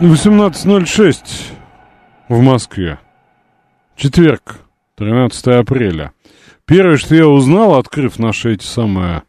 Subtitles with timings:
[0.00, 1.18] 18.06
[2.30, 2.98] в Москве.
[3.96, 4.60] Четверг,
[4.96, 6.12] 13 апреля.
[6.64, 9.24] Первое, что я узнал, открыв наши эти самые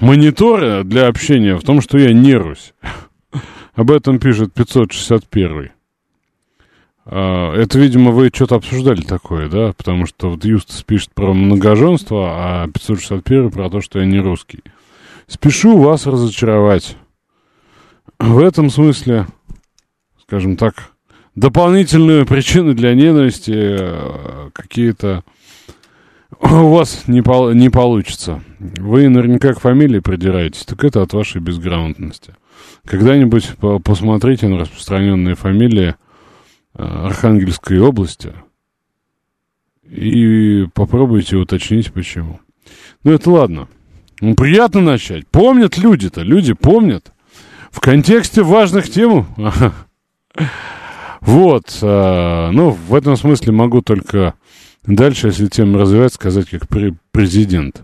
[0.00, 2.74] мониторы для общения, в том, что я нервусь.
[3.74, 5.70] Об этом пишет 561.
[7.06, 9.72] А, это, видимо, вы что-то обсуждали такое, да?
[9.72, 14.62] Потому что вот Юстас пишет про многоженство, а 561 про то, что я не русский.
[15.26, 16.98] Спешу вас разочаровать.
[18.18, 19.26] В этом смысле,
[20.26, 20.92] скажем так,
[21.34, 25.24] дополнительные причины для ненависти э, какие-то
[26.40, 28.42] у вас не, пол, не получится.
[28.58, 32.34] Вы наверняка к фамилии придираетесь, так это от вашей безграмотности.
[32.84, 35.94] Когда-нибудь по посмотрите на распространенные фамилии
[36.74, 38.32] э, Архангельской области
[39.88, 42.40] и попробуйте уточнить, почему.
[43.04, 43.68] Ну, это ладно.
[44.20, 45.26] Ну, приятно начать.
[45.28, 47.12] Помнят люди-то, люди помнят.
[47.70, 49.26] В контексте важных тем.
[51.20, 51.78] Вот.
[51.82, 54.34] А, ну, в этом смысле могу только
[54.86, 56.68] дальше, если тему развивать, сказать как
[57.12, 57.82] президент.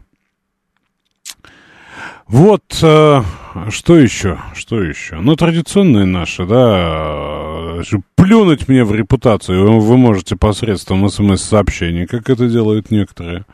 [2.26, 3.24] Вот, а,
[3.70, 5.16] что еще, что еще?
[5.16, 7.82] Ну, традиционные наши, да,
[8.14, 13.46] плюнуть мне в репутацию вы можете посредством смс-сообщений, как это делают некоторые,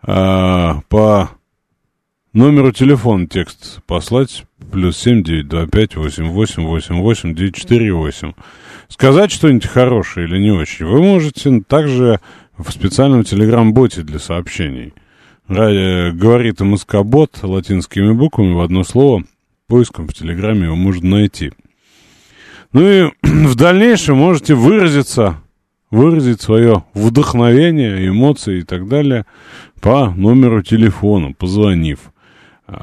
[0.00, 1.30] по
[2.32, 7.92] номеру телефона текст послать, плюс семь девять два пять восемь восемь восемь восемь девять четыре
[7.92, 8.32] восемь.
[8.88, 12.20] Сказать что-нибудь хорошее или не очень, вы можете также
[12.56, 14.94] в специальном телеграм-боте для сообщений.
[15.46, 19.24] Ради, говорит МСК-бот латинскими буквами в одно слово.
[19.66, 21.52] Поиском в Телеграме его можно найти.
[22.72, 25.40] Ну и в дальнейшем можете выразиться,
[25.90, 29.26] выразить свое вдохновение, эмоции и так далее
[29.80, 32.11] по номеру телефона, позвонив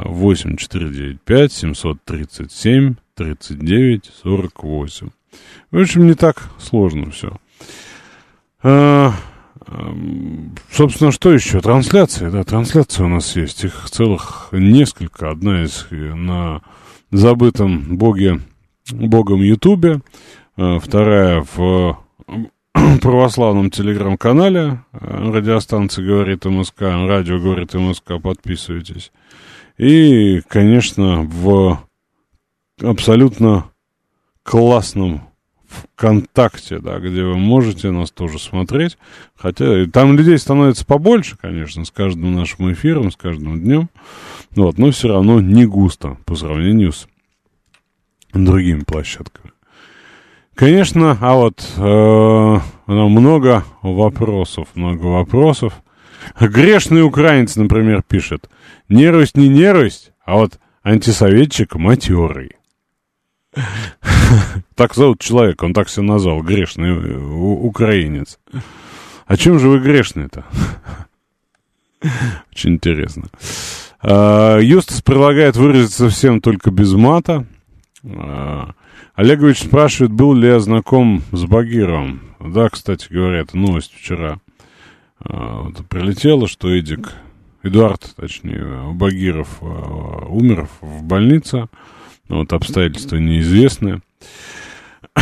[0.05, 5.09] 8495 737 39 48.
[5.71, 7.35] В общем, не так сложно все.
[8.61, 9.13] А,
[10.71, 11.59] Собственно, что еще?
[11.59, 13.63] Трансляция, да, трансляция у нас есть.
[13.63, 15.29] Их целых несколько.
[15.29, 16.61] Одна из на
[17.11, 18.39] забытом боге,
[18.91, 20.01] богом Ютубе.
[20.57, 21.99] А, вторая в
[23.01, 29.11] православном телеграм-канале радиостанции «Говорит МСК», радио «Говорит МСК», подписывайтесь.
[29.79, 31.79] И, конечно, в
[32.81, 33.71] абсолютно
[34.43, 35.21] классном
[35.69, 38.97] ВКонтакте, да, где вы можете нас тоже смотреть.
[39.37, 43.89] Хотя там людей становится побольше, конечно, с каждым нашим эфиром, с каждым днем.
[44.51, 47.07] Вот, но все равно не густо по сравнению с
[48.33, 49.53] другими площадками.
[50.55, 55.81] Конечно, а вот э, много вопросов, много вопросов.
[56.39, 58.49] Грешный украинец, например, пишет.
[58.87, 62.55] Нервость не нервость, а вот антисоветчик матерый.
[64.75, 68.39] Так зовут человека, он так себя назвал, грешный э, украинец.
[69.25, 70.45] А чем же вы грешный-то?
[72.51, 73.25] Очень интересно.
[74.01, 77.45] А, Юстас предлагает выразиться всем только без мата.
[78.03, 78.71] А,
[79.15, 82.21] Олегович спрашивает, был ли я знаком с Багировым.
[82.39, 84.39] Да, кстати говоря, это новость вчера.
[85.19, 87.13] А, вот, прилетела, что Эдик,
[87.63, 91.67] Эдуард, точнее, Багиров умер в больнице.
[92.27, 94.01] Вот обстоятельства неизвестны.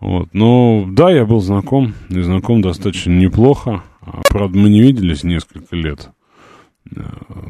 [0.00, 3.82] Вот, но да, я был знаком, и знаком достаточно неплохо.
[4.00, 6.10] А, правда, мы не виделись несколько лет.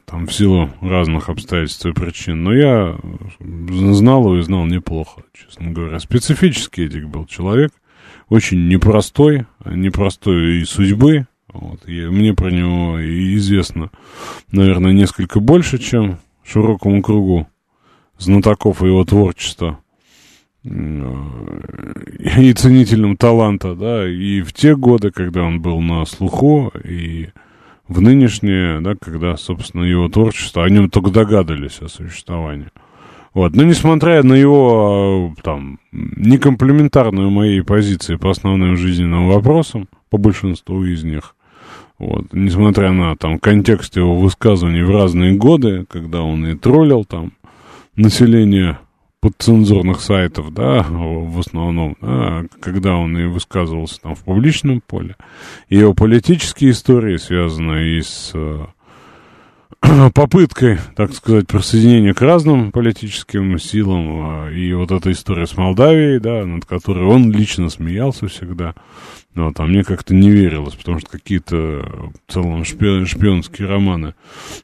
[0.06, 2.42] Там в силу разных обстоятельств и причин.
[2.42, 2.98] Но я
[3.38, 5.98] знал его и знал неплохо, честно говоря.
[6.00, 7.72] Специфический Эдик был человек.
[8.28, 11.26] Очень непростой, непростой и судьбы.
[11.60, 12.98] Вот, и мне про него
[13.34, 13.90] известно,
[14.52, 17.48] наверное, несколько больше, чем широкому кругу
[18.16, 19.80] знатоков его творчества
[20.62, 27.30] и ценителям таланта, да, и в те годы, когда он был на слуху, и
[27.88, 32.68] в нынешние, да, когда, собственно, его творчество, о нем только догадывались о существовании.
[33.34, 40.84] Вот, но несмотря на его, там, некомплементарную моей позиции по основным жизненным вопросам, по большинству
[40.84, 41.34] из них,
[41.98, 47.32] вот, несмотря на, там, контекст его высказываний в разные годы, когда он и троллил, там,
[47.96, 48.78] население
[49.20, 55.16] подцензурных сайтов, да, в основном, да, когда он и высказывался там в публичном поле.
[55.68, 58.32] И его политические истории связаны и с
[60.14, 66.20] попыткой, так сказать, присоединения к разным политическим силам, а, и вот эта история с Молдавией,
[66.20, 68.74] да, над которой он лично смеялся всегда,
[69.34, 74.14] вот, а мне как-то не верилось, потому что какие-то в целом шпи- шпионские романы.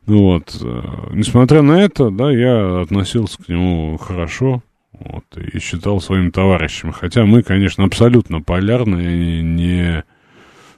[0.06, 4.62] Ну вот, а, несмотря на это, да, я относился к нему хорошо,
[4.92, 6.92] вот, и считал своим товарищем.
[6.92, 10.04] Хотя мы, конечно, абсолютно полярные, не,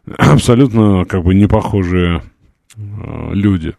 [0.18, 2.20] абсолютно как бы не похожие э,
[2.76, 3.74] люди.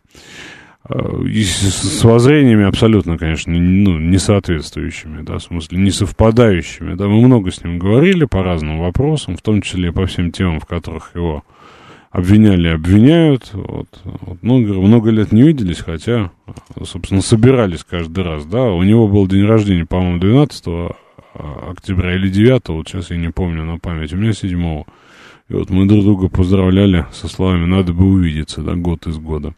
[0.89, 7.07] Э, и с, воззрениями абсолютно, конечно, ну, не соответствующими, да, в смысле, не совпадающими, да,
[7.07, 10.65] мы много с ним говорили по разным вопросам, в том числе по всем темам, в
[10.65, 11.43] которых его
[12.11, 14.41] обвиняли, обвиняют, вот, вот.
[14.41, 16.31] Много, много лет не виделись, хотя,
[16.83, 20.65] собственно, собирались каждый раз, да, у него был день рождения, по-моему, 12
[21.69, 24.83] октября или 9, вот сейчас я не помню на память, у меня 7
[25.49, 29.53] и вот мы друг друга поздравляли со словами «надо бы увидеться», да, год из года.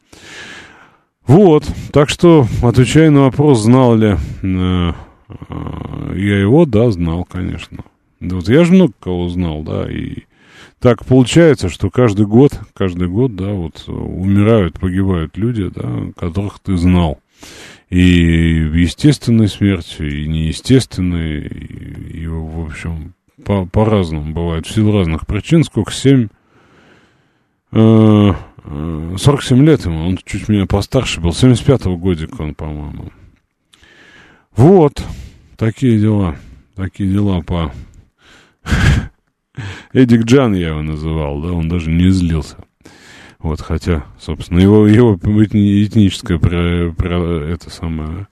[1.26, 7.84] Вот, так что, отвечая на вопрос, знал ли э, э, я его, да, знал, конечно.
[8.20, 10.24] Да вот я же много кого знал, да, и
[10.80, 16.78] так получается, что каждый год, каждый год, да, вот умирают, погибают люди, да, которых ты
[16.78, 17.20] знал.
[17.90, 23.14] И естественной смертью, и неестественной, и, и в общем,
[23.46, 25.64] по, по-разному бывает, в силу разных причин.
[25.64, 25.92] Сколько?
[25.92, 26.28] Семь?
[27.72, 28.34] Э,
[29.18, 33.12] 47 лет ему, он чуть меня постарше был, 75-го годика он, по-моему.
[34.56, 35.04] Вот,
[35.58, 36.36] такие дела,
[36.76, 37.72] такие дела по...
[39.94, 42.58] Эдик Джан я его называл, да, он даже не злился.
[43.40, 48.28] Вот, хотя, собственно, его, его этническое про, про, это самое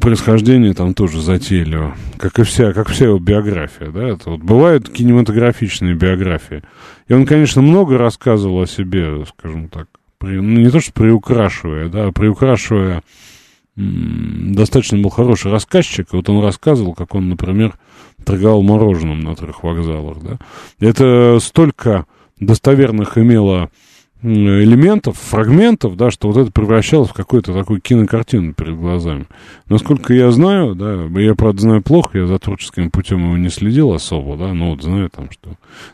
[0.00, 4.88] происхождение там тоже затейливо, как и вся, как вся его биография, да, это вот бывают
[4.88, 6.62] кинематографичные биографии.
[7.06, 9.86] И он, конечно, много рассказывал о себе, скажем так,
[10.18, 13.02] при, ну, не то что приукрашивая, да, а приукрашивая,
[13.76, 17.74] достаточно был хороший рассказчик, и вот он рассказывал, как он, например,
[18.24, 20.38] торговал мороженым на трех вокзалах, да.
[20.80, 22.06] Это столько
[22.40, 23.70] достоверных имело
[24.24, 29.26] элементов, фрагментов, да, что вот это превращалось в какую-то такую кинокартину перед глазами.
[29.68, 33.92] Насколько я знаю, да, я, правда, знаю плохо, я за творческим путем его не следил
[33.92, 35.50] особо, да, но вот знаю там, что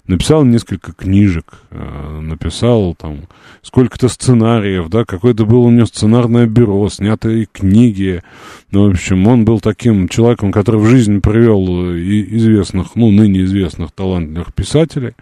[0.07, 3.23] написал несколько книжек, э, написал там
[3.63, 8.23] сколько-то сценариев, да, какое-то было у него сценарное бюро, снятые книги,
[8.71, 11.65] ну, в общем, он был таким человеком, который в жизнь привел
[11.97, 15.15] известных, ну, ныне известных талантливых писателей,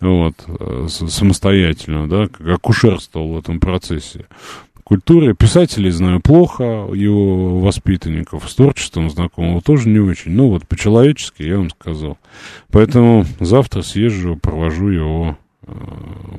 [0.00, 4.26] вот, э, самостоятельно, да, как акушерствовал в этом процессе.
[4.82, 10.32] Культуры писателей знаю плохо, его воспитанников, с творчеством знакомого тоже не очень.
[10.32, 12.18] Ну вот, по-человечески я вам сказал.
[12.72, 15.72] Поэтому завтра съезжу, провожу его, э,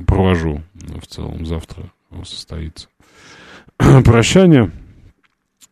[0.05, 1.91] провожу в целом, завтра
[2.25, 2.89] состоится.
[3.77, 4.71] Прощание.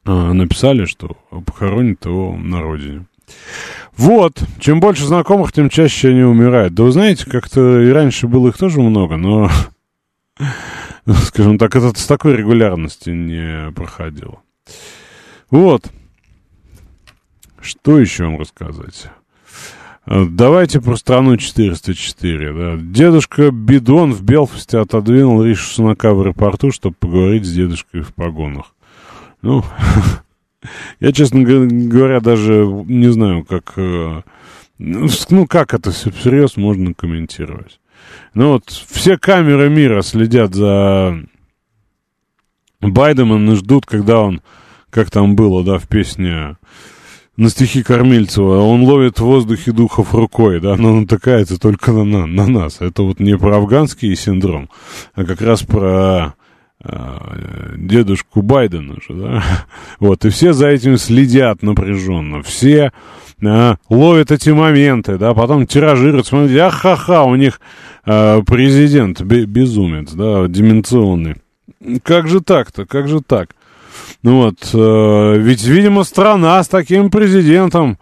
[0.06, 3.06] Э, написали, что похоронит его на родине.
[3.98, 6.74] Вот, чем больше знакомых, тем чаще они умирают.
[6.74, 9.50] Да вы знаете, как-то и раньше было их тоже много, но,
[11.24, 14.40] скажем так, это с такой регулярностью не проходило.
[15.50, 15.92] Вот.
[17.62, 19.10] Что еще вам рассказать?
[20.06, 22.54] Давайте про страну 404.
[22.54, 22.78] Да.
[22.82, 28.74] Дедушка Бидон в Белфасте отодвинул Ришу Сунака в аэропорту, чтобы поговорить с дедушкой в погонах.
[29.44, 29.64] Ну,
[31.00, 33.74] Я, честно говоря, даже не знаю, как...
[33.78, 34.22] Э,
[34.78, 37.80] ну, как это все всерьез можно комментировать.
[38.34, 41.20] Ну вот, все камеры мира следят за
[42.80, 44.42] Байденом и ждут, когда он,
[44.90, 46.56] как там было, да, в песне
[47.40, 52.48] на стихи Кормильцева, он ловит в воздухе духов рукой, да, но натыкается только на, на
[52.48, 52.82] нас.
[52.82, 54.70] Это вот не про афганский синдром,
[55.14, 56.34] а как раз про
[57.76, 59.44] дедушку Байдена же, да,
[60.00, 62.92] вот, и все за этим следят напряженно, все
[63.46, 67.62] а, ловят эти моменты, да, потом тиражируют, смотрите, ахаха, у них
[68.06, 71.36] а, президент безумец, да, деменционный.
[72.04, 73.56] Как же так-то, как же так?
[74.24, 77.98] Ну вот, а, ведь, видимо, страна с таким президентом,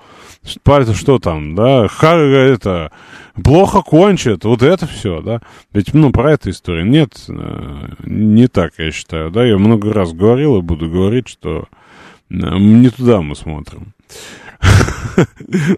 [0.94, 2.92] что там, да, ха, это,
[3.44, 5.42] плохо кончит, вот это все, да.
[5.74, 9.46] Ведь, ну, про эту историю нет, э, не так, я считаю, да.
[9.46, 11.68] Я много раз говорил и буду говорить, что
[12.30, 13.94] э, не туда мы смотрим.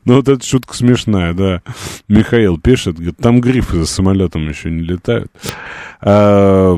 [0.05, 1.61] Ну, вот эта шутка смешная, да.
[2.07, 5.31] Михаил пишет, говорит, там грифы за самолетом еще не летают.
[6.01, 6.77] А,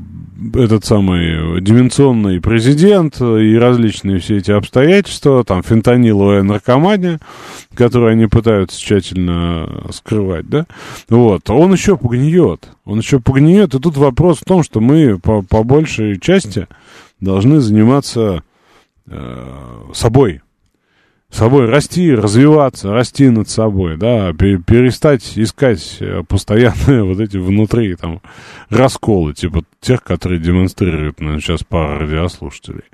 [0.54, 7.18] этот самый деменционный президент и различные все эти обстоятельства, там фентаниловая наркомания,
[7.74, 10.66] которую они пытаются тщательно скрывать, да,
[11.08, 15.42] вот, он еще погниет, он еще погниет, и тут вопрос в том, что мы по,
[15.42, 16.68] по большей части
[17.20, 18.42] должны заниматься
[19.06, 19.44] э,
[19.92, 20.40] собой,
[21.30, 28.22] собой расти, развиваться, расти над собой, да, перестать искать э, постоянно вот эти внутри там
[28.70, 32.84] расколы, типа тех, которые демонстрируют ну, сейчас пара радиослушателей.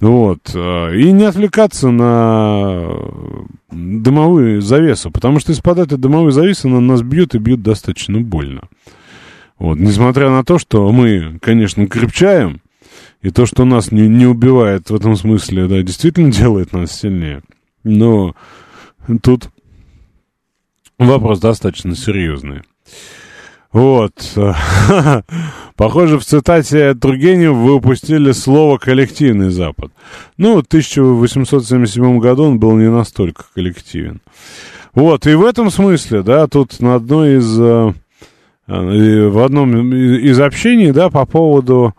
[0.00, 0.50] Вот.
[0.54, 2.82] Э, и не отвлекаться на
[3.70, 8.62] дымовые завесы, потому что из-под этой дымовой завесы на нас бьют и бьют достаточно больно.
[9.58, 9.78] Вот.
[9.78, 12.60] Несмотря на то, что мы, конечно, крепчаем,
[13.22, 17.42] и то, что нас не, не убивает в этом смысле, да, действительно делает нас сильнее.
[17.86, 18.34] Но
[19.22, 19.48] тут
[20.98, 22.62] вопрос достаточно серьезный.
[23.70, 24.12] Вот.
[25.76, 29.92] Похоже, в цитате Тургенева вы упустили слово «коллективный Запад».
[30.36, 34.20] Ну, в 1877 году он был не настолько коллективен.
[34.92, 37.60] Вот, и в этом смысле, да, тут на одной из...
[37.60, 37.92] Э,
[38.66, 41.94] э, в одном из общений, да, по поводу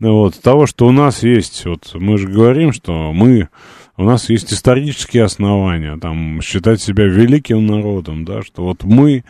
[0.00, 3.48] вот, того, что у нас есть, вот мы же говорим, что мы
[3.96, 9.24] у нас есть исторические основания, там, считать себя великим народом, да, что вот мы,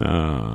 [0.00, 0.50] э,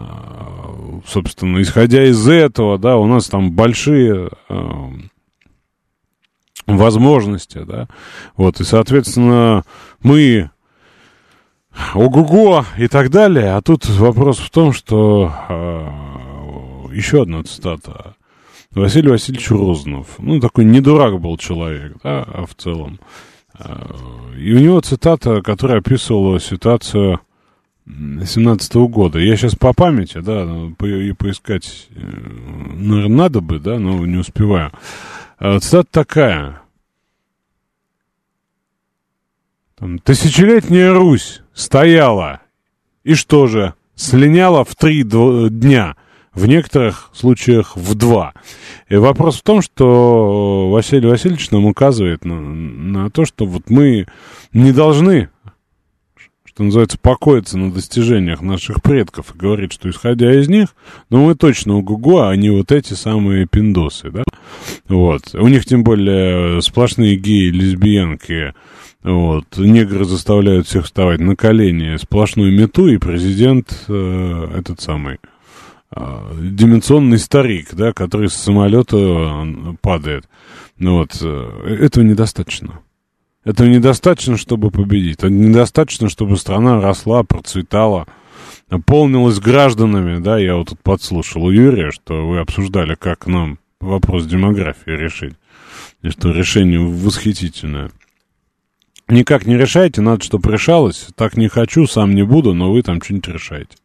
[1.07, 4.89] собственно, исходя из этого, да, у нас там большие э,
[6.65, 7.87] возможности, да,
[8.35, 9.63] вот, и, соответственно,
[10.01, 10.49] мы
[11.93, 18.15] ого-го и так далее, а тут вопрос в том, что э, еще одна цитата.
[18.71, 22.99] Василий Васильевич Рознов, ну, такой не дурак был человек, да, в целом.
[24.37, 27.19] И у него цитата, которая описывала ситуацию
[27.85, 29.19] 17 -го года.
[29.19, 34.17] Я сейчас по памяти, да, ну, и поискать, э, наверное, надо бы, да, но не
[34.17, 34.71] успеваю.
[35.37, 36.61] А цитата такая.
[39.77, 42.41] Там, Тысячелетняя Русь стояла,
[43.03, 45.95] и что же, слиняла в три дня–
[46.33, 48.33] в некоторых случаях в два.
[48.89, 54.07] И вопрос в том, что Василий Васильевич нам указывает на, на то, что вот мы
[54.53, 55.29] не должны,
[56.45, 60.69] что называется, покоиться на достижениях наших предков и говорить, что исходя из них,
[61.09, 64.23] ну мы точно у Гугу, а не вот эти самые пиндосы, да?
[64.87, 65.33] Вот.
[65.33, 68.53] У них тем более сплошные геи, лесбиянки,
[69.03, 69.57] вот.
[69.57, 75.17] Негры заставляют всех вставать на колени, сплошную мету, и президент э, этот самый
[75.93, 79.45] а, дименsionный старик, да, который с самолета
[79.81, 80.25] падает.
[80.77, 82.79] Ну вот, э, этого недостаточно.
[83.43, 85.17] Этого недостаточно, чтобы победить.
[85.17, 88.07] Это недостаточно, чтобы страна росла, процветала,
[88.69, 94.25] наполнилась гражданами, да, я вот тут подслушал у Юрия, что вы обсуждали, как нам вопрос
[94.25, 95.33] демографии решить.
[96.03, 97.91] И что решение восхитительное.
[99.07, 101.07] Никак не решайте, надо, чтобы решалось.
[101.15, 103.75] Так не хочу, сам не буду, но вы там что-нибудь решаете.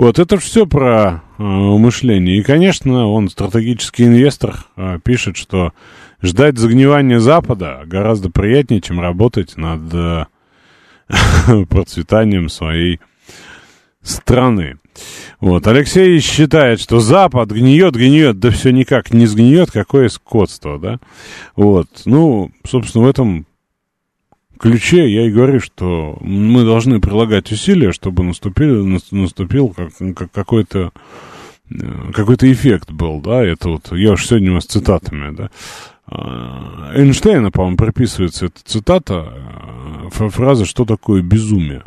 [0.00, 2.38] Вот, это все про э, мышление.
[2.38, 5.74] И, конечно, он стратегический инвестор, э, пишет, что
[6.22, 10.24] ждать загнивания Запада гораздо приятнее, чем работать над э,
[11.68, 12.98] процветанием своей
[14.00, 14.78] страны.
[15.38, 15.66] Вот.
[15.66, 20.98] Алексей считает, что Запад гниет, гниет, да все никак не сгниет, какое скотство, да.
[21.56, 21.88] Вот.
[22.06, 23.44] Ну, собственно, в этом
[24.60, 30.92] ключе я и говорю, что мы должны прилагать усилия, чтобы наступил, наступил как, как какой-то
[31.70, 35.50] э, какой-то эффект был, да, это вот, я уж сегодня с цитатами, да,
[36.06, 39.32] а, Эйнштейна, по-моему, приписывается эта цитата,
[40.12, 41.84] э, фраза «что такое безумие?».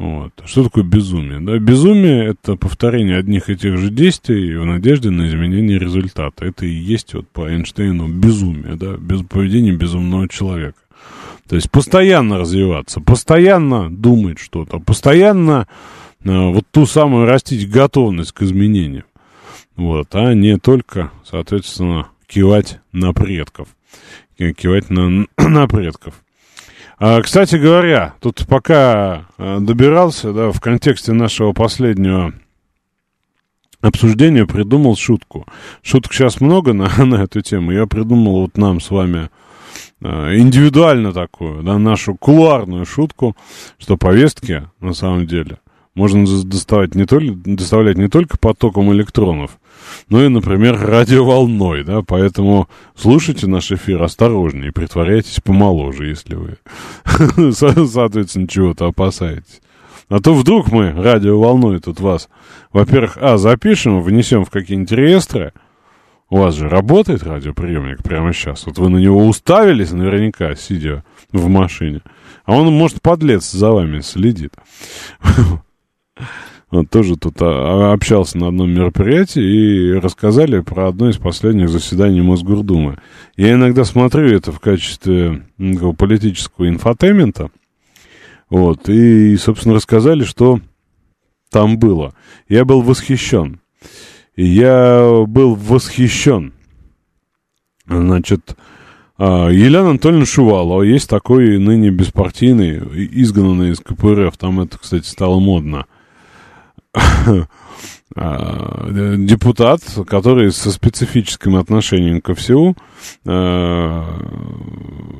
[0.00, 0.32] Вот.
[0.46, 1.40] Что такое безумие?
[1.40, 1.58] Да?
[1.58, 6.42] Безумие— это повторение одних и тех же действий в надежде на изменение результата.
[6.42, 8.96] Это и есть вот по Эйнштейну безумие, да?
[8.96, 10.79] Без поведения безумного человека.
[11.50, 15.66] То есть постоянно развиваться, постоянно думать что-то, постоянно
[16.22, 19.02] э, вот ту самую растить готовность к изменениям.
[19.74, 23.66] Вот, а не только, соответственно, кивать на предков.
[24.38, 26.14] Кивать на, на предков.
[27.00, 32.32] А, кстати говоря, тут пока э, добирался, да, в контексте нашего последнего
[33.80, 35.48] обсуждения придумал шутку.
[35.82, 37.72] Шуток сейчас много на, на эту тему.
[37.72, 39.30] Я придумал вот нам с вами
[40.02, 43.36] индивидуально такую, да, нашу кулуарную шутку,
[43.78, 45.58] что повестки, на самом деле,
[45.94, 49.58] можно доставать не только, доставлять не только потоком электронов,
[50.08, 56.56] но и, например, радиоволной, да, поэтому слушайте наш эфир осторожнее, притворяйтесь помоложе, если вы,
[57.52, 59.60] соответственно, чего-то опасаетесь.
[60.08, 62.28] А то вдруг мы радиоволной тут вас,
[62.72, 65.52] во-первых, а, запишем, внесем в какие-нибудь реестры,
[66.30, 68.64] у вас же работает радиоприемник прямо сейчас.
[68.64, 72.00] Вот вы на него уставились наверняка, сидя в машине.
[72.44, 74.54] А он, может, подлец за вами следит.
[76.70, 82.20] Вот тоже тут а, общался на одном мероприятии и рассказали про одно из последних заседаний
[82.20, 82.98] Мосгордумы.
[83.36, 85.42] Я иногда смотрю это в качестве
[85.98, 87.50] политического инфотейнмента.
[88.50, 90.60] Вот, и, собственно, рассказали, что
[91.50, 92.14] там было.
[92.48, 93.59] Я был восхищен
[94.36, 96.52] я был восхищен.
[97.86, 98.56] Значит,
[99.18, 102.78] а, Елена Анатольевна Шувалова, есть такой ныне беспартийный,
[103.12, 105.86] изгнанный из КПРФ, там это, кстати, стало модно,
[106.94, 107.46] а,
[109.18, 112.76] депутат, который со специфическим отношением ко всему,
[113.26, 114.06] а,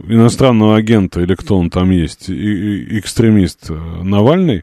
[0.09, 4.63] иностранного агента, или кто он там есть, экстремист Навальный,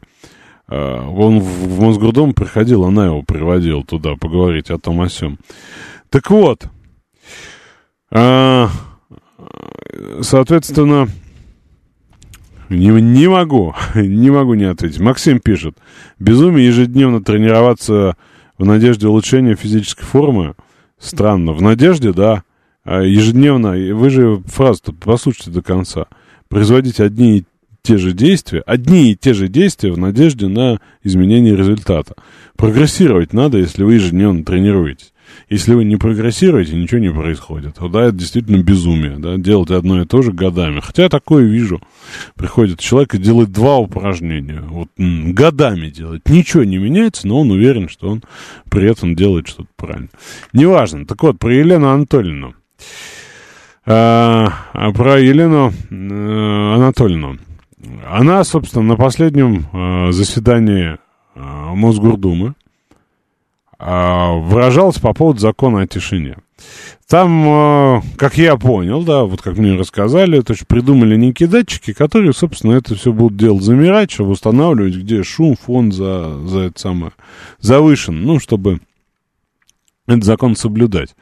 [0.68, 5.38] он в Мосгордом приходил, она его приводила туда поговорить о том о сём.
[6.10, 6.66] Так вот,
[8.10, 8.66] э,
[10.20, 11.08] соответственно,
[12.68, 15.00] не, не могу, не могу не ответить.
[15.00, 15.76] Максим пишет,
[16.18, 18.16] безумие ежедневно тренироваться
[18.58, 20.54] в надежде улучшения физической формы.
[20.98, 21.52] Странно.
[21.52, 22.42] В надежде, да.
[22.84, 26.06] А ежедневно, вы же фразу послушайте до конца.
[26.48, 27.44] Производить одни
[27.88, 32.16] те же действия, одни и те же действия в надежде на изменение результата.
[32.54, 35.14] Прогрессировать надо, если вы ежедневно тренируетесь.
[35.48, 37.76] Если вы не прогрессируете, ничего не происходит.
[37.80, 40.80] Да, это действительно безумие, да, делать одно и то же годами.
[40.80, 41.80] Хотя я такое вижу.
[42.34, 44.60] Приходит человек и делает два упражнения.
[44.60, 46.28] Вот годами делает.
[46.28, 48.22] Ничего не меняется, но он уверен, что он
[48.70, 50.10] при этом делает что-то правильно.
[50.52, 51.06] Неважно.
[51.06, 52.54] Так вот, про Елену Анатольевну.
[53.86, 57.38] А, а про Елену а, Анатольевну.
[58.06, 60.98] Она, собственно, на последнем э, заседании
[61.34, 62.54] э, Мосгордумы
[63.78, 66.38] э, выражалась по поводу закона о тишине.
[67.06, 71.92] Там, э, как я понял, да, вот как мне рассказали, то есть придумали некие датчики,
[71.92, 76.80] которые, собственно, это все будут делать замирать, чтобы устанавливать, где шум, фон за, за это
[76.80, 77.12] самое
[77.60, 78.80] завышен, ну, чтобы
[80.08, 81.14] этот закон соблюдать.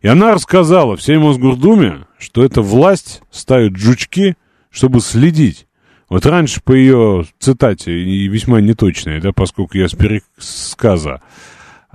[0.00, 4.36] И она рассказала всей Мосгордуме, что эта власть ставит жучки,
[4.70, 5.67] чтобы следить
[6.08, 11.20] вот раньше по ее цитате, и весьма неточной, да, поскольку я с пересказа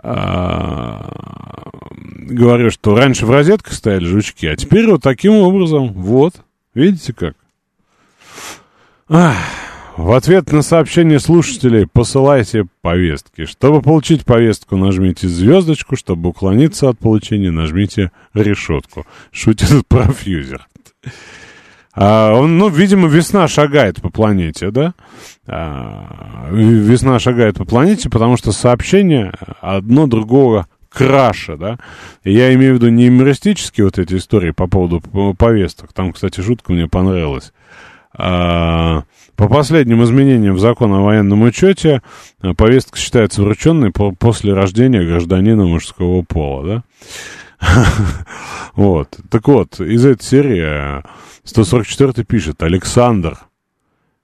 [0.02, 1.70] а,
[2.06, 6.36] говорю, что раньше в розетках стояли жучки, а теперь вот таким образом, вот,
[6.76, 7.36] видите как?
[9.10, 9.36] Ах,
[9.98, 13.46] в ответ на сообщение слушателей посылайте повестки.
[13.46, 19.06] Чтобы получить повестку, нажмите звездочку, чтобы уклониться от получения, нажмите решетку.
[19.32, 20.68] Шутит профьюзер.
[21.96, 24.94] А, он, ну, видимо, весна шагает по планете, да?
[25.46, 31.78] А, весна шагает по планете, потому что сообщения одно другого краше, да?
[32.24, 35.02] Я имею в виду не юмористические вот эти истории по поводу
[35.38, 35.94] повесток.
[35.94, 37.54] Там, кстати, шутка мне понравилась.
[38.16, 39.04] А,
[39.36, 42.02] по последним изменениям в закон о военном учете
[42.58, 46.84] повестка считается врученной по, после рождения гражданина мужского пола, да?
[48.76, 49.10] Вот.
[49.30, 51.04] Так вот, из этой серии
[51.44, 53.38] 144 пишет Александр.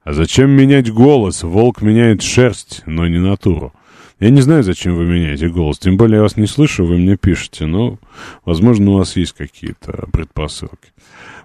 [0.03, 1.43] А зачем менять голос?
[1.43, 3.73] Волк меняет шерсть, но не натуру.
[4.19, 5.79] Я не знаю, зачем вы меняете голос.
[5.79, 7.65] Тем более я вас не слышу, вы мне пишете.
[7.65, 7.99] Но,
[8.45, 10.93] возможно, у вас есть какие-то предпосылки.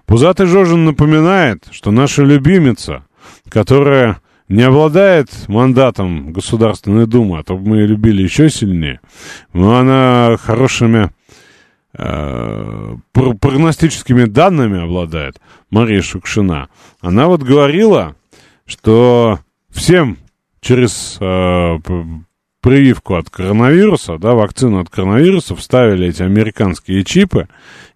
[0.05, 3.05] Пузатый Жожин напоминает, что наша любимица,
[3.49, 8.99] которая не обладает мандатом Государственной Думы, а то бы мы ее любили еще сильнее,
[9.53, 11.09] но она хорошими
[13.13, 16.69] прогностическими данными обладает, Мария Шукшина.
[17.01, 18.15] Она вот говорила,
[18.65, 20.17] что всем
[20.61, 21.77] через э,
[22.65, 27.47] прививку от коронавируса, да, вакцину от коронавируса, вставили эти американские чипы,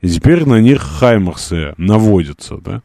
[0.02, 2.84] и теперь на них хаймерсы наводятся, да.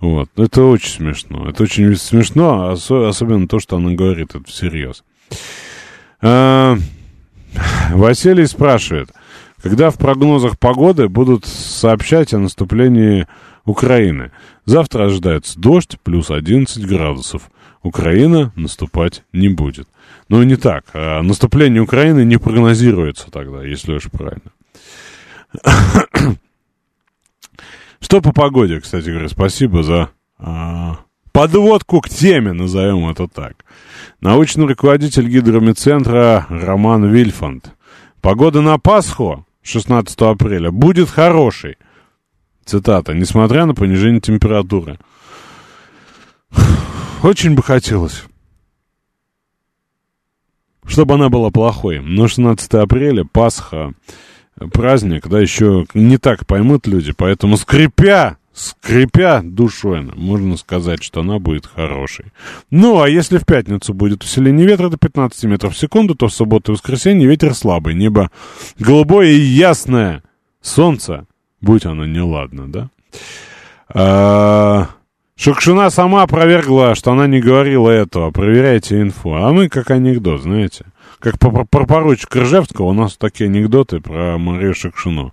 [0.00, 0.28] Вот.
[0.36, 1.48] Это очень смешно.
[1.48, 5.04] Это очень смешно, особенно то, что она говорит это всерьез.
[6.20, 6.76] А,
[7.90, 9.10] Василий спрашивает,
[9.62, 13.28] когда в прогнозах погоды будут сообщать о наступлении
[13.64, 14.32] Украины?
[14.64, 17.48] Завтра ожидается дождь плюс 11 градусов.
[17.82, 19.88] Украина наступать не будет.
[20.28, 20.84] Ну, не так.
[20.94, 24.52] А наступление Украины не прогнозируется тогда, если уж правильно.
[28.00, 30.98] Что по погоде, кстати говоря, спасибо за а,
[31.30, 33.64] подводку к теме, назовем это так.
[34.20, 37.72] Научный руководитель гидромедцентра Роман Вильфанд.
[38.20, 41.76] Погода на Пасху 16 апреля будет хорошей.
[42.64, 43.14] Цитата.
[43.14, 44.98] Несмотря на понижение температуры.
[47.22, 48.24] Очень бы хотелось,
[50.84, 52.00] чтобы она была плохой.
[52.00, 53.94] Но 16 апреля, Пасха,
[54.72, 61.38] праздник, да, еще не так поймут люди, поэтому скрипя, скрипя душой, можно сказать, что она
[61.38, 62.26] будет хорошей.
[62.70, 66.32] Ну, а если в пятницу будет усиление ветра до 15 метров в секунду, то в
[66.32, 68.30] субботу и воскресенье ветер слабый, небо
[68.78, 70.22] голубое и ясное,
[70.60, 71.26] солнце,
[71.60, 72.90] будь оно неладно, да.
[73.88, 74.88] А,
[75.36, 78.30] Шукшина сама опровергла, что она не говорила этого.
[78.30, 79.34] Проверяйте инфу.
[79.34, 80.84] А мы как анекдот, знаете.
[81.22, 85.32] Как про, про поручика Ржевского у нас такие анекдоты про Марию Шукшину.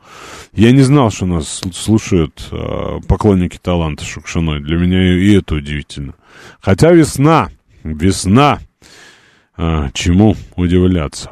[0.53, 4.59] Я не знал, что нас слушают э, поклонники таланта Шукшиной.
[4.59, 6.13] Для меня и это удивительно.
[6.61, 7.49] Хотя весна,
[7.83, 8.59] весна.
[9.57, 11.31] Э, чему удивляться.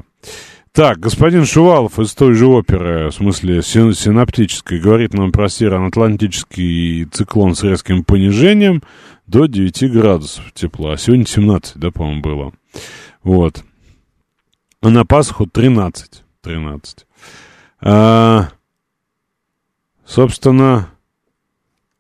[0.72, 7.06] Так, господин Шувалов из той же оперы, в смысле син синаптической, говорит нам про североатлантический
[7.06, 8.82] циклон с резким понижением
[9.28, 10.98] до 9 градусов тепла.
[10.98, 12.54] Сегодня 17, да, по-моему, было.
[13.22, 13.64] Вот.
[14.88, 16.24] А на Пасху 13.
[16.44, 17.06] 13.
[17.82, 18.48] А,
[20.06, 20.88] собственно,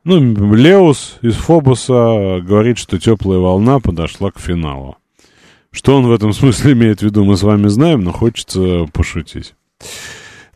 [0.05, 4.95] ну, Леус из Фобуса говорит, что теплая волна подошла к финалу.
[5.69, 9.53] Что он в этом смысле имеет в виду, мы с вами знаем, но хочется пошутить.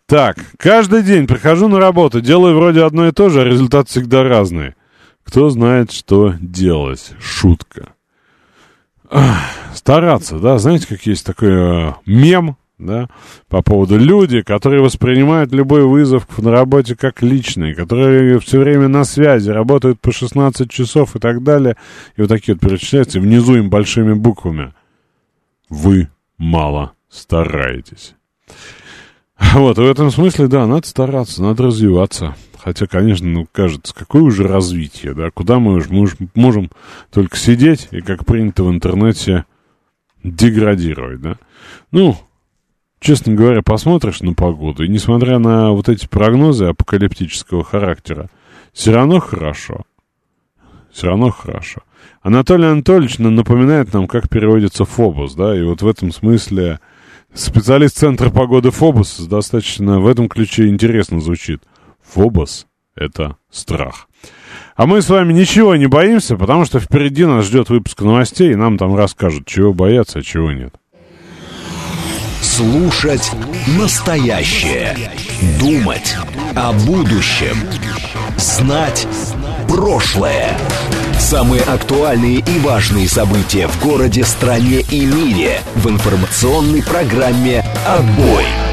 [0.05, 4.23] Так, каждый день прихожу на работу, делаю вроде одно и то же, а результат всегда
[4.23, 4.75] разный.
[5.23, 7.11] Кто знает, что делать?
[7.19, 7.91] Шутка.
[9.73, 13.07] Стараться, да, знаете, как есть такой э, мем, да,
[13.47, 19.03] по поводу люди, которые воспринимают любой вызов на работе как личный, которые все время на
[19.03, 21.77] связи, работают по 16 часов и так далее,
[22.15, 24.73] и вот такие вот перечисляются, и внизу им большими буквами–
[25.71, 28.15] вы мало стараетесь.
[29.55, 32.35] Вот, в этом смысле, да, надо стараться, надо развиваться.
[32.63, 36.69] Хотя, конечно, ну, кажется, какое уже развитие, да, куда мы уже мы можем
[37.11, 39.45] только сидеть и, как принято в интернете,
[40.23, 41.37] деградировать, да.
[41.91, 42.15] Ну,
[42.99, 48.29] честно говоря, посмотришь на погоду, и несмотря на вот эти прогнозы апокалиптического характера,
[48.73, 49.81] все равно хорошо.
[50.91, 51.81] Все равно хорошо.
[52.21, 56.79] Анатолий Анатольевич напоминает нам, как переводится Фобос, да, и вот в этом смысле
[57.33, 61.63] специалист Центра погоды Фобос достаточно в этом ключе интересно звучит.
[62.13, 64.07] Фобос— это страх.
[64.75, 68.55] А мы с вами ничего не боимся, потому что впереди нас ждет выпуск новостей, и
[68.55, 70.73] нам там расскажут, чего бояться, а чего нет.
[72.41, 73.31] Слушать
[73.77, 74.95] настоящее.
[75.59, 76.15] Думать
[76.55, 77.55] о будущем.
[78.37, 79.07] Знать
[79.69, 80.57] прошлое.
[81.17, 88.70] Самые актуальные и важные события в городе, стране и мире в информационной программе «Отбой».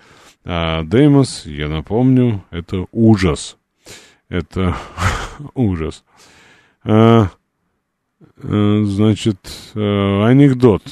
[0.44, 3.56] А Деймос, я напомню, это ужас.
[4.28, 4.76] Это
[5.54, 6.04] ужас.
[6.84, 7.28] А,
[8.38, 9.38] значит,
[9.74, 10.82] анекдот.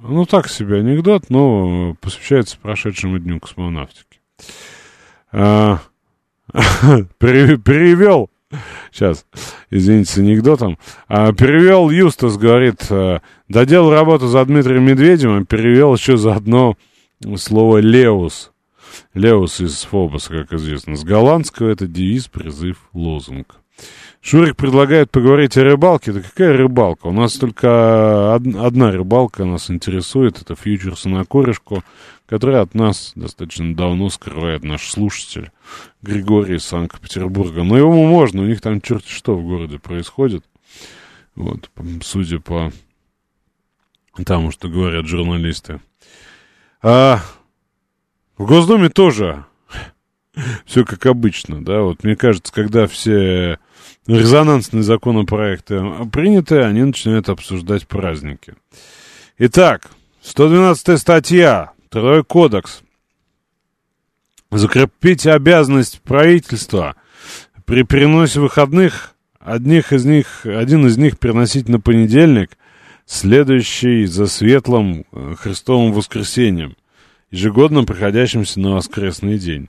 [0.00, 4.20] Ну, так себе анекдот, но посвящается прошедшему дню космонавтики.
[6.52, 8.30] А, перевел,
[8.92, 9.26] сейчас,
[9.70, 10.78] извините, с анекдотом.
[11.08, 16.76] А, перевел Юстас, говорит, а, доделал работу за Дмитрием Медведевым, перевел еще заодно
[17.36, 18.52] слово «леус».
[19.14, 20.96] Леус из Фобоса, как известно.
[20.96, 23.56] С голландского это девиз, призыв, лозунг.
[24.20, 26.12] Шурик предлагает поговорить о рыбалке.
[26.12, 27.06] Да какая рыбалка?
[27.06, 30.42] У нас только одна рыбалка нас интересует.
[30.42, 31.84] Это фьючерс на корешку,
[32.26, 35.52] которая от нас достаточно давно скрывает наш слушатель
[36.02, 37.62] Григорий из Санкт-Петербурга.
[37.62, 40.44] Но его можно, у них там черти что в городе происходит.
[41.36, 41.70] Вот,
[42.02, 42.72] судя по
[44.24, 45.80] тому, что говорят журналисты.
[46.82, 47.20] А
[48.38, 49.44] в Госдуме тоже
[50.66, 53.58] все как обычно, да, вот мне кажется, когда все
[54.06, 58.54] резонансные законопроекты приняты, они начинают обсуждать праздники.
[59.38, 59.90] Итак,
[60.22, 62.82] 112 статья, Трудовой кодекс.
[64.50, 66.94] Закрепить обязанность правительства
[67.64, 72.56] при переносе выходных, одних из них, один из них переносить на понедельник,
[73.06, 76.76] следующий за светлым э, Христовым воскресеньем–
[77.30, 79.68] ежегодно приходящимся на воскресный день.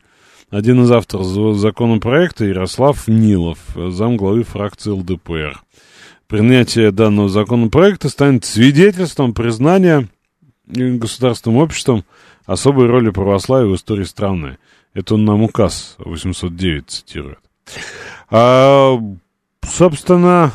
[0.49, 5.61] Один из авторов законопроекта Ярослав Нилов, замглавы фракции ЛДПР.
[6.27, 10.07] Принятие данного законопроекта станет свидетельством признания
[10.65, 12.05] государственным обществом
[12.45, 14.57] особой роли православия в истории страны.
[14.93, 17.39] Это он нам указ 809 цитирует.
[18.29, 18.97] А,
[19.67, 20.53] собственно,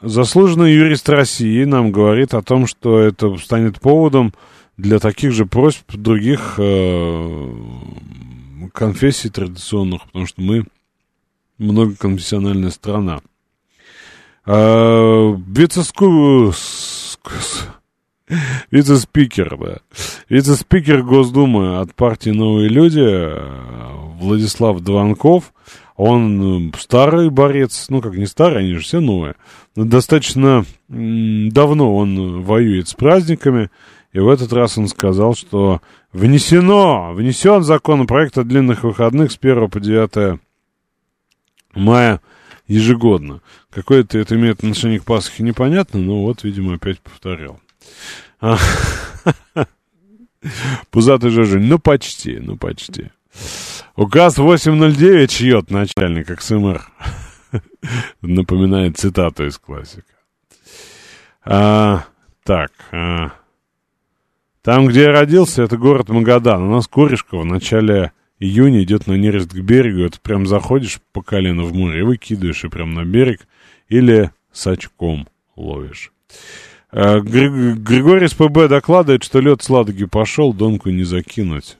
[0.00, 4.34] заслуженный юрист России нам говорит о том, что это станет поводом
[4.76, 7.54] для таких же просьб других э,
[8.72, 10.64] конфессий традиционных, потому что мы
[11.58, 13.20] многоконфессиональная страна.
[14.46, 16.52] А, вице-ску...
[18.70, 19.78] Вице-спикер, да.
[20.28, 23.30] Вице-спикер Госдумы от партии «Новые люди»
[24.18, 25.52] Владислав Дванков,
[25.96, 29.34] он старый борец, ну как не старый, они же все новые,
[29.76, 33.70] но достаточно давно он воюет с праздниками,
[34.12, 35.80] и в этот раз он сказал, что
[36.14, 40.40] внесено, внесен законопроект о длинных выходных с 1 по 9
[41.74, 42.20] мая
[42.66, 43.42] ежегодно.
[43.70, 47.60] Какое-то это имеет отношение к Пасхе, непонятно, но вот, видимо, опять повторял.
[48.40, 48.56] А,
[50.90, 53.10] Пузатый же, ну почти, ну почти.
[53.96, 56.82] Указ 809 чьет начальник КСМР.
[58.22, 60.04] Напоминает цитату из классика.
[61.44, 62.04] А,
[62.44, 63.32] так, а,
[64.64, 66.62] там, где я родился, это город Магадан.
[66.62, 70.00] У нас корешка в начале июня идет на нерест к берегу.
[70.00, 73.46] Это прям заходишь по колено в море, выкидываешь и прям на берег.
[73.90, 76.12] Или с очком ловишь.
[76.90, 81.76] А, Григорий СПБ докладывает, что лед с Ладоги пошел, донку не закинуть.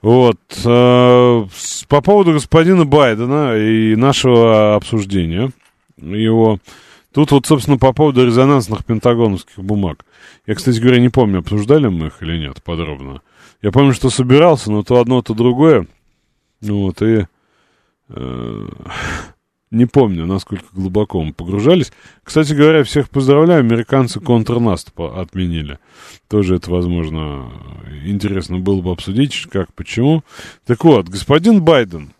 [0.00, 0.38] Вот.
[0.64, 1.44] А,
[1.88, 5.50] по поводу господина Байдена и нашего обсуждения
[5.96, 6.60] его
[7.12, 10.04] Тут вот, собственно, по поводу резонансных пентагоновских бумаг.
[10.46, 13.22] Я, кстати говоря, не помню, обсуждали мы их или нет подробно.
[13.62, 15.86] Я помню, что собирался, но то одно, то другое.
[16.60, 17.26] Вот, и...
[18.08, 18.68] Э,
[19.72, 21.92] не помню, насколько глубоко мы погружались.
[22.22, 25.78] Кстати говоря, всех поздравляю, американцы контрнаст отменили.
[26.28, 27.50] Тоже это, возможно,
[28.04, 30.22] интересно было бы обсудить, как, почему.
[30.64, 32.12] Так вот, господин Байден,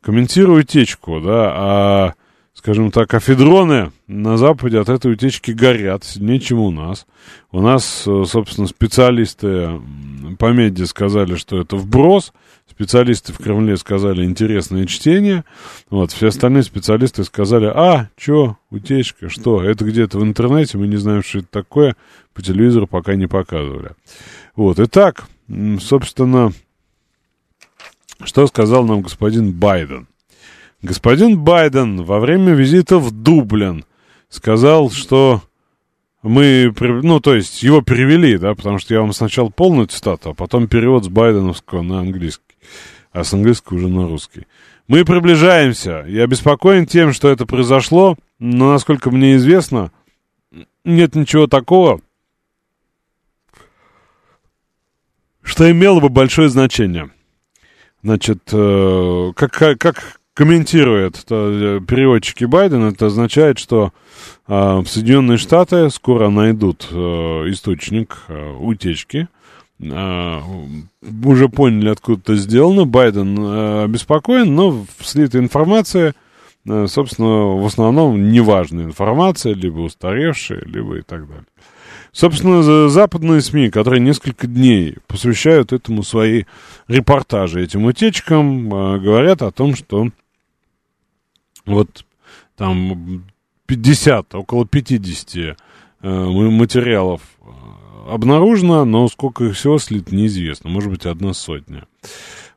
[0.00, 2.14] комментируя утечку, да, а
[2.62, 7.06] скажем так, афедроны на Западе от этой утечки горят сильнее, чем у нас.
[7.50, 9.80] У нас, э, собственно, специалисты
[10.38, 12.32] по меди сказали, что это вброс,
[12.70, 15.44] специалисты в Кремле сказали интересное чтение,
[15.90, 20.98] вот, все остальные специалисты сказали, а, что, утечка, что, это где-то в интернете, мы не
[20.98, 21.96] знаем, что это такое,
[22.32, 23.90] по телевизору пока не показывали.
[24.54, 25.24] Вот, итак,
[25.80, 26.52] собственно,
[28.22, 30.06] что сказал нам господин Байден?
[30.82, 33.84] Господин Байден во время визита в Дублин
[34.28, 35.42] сказал, что
[36.22, 40.34] мы, ну, то есть его перевели, да, потому что я вам сначала полную цитату, а
[40.34, 42.56] потом перевод с байденовского на английский,
[43.12, 44.46] а с английского уже на русский.
[44.88, 46.04] Мы приближаемся.
[46.08, 49.92] Я обеспокоен тем, что это произошло, но, насколько мне известно,
[50.84, 52.00] нет ничего такого,
[55.42, 57.10] что имело бы большое значение.
[58.02, 63.92] Значит, э, как, как комментирует э, переводчики Байдена, это означает, что
[64.48, 66.96] э, Соединенные Штаты скоро найдут э,
[67.50, 69.28] источник э, утечки.
[69.80, 70.40] Э,
[71.24, 72.86] уже поняли, откуда это сделано.
[72.86, 76.14] Байден э, обеспокоен, но слитая информация,
[76.66, 81.44] э, собственно, в основном неважная информация, либо устаревшая, либо и так далее.
[82.12, 86.44] Собственно, западные СМИ, которые несколько дней посвящают этому свои
[86.86, 90.08] репортажи, этим утечкам, э, говорят о том, что
[91.66, 92.04] вот
[92.56, 93.24] там
[93.66, 95.54] 50, около 50 э,
[96.02, 97.44] материалов э,
[98.08, 100.70] обнаружено, но сколько их всего слит, неизвестно.
[100.70, 101.84] Может быть, одна сотня.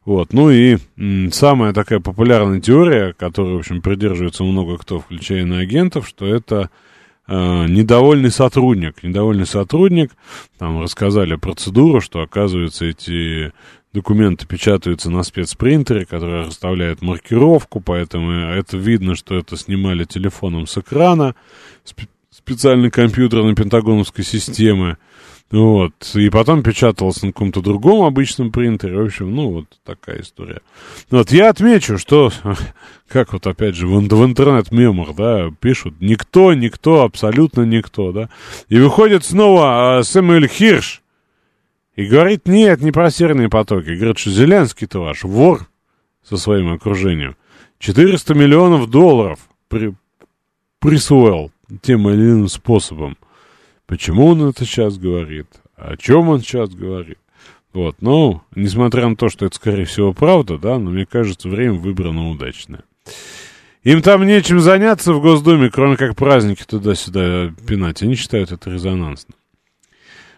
[0.05, 0.33] Вот.
[0.33, 6.07] Ну и м, самая такая популярная теория, которой, в общем, придерживается много кто, включая иноагентов,
[6.07, 6.69] что это
[7.27, 7.33] э,
[7.67, 9.01] недовольный сотрудник.
[9.03, 10.11] Недовольный сотрудник,
[10.59, 13.51] там рассказали процедуру, что, оказывается, эти
[13.95, 20.77] документы печатаются на спецпринтере, который расставляет маркировку, поэтому это видно, что это снимали телефоном с
[20.77, 21.33] экрана,
[22.29, 24.97] специальный компьютер на пентагоновской системе.
[25.51, 25.93] Вот.
[26.15, 28.97] И потом печаталось на каком-то другом обычном принтере.
[28.97, 30.61] В общем, ну, вот такая история.
[31.09, 32.31] Вот я отмечу, что,
[33.07, 38.29] как вот опять же в, в интернет-мемах, да, пишут, никто, никто, абсолютно никто, да.
[38.69, 41.01] И выходит снова а, Сэмюэль Хирш,
[41.95, 43.89] и говорит, нет, не про серные потоки.
[43.89, 45.67] Говорит, что Зеленский-то ваш вор
[46.23, 47.35] со своим окружением.
[47.79, 49.93] 400 миллионов долларов при,
[50.79, 53.17] присвоил тем или иным способом.
[53.85, 55.47] Почему он это сейчас говорит?
[55.75, 57.19] О чем он сейчас говорит?
[57.73, 61.73] Вот, ну, несмотря на то, что это, скорее всего, правда, да, но мне кажется, время
[61.73, 62.83] выбрано удачное.
[63.83, 68.01] Им там нечем заняться в Госдуме, кроме как праздники туда-сюда пинать.
[68.01, 69.35] Они считают это резонансным.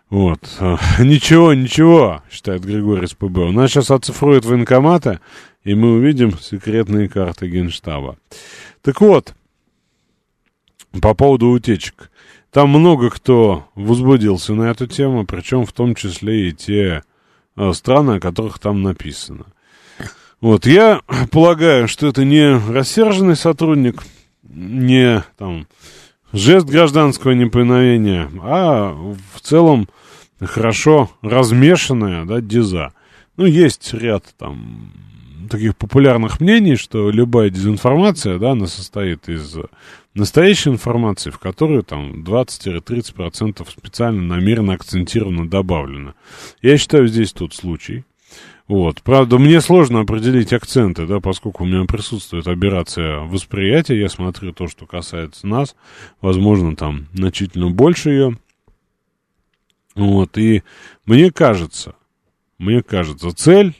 [0.10, 0.40] Вот.
[1.00, 3.40] Ничего, ничего, считает Григорий СПБ.
[3.40, 5.20] У нас сейчас оцифруют военкоматы,
[5.64, 8.18] и мы увидим секретные карты Генштаба.
[8.82, 9.36] Так вот,
[11.02, 12.10] по поводу утечек.
[12.52, 17.04] Там много кто возбудился на эту тему, причем в том числе и те
[17.56, 19.46] э, страны, о которых там написано.
[20.40, 24.04] Вот, я полагаю, что это не рассерженный сотрудник,
[24.44, 25.68] не там
[26.32, 29.88] жест гражданского неповиновения, а в целом
[30.46, 32.94] хорошо размешанная, да, диза.
[33.38, 34.92] Ну, есть ряд там
[35.50, 39.56] таких популярных мнений, что любая дезинформация, да, она состоит из
[40.14, 46.14] настоящей информации, в которую там 20-30% специально намеренно акцентированно добавлено.
[46.62, 48.04] Я считаю, здесь тот случай.
[48.68, 49.02] Вот.
[49.02, 54.68] Правда, мне сложно определить акценты, да, поскольку у меня присутствует операция восприятия, я смотрю то,
[54.68, 55.76] что касается нас,
[56.20, 58.38] возможно, там значительно больше ее.
[59.98, 60.62] Вот, и
[61.08, 61.96] мне кажется,
[62.60, 63.74] мне кажется, цель,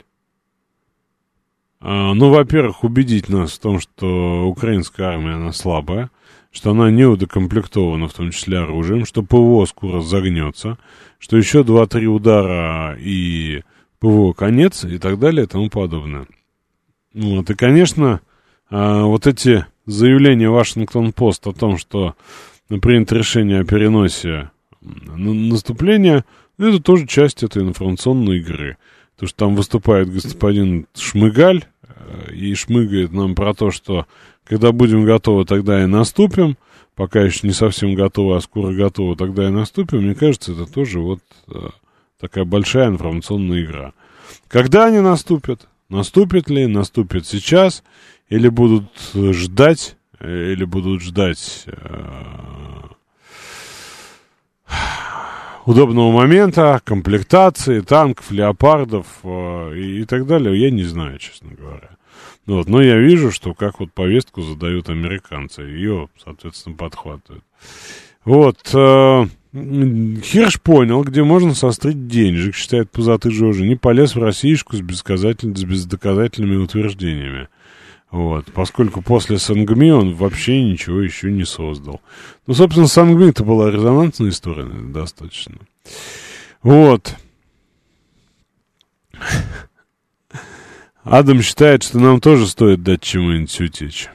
[1.80, 6.10] а, ну, во-первых, убедить нас в том, что украинская армия, она слабая,
[6.52, 10.80] что она не удокомплектована, в том числе оружием, что ПВО скоро загнется,
[11.20, 13.62] что еще 2-3 удара и
[14.00, 16.26] ПВО конец и так далее и тому подобное.
[17.14, 18.22] Вот, и, конечно,
[18.72, 22.16] а, вот эти заявления Вашингтон-Пост о том, что
[22.82, 24.50] принято решение о переносе
[25.16, 26.26] наступления,
[26.58, 28.78] это тоже часть этой информационной игры.
[29.18, 34.06] То, что там выступает господин Шмыгаль э, и шмыгает нам про то, что
[34.44, 36.58] когда будем готовы, тогда и наступим.
[36.96, 40.02] Пока еще не совсем готовы, а скоро готовы, тогда и наступим.
[40.02, 41.70] Мне кажется, это тоже вот э,
[42.20, 43.94] такая большая информационная игра.
[44.48, 45.68] Когда они наступят?
[45.90, 46.66] Наступит ли?
[46.66, 47.84] Наступит сейчас?
[48.30, 49.96] Или будут ждать?
[50.20, 51.66] Э, или будут ждать
[55.66, 61.90] удобного момента, комплектации, танков, леопардов э, и, и так далее, я не знаю, честно говоря.
[62.46, 67.44] Вот, но я вижу, что как вот повестку задают американцы, ее, соответственно, подхватывают.
[68.24, 74.82] Вот, э, Хирш понял, где можно сострить денежек, считает пузатый Жожи, не полез в Российскую
[74.82, 77.50] с, с бездоказательными утверждениями.
[78.10, 82.02] Вот, поскольку после Сангми он вообще ничего еще не создал.
[82.46, 85.56] Ну, собственно, Сангми это была резонансная история достаточно.
[86.64, 87.16] Вот.
[91.04, 94.10] Адам считает, что нам тоже стоит дать чему-нибудь утечь.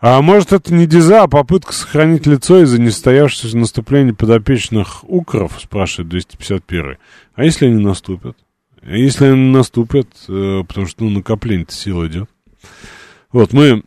[0.00, 6.10] А может, это не диза, а попытка сохранить лицо из-за несостоявшегося наступления подопечных укров, спрашивает
[6.10, 6.98] 251
[7.34, 8.36] А если они наступят?
[8.82, 12.28] А если они наступят, э, потому что ну, накопление сил идет.
[13.32, 13.82] Вот, мы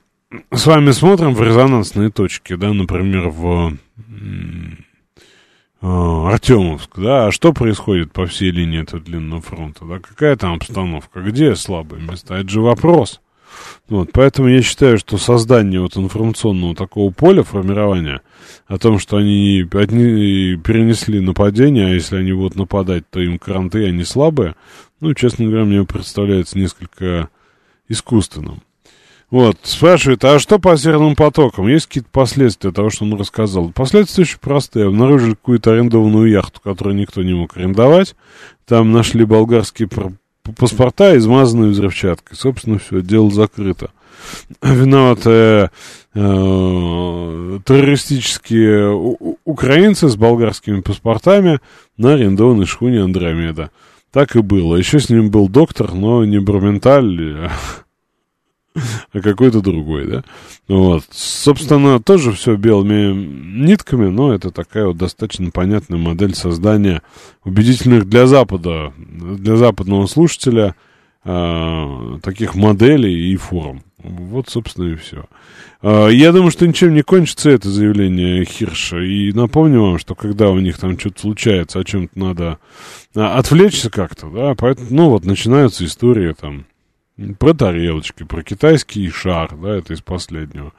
[0.54, 3.74] с вами смотрим в резонансные точки, да, например, в
[5.82, 10.56] э, Артемовск, да, а что происходит по всей линии этого длинного фронта, да, какая там
[10.56, 13.22] обстановка, где слабые места, это же вопрос.
[13.90, 18.22] Вот, поэтому я считаю, что создание вот информационного такого поля формирования
[18.68, 23.88] о том, что они одни перенесли нападение, а если они будут нападать, то им кранты,
[23.88, 24.56] они слабые,
[25.00, 27.30] ну, честно говоря, мне представляется несколько
[27.90, 28.62] искусственным.
[29.30, 31.68] Вот, спрашивает, а что по северным потокам?
[31.68, 33.72] Есть какие-то последствия того, что он рассказал?
[33.72, 34.88] Последствия очень простые.
[34.88, 38.16] Обнаружили какую-то арендованную яхту, которую никто не мог арендовать.
[38.66, 39.90] Там нашли болгарские
[40.58, 42.38] паспорта, измазанные взрывчаткой.
[42.38, 43.92] Собственно, все, дело закрыто.
[44.62, 45.70] Виноваты э,
[47.66, 48.90] террористические
[49.44, 51.60] украинцы с болгарскими паспортами
[51.98, 53.72] на арендованной шхуне Андромеда.
[54.18, 54.78] Так и было.
[54.78, 57.52] Еще с ним был доктор, но не Борменталь,
[59.14, 60.24] а какой-то другой, да.
[60.68, 61.04] Вот.
[61.12, 67.04] Собственно, тоже все белыми нитками, но это такая вот достаточно понятная модель создания
[67.44, 70.74] убедительных для Запада, для западного слушателя
[71.24, 73.84] э, таких моделей и форм.
[73.98, 75.26] Вот, собственно, и все.
[75.82, 79.00] Э, я думаю, что ничем не кончится это заявление Хирша.
[79.00, 82.60] И напомню вам, что когда у них там что-то случается, о чем-то надо
[83.16, 86.66] а, отвлечься как-то, да, поэтому, ну вот, начинаются истории там
[87.40, 90.74] про тарелочки, про китайский шар, да, это из последнего.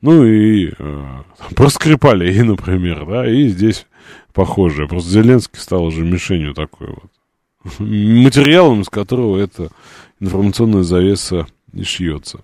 [0.00, 1.22] Ну и э,
[1.56, 3.86] про Скрипалей, например, да, и здесь
[4.32, 4.88] похожее.
[4.88, 7.10] Просто Зеленский стал уже мишенью такой вот.
[7.78, 9.70] Материалом, из которого эта
[10.18, 12.40] информационная завеса и шьется.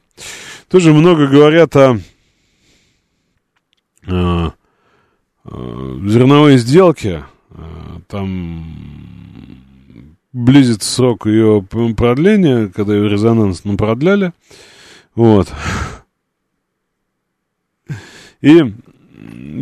[0.68, 2.00] Тоже много говорят о,
[4.06, 4.52] о,
[5.44, 7.24] о зерновой сделке.
[7.50, 8.64] Э, там
[10.32, 14.32] близится срок ее продления, когда ее резонансно продляли.
[15.14, 15.52] Вот.
[18.42, 18.74] И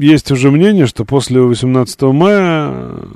[0.00, 3.06] есть уже мнение, что после 18 мая э,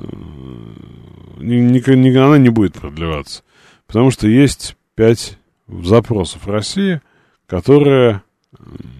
[1.39, 3.43] она не будет продлеваться.
[3.87, 5.37] Потому что есть пять
[5.67, 7.01] запросов России,
[7.47, 8.21] которые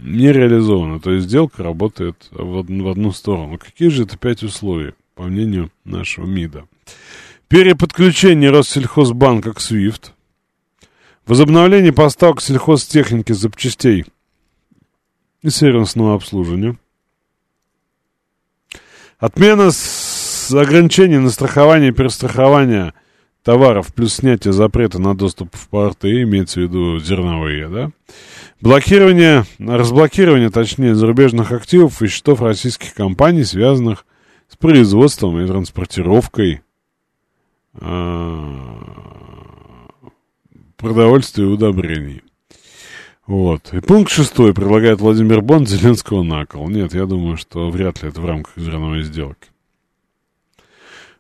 [0.01, 0.99] не реализованы.
[0.99, 3.57] То есть сделка работает в, в одну сторону.
[3.57, 6.65] Какие же это пять условий, по мнению нашего МИДа?
[7.47, 10.11] Переподключение Россельхозбанка к SWIFT.
[11.25, 14.05] Возобновление поставок сельхозтехники запчастей
[15.41, 16.77] и сервисного обслуживания.
[19.19, 19.71] Отмена
[20.49, 22.93] с ограничений на страхование и перестрахование
[23.43, 27.91] товаров плюс снятие запрета на доступ в порты, имеется в виду зерновые, да?
[28.59, 34.05] Блокирование, разблокирование, точнее, зарубежных активов и счетов российских компаний, связанных
[34.49, 36.61] с производством и транспортировкой
[37.75, 38.79] а,
[40.77, 42.23] продовольствия и удобрений.
[43.27, 43.71] Вот.
[43.71, 46.67] И пункт шестой предлагает Владимир Бонд Зеленского на кол.
[46.67, 49.49] Нет, я думаю, что вряд ли это в рамках зерновой сделки.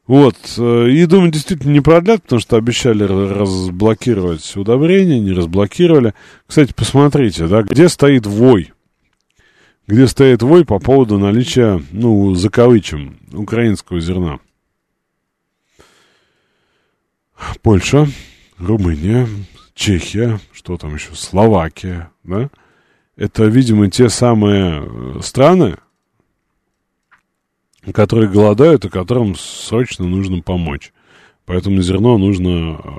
[0.09, 0.35] Вот.
[0.57, 6.15] Э, и думаю, действительно не продлят, потому что обещали разблокировать удобрения, не разблокировали.
[6.47, 8.73] Кстати, посмотрите, да, где стоит вой.
[9.85, 14.39] Где стоит вой по поводу наличия, ну, за кавычем, украинского зерна.
[17.61, 18.07] Польша,
[18.57, 19.27] Румыния,
[19.75, 22.49] Чехия, что там еще, Словакия, да?
[23.15, 25.75] Это, видимо, те самые э, страны,
[27.93, 30.91] которые голодают и которым срочно нужно помочь.
[31.45, 32.89] Поэтому зерно нужно э,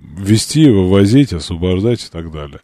[0.00, 2.60] ввести, вывозить, освобождать и так далее.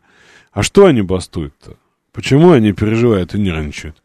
[0.53, 1.77] А что они бастуют-то?
[2.12, 4.01] Почему они переживают и нервничают?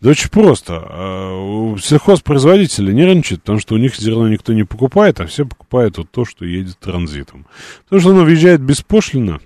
[0.00, 0.82] Да очень просто.
[0.84, 6.10] А, сельхозпроизводители нервничают, потому что у них зерно никто не покупает, а все покупают вот
[6.10, 7.46] то, что едет транзитом.
[7.84, 9.40] Потому что оно въезжает беспошлино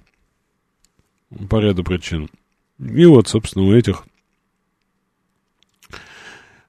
[1.50, 2.30] по ряду причин.
[2.78, 4.04] И вот, собственно, у этих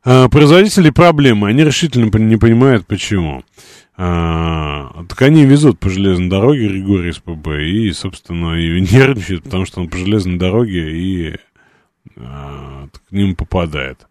[0.10, 1.49] а, производителей проблемы.
[1.49, 3.43] Они решительно не понимают, почему.
[3.97, 9.82] А, так они везут по железной дороге Григорий СПБ и, собственно, и нервничают, потому что
[9.82, 11.36] он по железной дороге и
[12.16, 14.08] а, к ним попадает.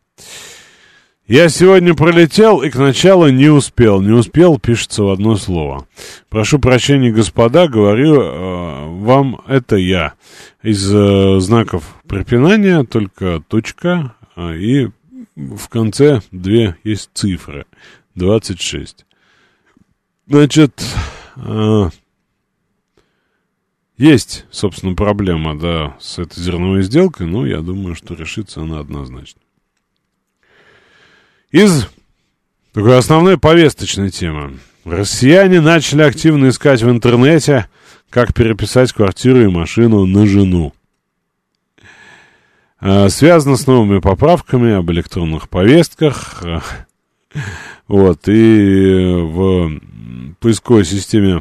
[1.27, 4.03] Я сегодня пролетел и к началу не успел.
[4.03, 5.87] Не успел пишется в одно слово.
[6.29, 10.13] Прошу прощения, господа, говорю э, вам это я.
[10.63, 14.91] Из э, знаков препинания только точка э, и
[15.37, 17.67] в конце две есть цифры.
[18.15, 19.05] 26.
[20.27, 20.83] Значит,
[21.37, 21.91] э,
[23.99, 29.41] есть, собственно, проблема, да, с этой зерновой сделкой, но я думаю, что решится она однозначно.
[31.51, 31.87] Из
[32.73, 34.59] такой основной повесточной темы.
[34.85, 37.69] Россияне начали активно искать в интернете,
[38.11, 40.73] как переписать квартиру и машину на жену.
[42.79, 46.45] А, связано с новыми поправками об электронных повестках.
[47.89, 49.81] Вот, и в
[50.41, 51.41] поисковой системе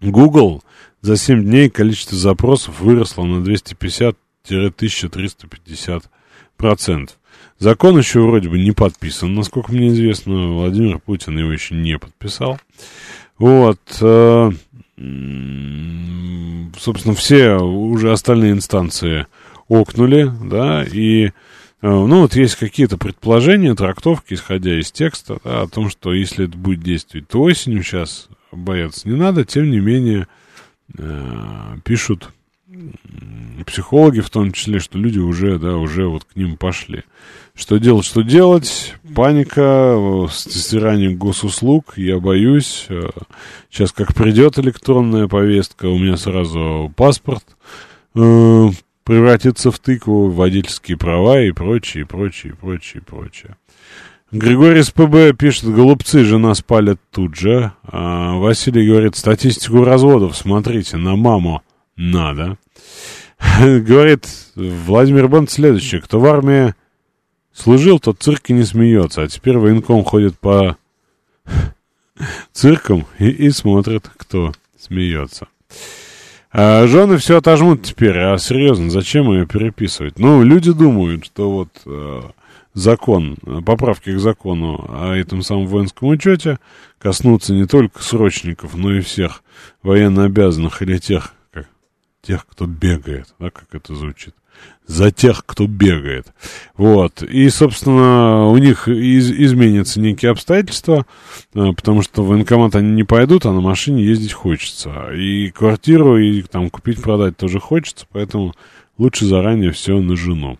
[0.00, 0.64] Google
[1.02, 6.04] за 7 дней количество запросов выросло на 250-1350
[6.56, 7.18] процентов.
[7.58, 10.54] Закон еще вроде бы не подписан, насколько мне известно.
[10.54, 12.58] Владимир Путин его еще не подписал.
[13.36, 13.80] Вот.
[16.78, 19.26] Собственно, все уже остальные инстанции
[19.68, 21.30] окнули, да, и э,
[21.80, 26.56] ну, вот есть какие-то предположения, трактовки, исходя из текста, да, о том, что если это
[26.58, 30.26] будет действовать, то осенью сейчас бояться не надо, тем не менее
[30.98, 32.30] э, пишут
[33.66, 37.04] психологи в том числе, что люди уже, да, уже вот к ним пошли.
[37.54, 38.94] Что делать, что делать?
[39.14, 42.86] Паника с тестированием госуслуг, я боюсь.
[42.88, 43.10] Э,
[43.70, 47.44] сейчас как придет электронная повестка, у меня сразу паспорт
[48.14, 48.68] э,
[49.04, 53.56] превратится в тыкву, водительские права и прочее, прочее, прочее, прочее.
[54.32, 57.72] Григорий СПБ пишет, голубцы жена спалят тут же.
[57.82, 61.62] А Василий говорит, статистику разводов смотрите, на маму
[61.96, 62.56] надо.
[63.60, 66.74] Говорит Владимир Бонд следующее, кто в армии
[67.52, 70.76] служил, тот цирк и не смеется, а теперь военком ходит по
[72.52, 75.48] циркам и, и смотрит, кто смеется.
[76.52, 80.18] А жены все отожмут теперь, а серьезно, зачем ее переписывать?
[80.18, 82.22] Ну, люди думают, что вот э,
[82.74, 86.58] закон, поправки к закону о этом самом воинском учете
[86.98, 89.44] коснутся не только срочников, но и всех
[89.82, 91.34] военнообязанных или тех,
[92.22, 94.34] тех, кто бегает, да, как это звучит.
[94.86, 96.26] За тех, кто бегает.
[96.76, 97.22] Вот.
[97.22, 101.06] И, собственно, у них из, изменятся некие обстоятельства,
[101.54, 105.12] э, потому что в военкомат они не пойдут, а на машине ездить хочется.
[105.14, 108.54] И квартиру, и там купить, продать тоже хочется, поэтому
[108.98, 110.58] лучше заранее все на жену.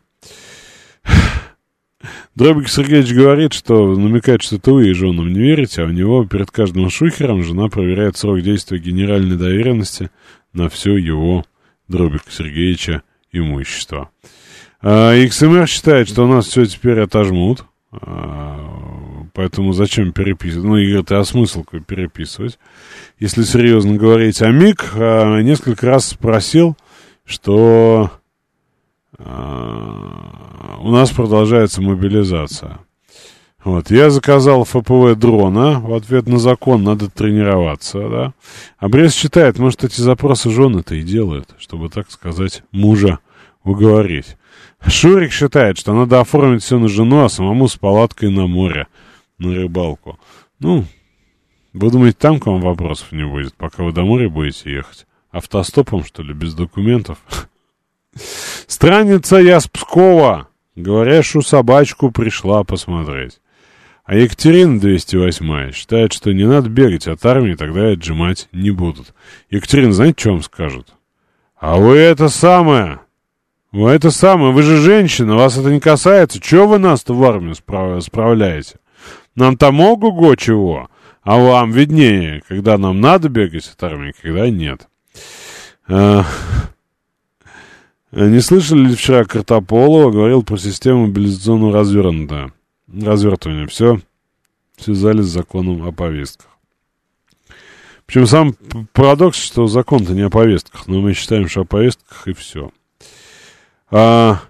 [2.35, 6.51] Дробик Сергеевич говорит, что намекает, что вы и женам не верите, а у него перед
[6.51, 10.11] каждым шухером жена проверяет срок действия генеральной доверенности
[10.53, 11.45] на все его
[11.91, 14.11] Дробик Сергеевича имущество.
[14.81, 20.65] А, XMR считает, что у нас все теперь отожмут, а, поэтому зачем переписывать?
[20.65, 22.59] Ну, и это а смысл переписывать?
[23.19, 26.77] Если серьезно говорить, а Мик несколько раз спросил,
[27.25, 28.13] что
[29.19, 32.79] а, у нас продолжается мобилизация.
[33.63, 38.89] Вот, я заказал ФПВ дрона, в ответ на закон надо тренироваться, да.
[38.89, 43.19] Брест считает, может, эти запросы жены-то и делают, чтобы, так сказать, мужа
[43.63, 44.39] уговорить.
[44.87, 48.87] Шурик считает, что надо оформить все на жену, а самому с палаткой на море,
[49.39, 50.19] на рыбалку.
[50.59, 50.87] Ну,
[51.75, 55.07] вы думаете, там к вам вопросов не будет, пока вы до моря будете ехать?
[55.31, 57.19] Автостопом, что ли, без документов?
[58.67, 60.49] Страница я с Пскова.
[60.77, 63.41] Говорящую собачку пришла посмотреть.
[64.11, 69.15] А Екатерина 208 считает, что не надо бегать от армии, тогда отжимать не будут.
[69.51, 70.89] Екатерина, знаете, что вам скажут?
[71.57, 73.03] А вы это самое...
[73.71, 76.41] Вы это самое, вы же женщина, вас это не касается.
[76.41, 78.03] Чего вы нас-то в армию справ...
[78.03, 78.81] справляете?
[79.37, 80.91] Нам там ого-го чего,
[81.23, 84.89] а вам виднее, когда нам надо бегать от армии, когда нет.
[85.87, 86.25] А...
[88.11, 92.53] Не слышали ли вчера Картополова говорил про систему мобилизационного развернута?
[92.93, 93.67] Развертывания.
[93.67, 94.01] Все
[94.77, 96.49] связали с законом о повестках.
[98.07, 98.55] Причем сам
[98.93, 102.73] парадокс, что закон-то не о повестках, но мы считаем, что о повестках и все.
[103.91, 104.41] А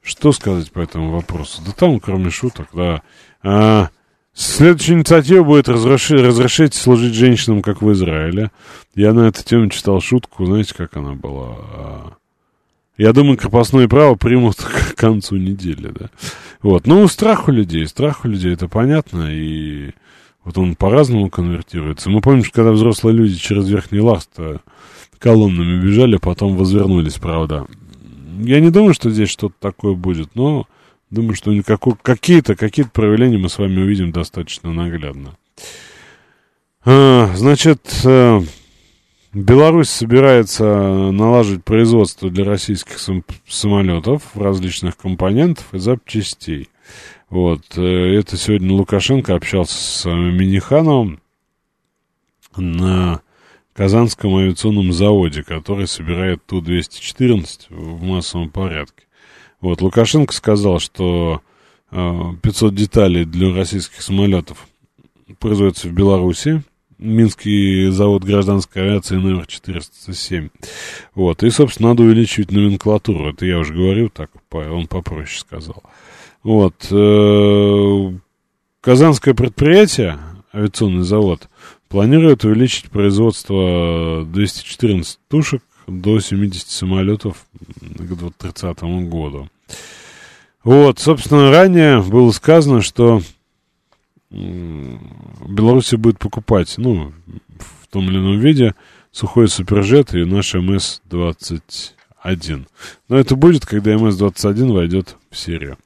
[0.00, 1.62] что сказать по этому вопросу?
[1.64, 3.02] Да там, кроме шуток, да.
[3.42, 3.90] А,
[4.34, 8.50] следующая инициатива будет разрешить, разрешить служить женщинам, как в Израиле.
[8.96, 12.18] Я на эту тему читал шутку, знаете, как она была?
[12.96, 16.10] Я думаю, крепостное право примут к концу недели, да.
[16.62, 16.86] Вот.
[16.86, 19.92] Ну, страх у людей, страх у людей, это понятно, и
[20.44, 22.10] вот он по-разному конвертируется.
[22.10, 24.30] Мы помним, что когда взрослые люди через Верхний Ласт
[25.18, 27.66] колоннами бежали, потом возвернулись, правда.
[28.40, 30.66] Я не думаю, что здесь что-то такое будет, но
[31.10, 31.52] думаю, что
[32.02, 35.36] какие-то какие проявления мы с вами увидим достаточно наглядно.
[36.84, 38.40] А, значит, э,
[39.32, 46.68] Беларусь собирается налаживать производство для российских сам- самолетов различных компонентов и запчастей.
[47.30, 47.62] Вот.
[47.76, 47.82] Э,
[48.18, 51.20] это сегодня Лукашенко общался с Минихановым
[52.56, 53.22] на
[53.72, 59.04] Казанском авиационном заводе, который собирает Ту-214 в массовом порядке.
[59.62, 61.40] Вот, Лукашенко сказал, что
[61.90, 64.66] 500 деталей для российских самолетов
[65.38, 66.62] производится в Беларуси,
[67.02, 70.50] Минский завод гражданской авиации номер 407.
[71.14, 71.42] Вот.
[71.42, 73.30] И, собственно, надо увеличивать номенклатуру.
[73.30, 75.82] Это я уже говорю, так он попроще сказал.
[76.42, 76.74] Вот.
[76.90, 78.12] Э,
[78.80, 80.18] казанское предприятие,
[80.54, 81.48] авиационный завод,
[81.88, 87.46] планирует увеличить производство 214 тушек до 70 самолетов
[87.80, 89.48] к 2030 году.
[90.64, 93.20] Вот, собственно, ранее было сказано, что
[94.32, 97.12] Беларусь будет покупать, ну,
[97.58, 98.74] в том или ином виде,
[99.10, 102.66] сухой суперджет и наш МС-21.
[103.08, 105.76] Но это будет, когда МС-21 войдет в серию.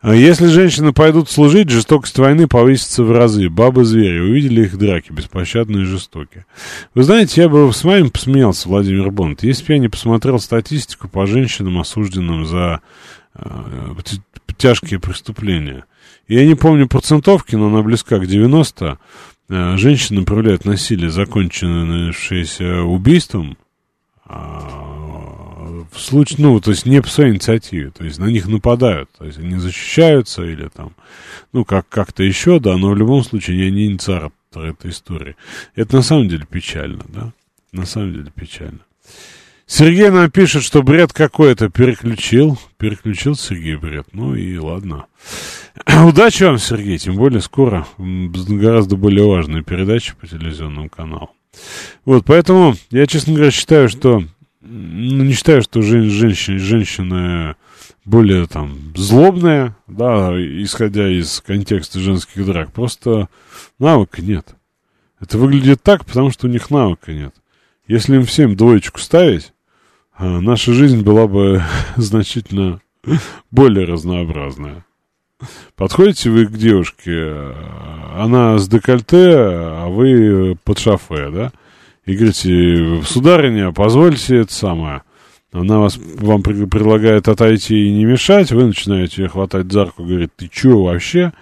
[0.00, 3.48] А если женщины пойдут служить, жестокость войны повысится в разы.
[3.48, 6.44] Бабы-звери, увидели их драки, беспощадные и жестокие.
[6.92, 11.08] Вы знаете, я бы с вами посмеялся, Владимир Бонд, если бы я не посмотрел статистику
[11.08, 12.80] по женщинам, осужденным за
[13.36, 13.94] э,
[14.56, 15.84] тяжкие преступления.
[16.28, 18.98] Я не помню процентовки, но она близка к 90.
[19.48, 23.56] Э, женщины проявляют насилие, закончившееся убийством,
[24.24, 24.92] а,
[25.92, 29.26] в случае, ну, то есть не по своей инициативе, то есть на них нападают, то
[29.26, 30.92] есть они защищаются или там,
[31.52, 35.36] ну, как, как-то еще, да, но в любом случае я не инициатор этой истории.
[35.74, 37.32] Это на самом деле печально, да,
[37.72, 38.80] на самом деле печально.
[39.66, 42.58] Сергей нам пишет, что бред какой-то переключил.
[42.78, 44.06] Переключил Сергей бред.
[44.12, 45.06] Ну и ладно.
[46.06, 46.98] Удачи вам, Сергей.
[46.98, 51.30] Тем более скоро гораздо более важная передача по телевизионному каналу.
[52.04, 54.24] Вот, поэтому я, честно говоря, считаю, что...
[54.60, 57.56] Ну, не считаю, что жен, женщины, женщины
[58.04, 60.30] более там злобные, да,
[60.62, 62.72] исходя из контекста женских драк.
[62.72, 63.28] Просто
[63.78, 64.54] навыка нет.
[65.20, 67.34] Это выглядит так, потому что у них навыка нет.
[67.86, 69.52] Если им всем двоечку ставить,
[70.14, 71.62] а, наша жизнь была бы
[71.96, 72.80] значительно
[73.50, 74.84] более разнообразная.
[75.74, 77.34] Подходите вы к девушке,
[78.14, 81.52] она с декольте, а вы под шофе, да?
[82.04, 85.02] И говорите, сударыня, позвольте это самое.
[85.52, 90.30] Она вас, вам предлагает отойти и не мешать, вы начинаете ее хватать за руку, говорит,
[90.36, 91.32] ты чё вообще?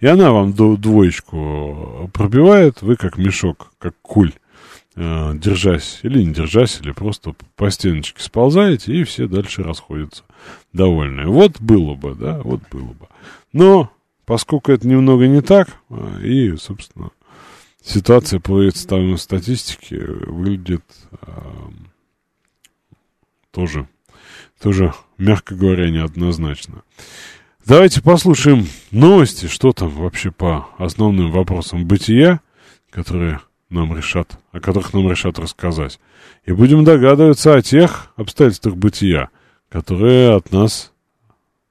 [0.00, 4.32] И она вам двоечку пробивает, вы как мешок, как куль.
[5.02, 10.24] Э, держась или не держась, или просто по стеночке сползаете, и все дальше расходятся
[10.74, 11.26] довольные.
[11.26, 13.08] Вот было бы, да, вот было бы.
[13.54, 13.90] Но,
[14.26, 17.12] поскольку это немного не так, э, и, собственно,
[17.82, 20.84] ситуация по представленной статистике выглядит
[21.22, 21.26] э,
[23.52, 23.88] тоже,
[24.60, 26.82] тоже, мягко говоря, неоднозначно.
[27.64, 32.42] Давайте послушаем новости, что там вообще по основным вопросам бытия,
[32.90, 33.40] которые
[33.70, 35.98] нам решат, о которых нам решат рассказать.
[36.44, 39.30] И будем догадываться о тех обстоятельствах бытия,
[39.68, 40.92] которые от нас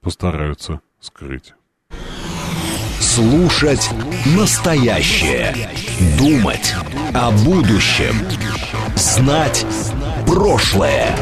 [0.02, 1.54] постараются скрыть.
[3.00, 3.90] Слушать
[4.38, 5.54] настоящее.
[6.18, 6.74] Думать
[7.14, 8.16] о будущем.
[8.96, 9.66] Знать
[10.26, 11.16] прошлое.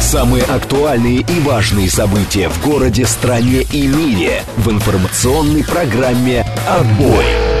[0.00, 7.51] Самые актуальные и важные события в городе, стране и мире в информационной программе «Отбой».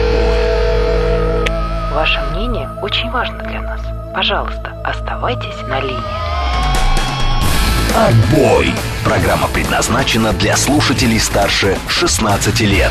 [3.12, 3.80] Важно для нас.
[4.14, 6.32] Пожалуйста, оставайтесь на линии.
[7.94, 8.72] Отбой!
[9.04, 12.90] Программа предназначена для слушателей старше 16 лет.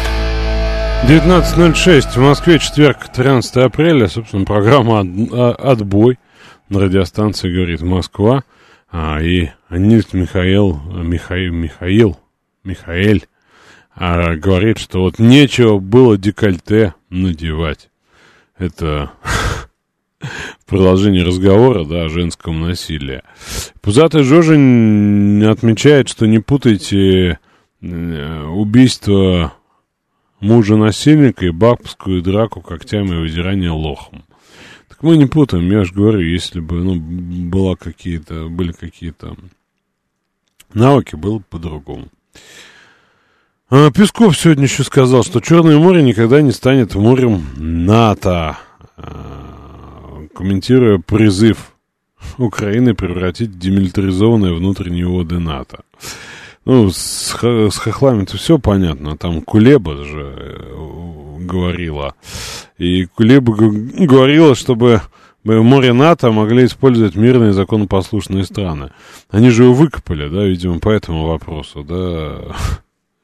[1.07, 4.07] 19.06 в Москве, четверг, 13 апреля.
[4.07, 6.19] Собственно, программа «Отбой»
[6.69, 8.43] на радиостанции «Говорит Москва».
[8.91, 12.19] А, и Нильт Михаил, Михаил, Михаил,
[12.63, 13.25] Михаэль
[13.95, 17.89] а, говорит, что вот нечего было декольте надевать
[18.61, 19.11] это
[20.65, 23.21] продолжение разговора, да, о женском насилии.
[23.81, 27.39] Пузатый Жожень отмечает, что не путайте
[27.81, 29.53] э, убийство
[30.39, 34.25] мужа-насильника и бабскую драку когтями и выдирание лохом.
[34.89, 39.35] Так мы не путаем, я же говорю, если бы, ну, была какие-то, были какие-то
[40.73, 42.07] навыки, было бы по-другому.
[43.69, 48.57] А, Песков сегодня еще сказал, что Черное море никогда не станет морем НАТО,
[48.97, 49.40] а,
[50.41, 51.75] комментируя призыв
[52.39, 55.81] Украины превратить демилитаризованные внутренние воды НАТО.
[56.65, 59.17] Ну, с, с хохлами-то все понятно.
[59.17, 62.15] Там Кулеба же э, говорила.
[62.79, 65.01] И Кулеба говорила, чтобы
[65.43, 68.89] море НАТО могли использовать мирные законопослушные страны.
[69.29, 72.55] Они же его выкопали, да, видимо, по этому вопросу, да.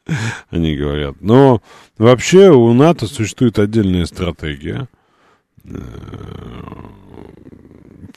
[0.51, 1.15] они говорят.
[1.19, 1.63] Но
[1.97, 4.87] вообще у НАТО существует отдельная стратегия.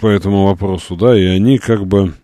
[0.00, 2.14] По этому вопросу, да, и они как бы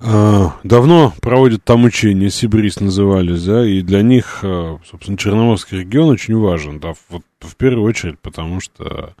[0.00, 6.10] э, давно проводят там учения, Сибрис назывались, да, и для них, э, собственно, Черноморский регион
[6.10, 9.14] очень важен, да, вот в первую очередь, потому что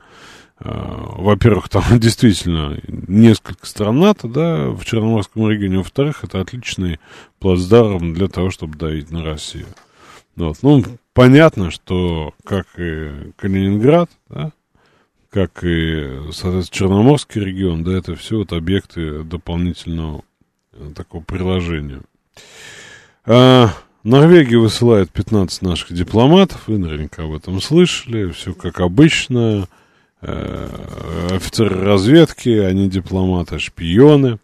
[0.60, 7.00] во-первых, там действительно несколько стран НАТО, да, в Черноморском регионе, во-вторых, это отличный
[7.38, 9.66] плацдарм для того, чтобы давить на Россию.
[10.36, 10.58] Вот.
[10.62, 10.84] Ну,
[11.14, 14.52] понятно, что, как и Калининград, да,
[15.30, 20.22] как и, соответственно, Черноморский регион, да, это все вот объекты дополнительного
[20.72, 22.02] э, такого приложения.
[23.24, 23.70] А,
[24.02, 29.66] Норвегия высылает 15 наших дипломатов, вы наверняка об этом слышали, все как обычно,
[30.26, 30.68] Э,
[31.32, 34.38] офицеры разведки, они дипломаты, шпионы.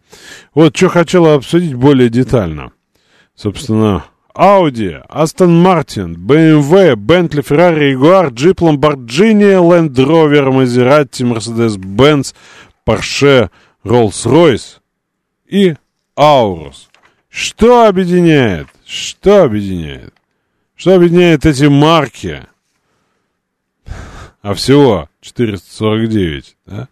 [0.53, 2.73] Вот что хотела обсудить более детально.
[3.35, 4.05] Собственно,
[4.35, 12.35] Audi, Aston Martin, BMW, Bentley, Ferrari, Jaguar, Jeep, Lamborghini, Land Rover, Maserati, Mercedes-Benz,
[12.87, 13.51] Porsche,
[13.85, 14.81] Rolls-Royce
[15.49, 15.75] и
[16.17, 16.89] Aurus.
[17.29, 18.67] Что объединяет?
[18.85, 20.13] Что объединяет?
[20.75, 22.47] Что объединяет эти марки?
[24.43, 26.89] А всего 449 да,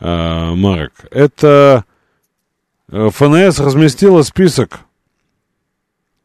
[0.00, 0.92] а, марок.
[1.10, 1.84] Это
[2.90, 4.80] э, ФНС разместила список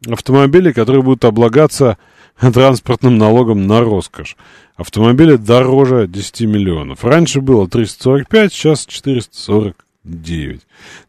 [0.09, 1.97] автомобилей, которые будут облагаться
[2.39, 4.35] транспортным налогом на роскошь.
[4.75, 7.03] Автомобили дороже 10 миллионов.
[7.03, 10.61] Раньше было 345, сейчас 449.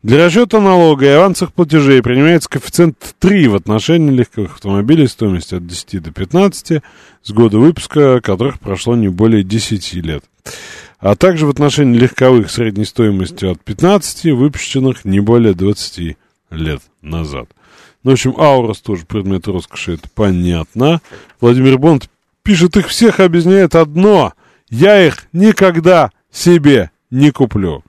[0.02, 5.66] Для расчета налога и авансовых платежей принимается коэффициент 3 в отношении легковых автомобилей стоимостью от
[5.66, 6.82] 10 до 15
[7.22, 10.24] с года выпуска, которых прошло не более 10 лет.
[10.98, 16.16] А также в отношении легковых средней стоимостью от 15, выпущенных не более 20
[16.50, 17.48] лет назад.
[18.04, 21.00] Ну, в общем, Аурос тоже предмет роскоши, это понятно.
[21.40, 22.10] Владимир Бонд
[22.42, 24.32] пишет, их всех объясняет одно.
[24.68, 27.84] Я их никогда себе не куплю.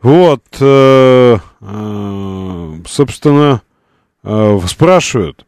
[0.00, 3.62] Вот, э, э, собственно,
[4.22, 5.46] э, спрашивают,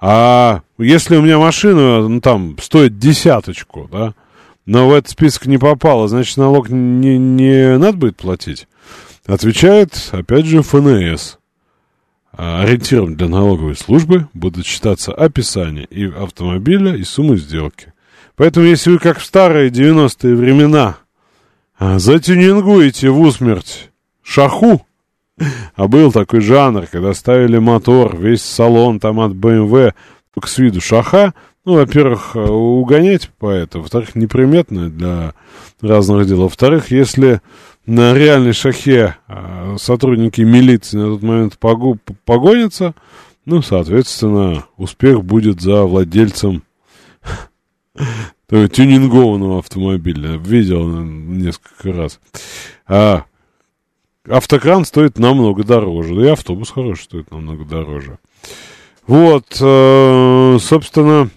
[0.00, 4.14] а если у меня машина, ну, там, стоит десяточку, да,
[4.64, 8.66] но в этот список не попало, значит, налог не, не надо будет платить?
[9.26, 11.37] Отвечает, опять же, ФНС.
[12.40, 17.92] А ориентиром для налоговой службы будут считаться описание и автомобиля, и суммы сделки.
[18.36, 20.98] Поэтому, если вы, как в старые 90-е времена,
[21.76, 23.90] а, затюнингуете в усмерть
[24.22, 24.86] шаху.
[25.74, 29.94] А был такой жанр, когда ставили мотор, весь салон там от BMW,
[30.32, 31.34] только с виду шаха.
[31.64, 35.34] Ну, во-первых, э, угонять по это, во-вторых, неприметно для
[35.80, 36.42] разных дел.
[36.42, 37.42] Во-вторых, если
[37.88, 42.94] на реальной шахе э, сотрудники милиции на тот момент погонятся,
[43.46, 46.64] ну, соответственно, успех будет за владельцем
[48.50, 50.36] тюнингованного автомобиля.
[50.36, 52.20] Видел несколько раз.
[52.86, 53.24] А
[54.28, 56.14] автокран стоит намного дороже.
[56.14, 58.18] Да и автобус хороший стоит намного дороже.
[59.06, 61.30] Вот, э, собственно,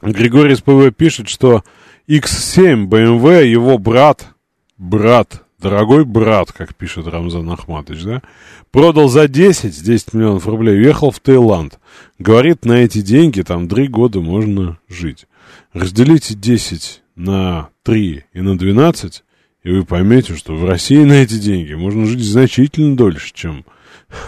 [0.00, 1.64] Григорий СПВ пишет, что
[2.08, 4.34] X7 BMW, его брат,
[4.78, 8.22] брат, дорогой брат, как пишет Рамзан Ахматович, да,
[8.70, 11.78] продал за 10, 10 миллионов рублей, уехал в Таиланд.
[12.18, 15.26] Говорит, на эти деньги там 3 года можно жить.
[15.72, 19.24] Разделите 10 на 3 и на 12,
[19.64, 23.64] и вы поймете, что в России на эти деньги можно жить значительно дольше, чем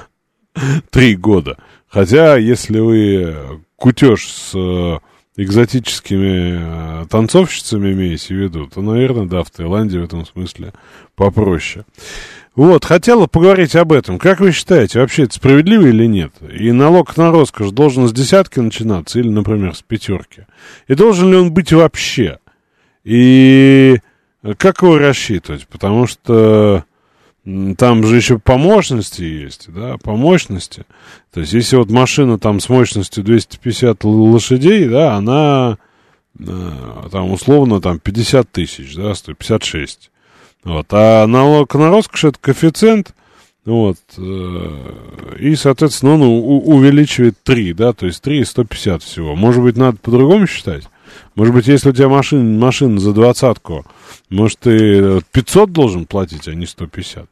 [0.91, 1.57] три года.
[1.89, 4.99] Хотя, если вы кутеж с э,
[5.43, 10.73] экзотическими э, танцовщицами имеете в виду, то, наверное, да, в Таиланде в этом смысле
[11.17, 11.85] попроще.
[12.55, 14.19] Вот, хотела поговорить об этом.
[14.19, 16.33] Как вы считаете, вообще это справедливо или нет?
[16.53, 20.47] И налог на роскошь должен с десятки начинаться или, например, с пятерки?
[20.89, 22.39] И должен ли он быть вообще?
[23.05, 23.99] И
[24.59, 25.67] как его рассчитывать?
[25.69, 26.85] Потому что
[27.45, 30.85] там же еще по мощности есть, да, по мощности.
[31.33, 35.79] То есть, если вот машина там с мощностью 250 лошадей, да, она
[36.39, 36.45] э,
[37.11, 40.11] там условно там 50 тысяч, да, стоит 56.
[40.65, 40.87] Вот.
[40.91, 43.15] А налог на роскошь это коэффициент,
[43.65, 49.35] вот, э, и, соответственно, он увеличивает 3, да, то есть 3 и 150 всего.
[49.35, 50.85] Может быть, надо по-другому считать?
[51.35, 53.87] Может быть, если у тебя машина, машина за двадцатку,
[54.29, 57.27] может, ты 500 должен платить, а не 150?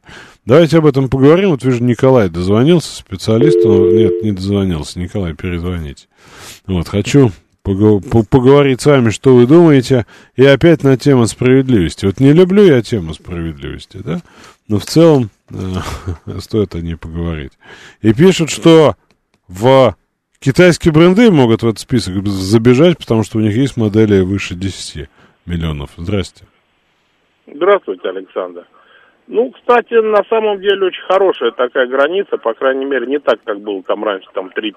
[0.44, 1.50] Давайте об этом поговорим.
[1.50, 3.56] Вот вижу, Николай дозвонился, специалист.
[3.56, 4.98] Нет, не дозвонился.
[4.98, 6.06] Николай, перезвоните.
[6.66, 7.30] Вот, хочу
[7.62, 10.06] поговорить с вами, что вы думаете.
[10.36, 12.06] И опять на тему справедливости.
[12.06, 14.22] Вот не люблю я тему справедливости, да?
[14.68, 15.74] Но в целом э,
[16.40, 17.52] стоит о ней поговорить.
[18.00, 18.96] И пишут, что
[19.48, 19.96] в
[20.40, 25.08] Китайские бренды могут в этот список забежать, потому что у них есть модели выше 10
[25.46, 25.90] миллионов.
[25.96, 26.44] Здрасте.
[27.52, 28.64] Здравствуйте, Александр.
[29.26, 33.60] Ну, кстати, на самом деле очень хорошая такая граница, по крайней мере, не так, как
[33.60, 34.72] было там раньше, там 3-5,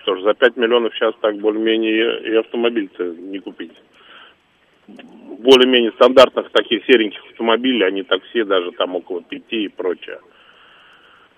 [0.00, 3.72] потому что за 5 миллионов сейчас так более-менее и автомобиль не купить.
[4.88, 10.18] Более-менее стандартных таких сереньких автомобилей, они так все даже там около 5 и прочее.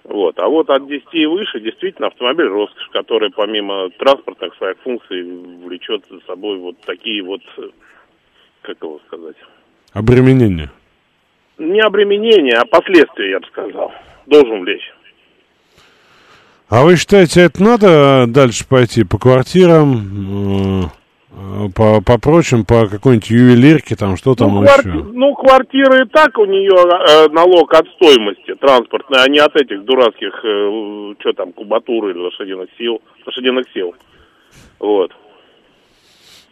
[0.04, 0.38] Вот.
[0.38, 6.04] А вот от 10 и выше действительно автомобиль роскошь, который помимо транспортных своих функций влечет
[6.10, 7.40] за собой вот такие вот,
[8.62, 9.36] как его сказать...
[9.92, 10.70] Обременение
[11.58, 13.92] не обременение, а последствия, я бы сказал,
[14.26, 14.92] должен влечь.
[16.68, 20.88] А вы считаете, это надо дальше пойти по квартирам, э,
[21.74, 24.82] по, по прочим, по какой-нибудь ювелирке, там что там ну, еще?
[24.82, 25.04] Кварти...
[25.12, 29.84] Ну, квартира и так у нее э, налог от стоимости транспортной, а не от этих
[29.84, 33.94] дурацких, э, что там, кубатуры или лошадиных сил, лошадиных сил.
[34.78, 35.12] Вот.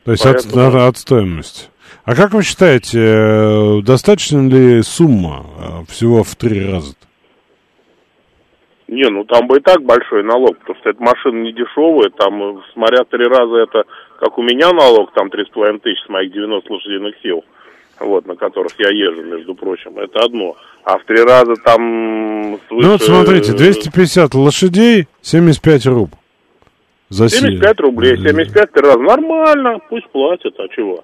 [0.04, 0.68] То есть Поэтому...
[0.68, 1.68] от, от стоимости.
[2.04, 6.92] А как вы считаете, э, достаточно ли сумма э, всего в три раза?
[6.92, 7.06] -то?
[8.88, 12.42] Не, ну там бы и так большой налог, потому что эта машина не дешевая, там,
[12.42, 13.84] э, смотря три раза, это,
[14.22, 17.44] как у меня налог, там, три с половиной тысячи с моих 90 лошадиных сил,
[17.98, 20.56] вот, на которых я езжу, между прочим, это одно.
[20.84, 22.86] А в три раза там свыше...
[22.86, 26.10] Ну вот смотрите, 250 лошадей, 75 руб.
[27.08, 31.02] За 75 рублей, 75 три раза, нормально, пусть платят, а чего?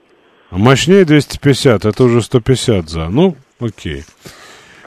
[0.50, 3.08] А мощнее 250, это уже 150 за.
[3.08, 4.04] Ну, окей.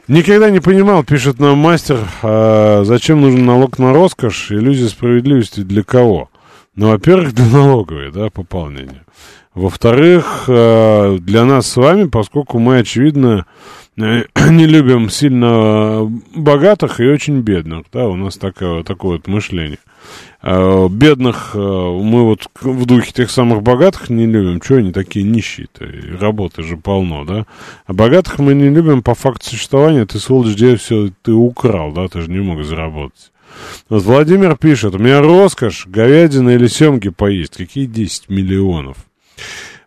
[0.07, 5.83] Никогда не понимал, пишет нам мастер, а зачем нужен налог на роскошь, иллюзия справедливости для
[5.83, 6.30] кого?
[6.75, 9.03] Ну, во-первых, для налоговой, да, пополнения.
[9.53, 13.45] Во-вторых, а, для нас с вами, поскольку мы, очевидно,
[13.97, 19.79] не любим сильно богатых и очень бедных, да, у нас такое, такое вот мышление.
[20.41, 24.59] А, бедных э, мы вот в духе тех самых богатых не любим.
[24.61, 25.85] Чего они такие нищие-то?
[26.19, 27.45] Работы же полно, да?
[27.85, 30.05] А богатых мы не любим по факту существования.
[30.05, 32.07] Ты, сволочь, где все ты украл, да?
[32.07, 33.30] Ты же не мог заработать.
[33.89, 37.57] Вот Владимир пишет, у меня роскошь, говядина или семги поесть.
[37.57, 38.97] Какие 10 миллионов?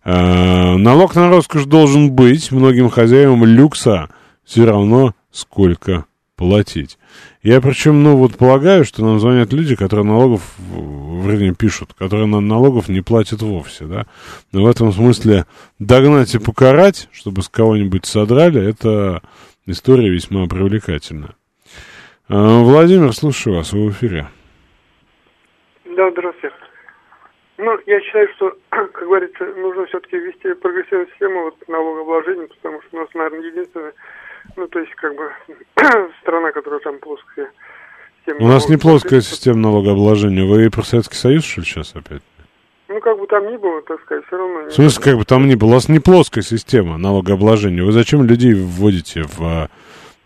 [0.04, 2.52] А, налог на роскошь должен быть.
[2.52, 4.08] Многим хозяевам люкса
[4.44, 6.04] все равно сколько
[6.36, 6.98] платить.
[7.42, 12.40] Я причем, ну, вот полагаю, что нам звонят люди, которые налогов, вернее, пишут, которые на
[12.40, 14.06] налогов не платят вовсе, да.
[14.50, 15.46] Но в этом смысле
[15.78, 19.22] догнать и покарать, чтобы с кого-нибудь содрали, это
[19.66, 21.34] история весьма привлекательная.
[22.29, 24.27] А, Владимир, слушаю вас, вы в эфире.
[25.85, 26.57] Да, здравствуйте.
[27.59, 32.97] Ну, я считаю, что, как говорится, нужно все-таки ввести прогрессивную систему вот, налогообложения, потому что
[32.97, 33.93] у нас, наверное, единственное
[34.57, 35.31] ну, то есть, как бы,
[36.22, 37.51] страна, которая там плоская.
[38.39, 40.45] У нас не плоская система налогообложения.
[40.45, 42.22] Вы про Советский Союз, что ли, сейчас опять?
[42.89, 44.68] Ну, как бы там ни было, так сказать, все равно...
[44.68, 45.70] В смысле, как бы там ни было?
[45.70, 47.83] У вас не плоская система налогообложения.
[47.83, 49.68] Вы зачем людей вводите в а,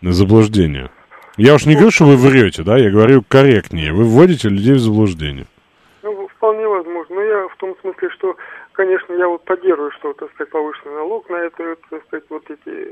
[0.03, 0.91] заблуждение?
[1.39, 2.77] Я уж не говорю, что вы врете, да?
[2.77, 3.93] Я говорю корректнее.
[3.93, 5.47] Вы вводите людей в заблуждение.
[6.03, 7.15] Ну, вполне возможно.
[7.15, 8.37] Но я в том смысле, что
[8.79, 12.87] конечно, я вот поддерживаю, что, так сказать, повышенный налог на это, так сказать, вот эти,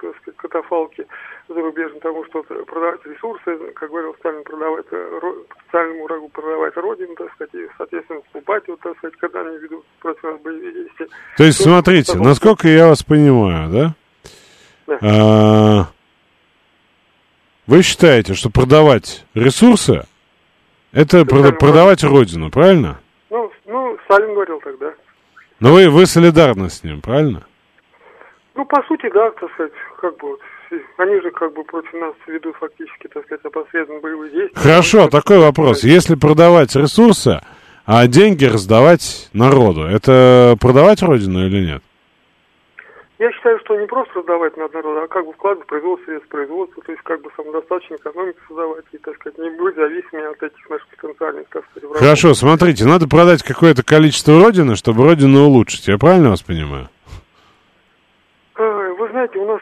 [0.00, 1.06] так сказать, катафалки
[1.48, 4.84] зарубежные, тому, что продавать ресурсы, как говорил Сталин, продавать
[5.62, 9.84] специальному врагу продавать родину, так сказать, и, соответственно, вступать, вот, так сказать, когда они ведут
[10.00, 11.08] против нас боевые действия.
[11.38, 13.94] То есть, То, смотрите, насколько я вас понимаю, да?
[14.86, 15.88] Да.
[17.68, 20.04] А, вы считаете, что продавать ресурсы
[20.92, 22.98] это продавать родину, правильно?
[24.08, 24.94] Сталин говорил тогда.
[25.60, 27.46] Но вы, вы солидарны с ним, правильно?
[28.54, 30.40] Ну, по сути, да, так сказать, как бы вот,
[30.96, 34.60] они же как бы против нас ведут фактически, так сказать, опосредованно боевые действия.
[34.60, 35.84] Хорошо, ну, такой вопрос.
[35.84, 37.40] Если продавать ресурсы,
[37.84, 41.82] а деньги раздавать народу, это продавать родину или нет?
[43.18, 46.28] Я считаю, что не просто раздавать на народ, а как бы вкладывать в производство, средств
[46.28, 50.40] производства, то есть как бы самодостаточную экономику создавать и, так сказать, не быть зависимыми от
[50.40, 51.98] этих наших потенциальных, так сказать, врагов.
[51.98, 55.88] Хорошо, смотрите, надо продать какое-то количество родины, чтобы родину улучшить.
[55.88, 56.88] Я правильно вас понимаю?
[58.54, 58.62] А,
[58.94, 59.60] вы знаете, у нас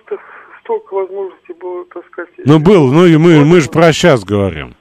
[0.60, 2.30] столько возможностей было, так сказать...
[2.44, 4.74] Ну, был, ну и мы, мы же про сейчас говорим.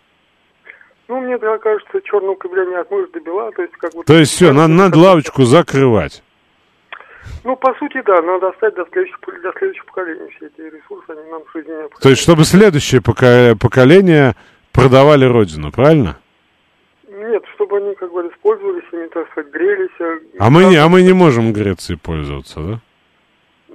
[1.07, 4.03] Ну, мне так кажется, черного кабеля не от мыши до бела, то есть как бы...
[4.03, 6.24] То есть все, надо, надо лавочку закрывать.
[7.43, 11.31] Ну, по сути, да, надо оставить до следующих, для следующих поколений все эти ресурсы, они
[11.31, 12.01] нам в жизни необходимы.
[12.01, 14.35] То есть, чтобы следующее поколение
[14.71, 16.17] продавали родину, правильно?
[17.07, 19.89] Нет, чтобы они, как бы, использовались ими, так сказать, грелись.
[19.99, 22.79] А, а мы, не, а мы не можем Греции пользоваться, да?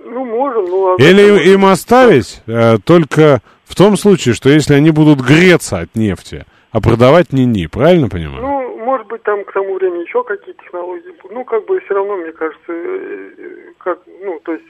[0.05, 0.94] Ну, можем, ну...
[0.94, 5.78] А Или им, им оставить э, только в том случае, что если они будут греться
[5.78, 8.43] от нефти, а продавать не-не, правильно понимаю?
[8.43, 11.11] Ну, может быть, там к тому времени еще какие технологии.
[11.23, 11.33] будут.
[11.33, 14.64] Ну, как бы все равно, мне кажется, э, э, как, ну, то есть,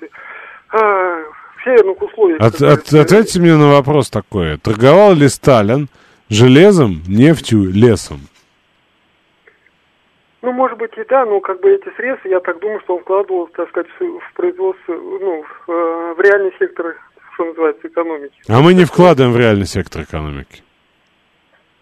[0.70, 1.22] а,
[1.57, 2.40] в северных условиях...
[2.40, 4.57] От- от- ответьте мне на вопрос такой.
[4.59, 5.88] Торговал ли Сталин
[6.28, 8.20] железом, нефтью, лесом?
[10.42, 13.03] Ну, может быть, и да, но как бы эти средства, я так думаю, что он
[13.03, 16.96] вкладывал, так сказать, в, в производство, ну, в, э, в реальный сектор,
[17.34, 18.34] что называется, экономики.
[18.48, 20.62] А мы не вкладываем в реальный сектор экономики.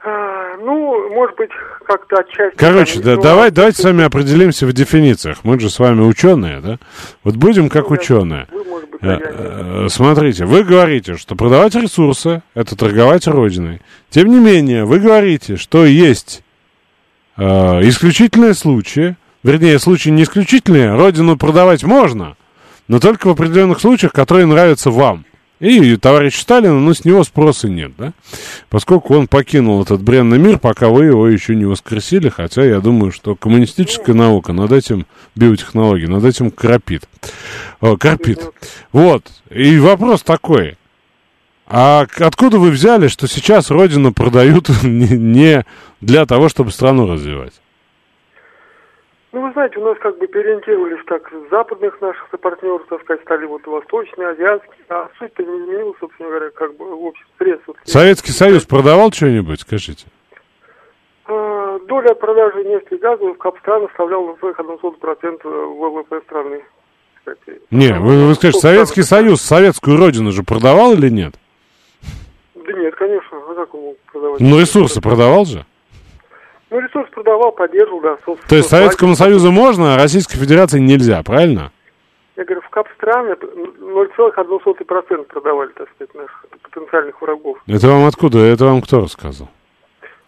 [0.05, 1.51] А, ну, может быть,
[1.85, 2.57] как-то отчасти...
[2.57, 5.39] Короче, да, ну, давай, давайте с вами определимся в дефинициях.
[5.43, 6.79] Мы же с вами ученые, да?
[7.25, 8.47] Вот будем как Ну, я- ученые.
[8.53, 13.81] Вы, может быть, Э, а э, Смотрите, вы говорите, что продавать ресурсы– это торговать родиной.
[14.11, 16.43] Тем не менее, вы говорите, что есть
[17.37, 17.43] э,
[17.89, 22.37] исключительные случаи, вернее, случаи не исключительные, родину продавать можно,
[22.87, 25.25] но только в определенных случаях, которые нравятся вам.
[25.61, 28.13] И товарищ Сталина, ну, с него спроса нет, да?
[28.71, 33.11] Поскольку он покинул этот бренный мир, пока вы его еще не воскресили, хотя я думаю,
[33.11, 37.09] что коммунистическая наука над этим, биотехнология, над этим крапит.
[37.81, 38.41] О, корпит.
[38.93, 39.25] Вот.
[39.51, 40.77] И вопрос такой.
[41.67, 45.65] А откуда вы взяли, что сейчас Родину продают не
[46.01, 47.55] для того, чтобы страну развивать?
[49.31, 53.21] Ну, вы знаете, у нас как бы переориентировались так с западных наших партнеров, так сказать,
[53.23, 57.67] стали вот восточные, азиатские, а суть-то не изменилась, собственно говоря, как бы в общем средств.
[57.67, 57.77] вот.
[57.85, 60.07] Советский Союз продавал что-нибудь, скажите?
[61.27, 66.63] А, Доля от продажи нефти и газа в Капстан составляла своих 1,5% ВВП страны.
[67.17, 67.61] кстати.
[67.71, 71.35] Не, вы, вы скажете, Советский Союз советскую родину же продавал или нет?
[72.55, 74.41] Да нет, конечно, а как мог продавать?
[74.41, 75.67] Ну, ресурсы продавал же.
[76.71, 78.17] Ну, ресурс продавал, поддерживал, да.
[78.17, 81.73] То есть со- Советскому Союзу можно, а Российской Федерации нельзя, правильно?
[82.37, 87.59] Я говорю, в Капстране 0,1% продавали, так сказать, наших потенциальных врагов.
[87.67, 88.39] Это вам откуда?
[88.39, 89.49] Это вам кто рассказал?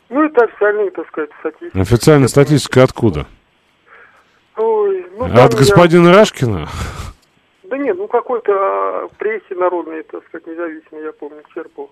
[0.09, 1.81] Ну, это официальные, так сказать, статистика.
[1.81, 3.27] Официальная статистика откуда?
[4.57, 6.67] Ой, ну, От я- господина Рашкина?
[7.65, 11.91] Да нет, ну какой-то а, прессе народной, так сказать, независимой, я помню, черпал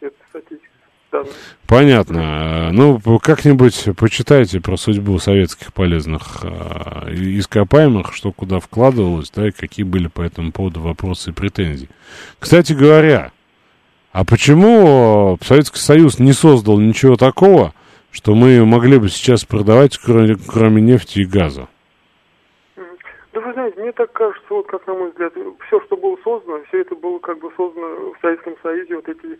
[0.00, 0.69] эту статистику.
[1.10, 1.32] Данные.
[1.66, 2.70] Понятно.
[2.72, 9.84] Ну, как-нибудь почитайте про судьбу советских полезных э, ископаемых, что куда вкладывалось, да, и какие
[9.84, 11.88] были по этому поводу вопросы и претензии.
[12.38, 13.32] Кстати говоря,
[14.12, 17.74] а почему Советский Союз не создал ничего такого,
[18.10, 21.68] что мы могли бы сейчас продавать, кроме, кроме нефти и газа?
[23.32, 25.32] Да вы знаете, мне так кажется, вот как на мой взгляд,
[25.66, 29.38] все, что было создано, все это было как бы создано в Советском Союзе, вот эти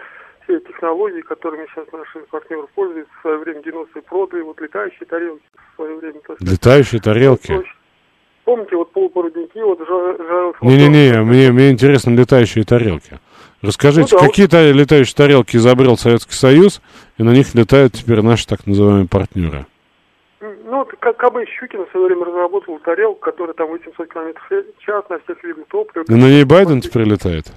[0.51, 5.43] все технологии, которыми сейчас наши партнеры пользуются, в свое время 90-е продали, вот летающие тарелки
[5.55, 6.21] в свое время.
[6.27, 6.41] так.
[6.41, 7.53] Летающие тарелки?
[7.53, 7.65] Вот,
[8.45, 10.59] Помните, вот полупородники, вот жа- жарился...
[10.63, 13.21] Не-не-не, мне, мне интересны летающие тарелки.
[13.63, 16.81] Расскажите, Ну да, какие та- летающие тарелки изобрел Советский Союз,
[17.19, 19.67] и на них летают теперь наши так называемые партнеры?
[20.41, 24.83] Ну, вот как КБ Щукин в свое время разработал тарелку, которая там 800 км в
[24.83, 26.05] час на всех видах топлива.
[26.09, 27.53] И на ней Байден теперь летает?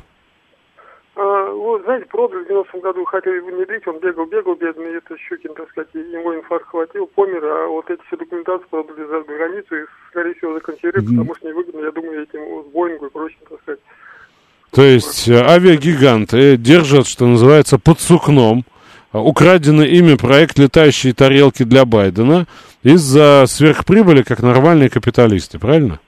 [1.16, 5.54] А, вот, знаете, продали в 90-м году, хотели внедрить, он бегал, бегал, бедный, это Щукин,
[5.54, 9.86] так сказать, ему инфаркт хватил, помер, а вот эти все документации продали за границу и,
[10.10, 13.80] скорее всего, законсервировали, потому что невыгодно, я думаю, этим вот, Боингу и прочим, так сказать.
[14.72, 18.64] То есть э, авиагиганты держат, что называется, под сукном
[19.14, 22.48] э, украденный ими проект «Летающие тарелки» для Байдена
[22.82, 26.00] из-за сверхприбыли, как нормальные капиталисты, правильно?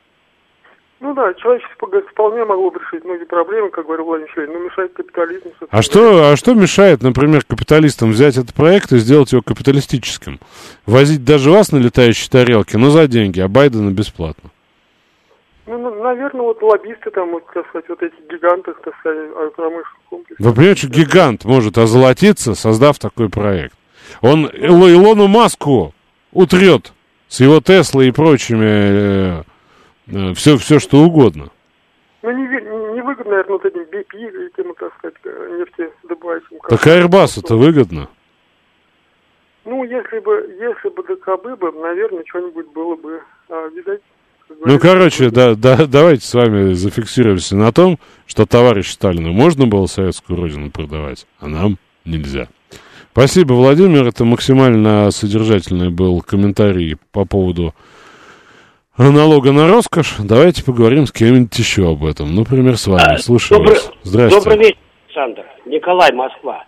[0.99, 4.93] Ну да, человечество вполне могло бы решить многие проблемы, как говорил Владимир Ильич, но мешает
[4.93, 5.49] капитализм.
[5.69, 10.39] А что, а что мешает, например, капиталистам взять этот проект и сделать его капиталистическим?
[10.85, 14.49] Возить даже вас на летающие тарелки, но за деньги, а Байдена бесплатно.
[15.67, 19.97] Ну, ну, наверное, вот лоббисты там, вот, так сказать, вот эти гиганты, так сказать, промышленных
[20.09, 20.45] комплексов.
[20.45, 23.75] Вы понимаете, что гигант может озолотиться, создав такой проект.
[24.21, 25.93] Он Ил- Илону Маску
[26.31, 26.93] утрет
[27.27, 29.43] с его Теслой и прочими
[30.35, 31.49] все, все что угодно.
[32.25, 36.57] Ну, не, ви- не, не выгодно, наверное, вот этим BP, этим, так сказать, э, нефтедобывающим.
[36.67, 38.09] Так Airbus-то выгодно.
[39.63, 44.01] Ну, если бы, если бы ДКБ бы, наверное, что-нибудь было бы, а, видать.
[44.63, 49.85] Ну, короче, да, да, давайте с вами зафиксируемся на том, что товарищу Сталину можно было
[49.85, 52.47] советскую родину продавать, а нам нельзя.
[53.11, 54.07] Спасибо, Владимир.
[54.07, 57.75] Это максимально содержательный был комментарий по поводу
[58.97, 60.15] налога на роскошь.
[60.19, 62.35] Давайте поговорим с кем-нибудь еще об этом.
[62.35, 63.17] Например, с вами.
[63.17, 63.91] Слушаю Добрый, вас.
[64.03, 64.49] Здравствуйте.
[64.49, 64.77] добрый вечер,
[65.07, 65.45] Александр.
[65.65, 66.63] Николай, Москва.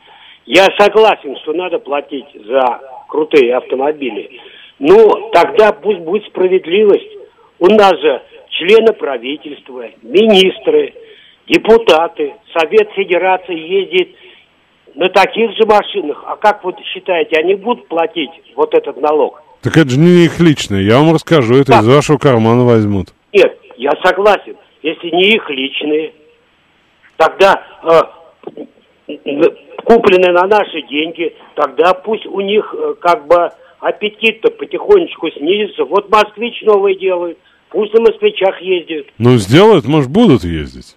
[0.46, 4.40] Я согласен, что надо платить за крутые автомобили.
[4.80, 7.12] Но тогда пусть будет справедливость.
[7.60, 10.94] У нас же члены правительства, министры,
[11.48, 14.16] депутаты, Совет Федерации ездит
[14.96, 19.42] на таких же машинах, а как вот считаете, они будут платить вот этот налог?
[19.62, 20.82] Так это же не их личное.
[20.82, 21.82] Я вам расскажу, это Так.
[21.84, 23.08] из вашего кармана возьмут.
[23.34, 24.56] Нет, я согласен.
[24.84, 26.14] Если не их личные,
[27.18, 29.14] тогда э,
[29.84, 35.84] купленные на наши деньги, тогда пусть у них э, как бы аппетит-то потихонечку снизится.
[35.86, 37.38] Вот москвич новый делают,
[37.70, 39.08] пусть на москвичах ездят.
[39.18, 40.96] Ну, сделают, может, будут ездить.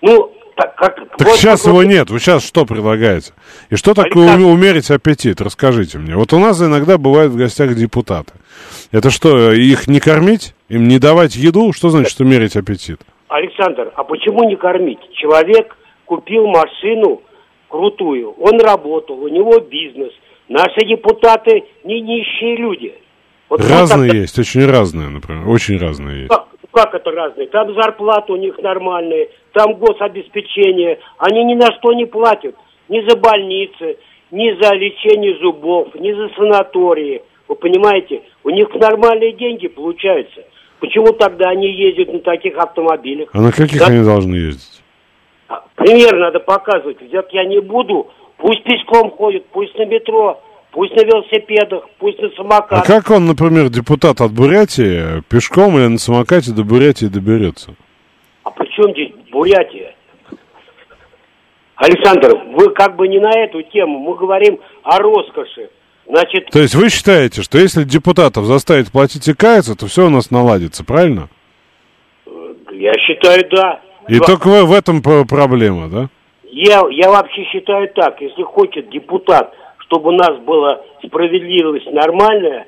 [0.00, 0.96] Ну, так как...
[1.16, 2.10] Так вот сейчас как его вот- нет.
[2.10, 3.32] Вы сейчас что предлагаете?
[3.70, 5.40] И что такое Александр- уме- умерить аппетит?
[5.40, 6.16] Расскажите мне.
[6.16, 8.32] Вот у нас иногда бывают в гостях депутаты.
[8.92, 10.54] Это что, их не кормить?
[10.68, 11.72] Им не давать еду?
[11.72, 13.00] Что значит умерить аппетит?
[13.28, 14.98] Александр, а почему не кормить?
[15.14, 17.22] Человек купил машину
[17.68, 20.12] крутую, он работал, у него бизнес.
[20.48, 22.94] Наши депутаты не нищие люди.
[23.48, 25.48] Вот Разные тогда- есть, очень разные, например.
[25.48, 26.28] Очень разные есть.
[26.30, 27.48] Как, как это разные?
[27.48, 30.98] Там зарплаты у них нормальные, там гособеспечение.
[31.18, 32.54] Они ни на что не платят.
[32.88, 33.96] Ни за больницы,
[34.30, 37.22] ни за лечение зубов, ни за санатории.
[37.48, 38.22] Вы понимаете?
[38.42, 40.42] У них нормальные деньги получаются.
[40.80, 43.30] Почему тогда они ездят на таких автомобилях?
[43.32, 43.86] А на каких Да.
[43.86, 44.82] они должны ездить?
[45.48, 47.00] А, Пример надо показывать.
[47.00, 48.08] Взять я не буду.
[48.36, 50.42] Пусть пешком ходят, пусть на метро,
[50.72, 52.86] пусть на велосипедах, пусть на А самокатах.
[52.86, 57.74] как он, например, депутат от Бурятии, пешком или на самокате до Бурятии доберется?
[58.42, 59.96] А при чем здесь Бурятия?
[61.74, 65.70] Александр, вы как бы не на эту тему, мы говорим о роскоши.
[66.06, 70.10] Значит, То есть вы считаете, что если депутатов заставить платить и каяться, то все у
[70.10, 71.28] нас наладится, правильно?
[72.70, 73.80] я считаю, да.
[74.08, 76.08] И Два- только в, в этом проблема, да?
[76.44, 82.66] Я, я вообще считаю так, если хочет депутат, чтобы у нас была справедливость нормальная,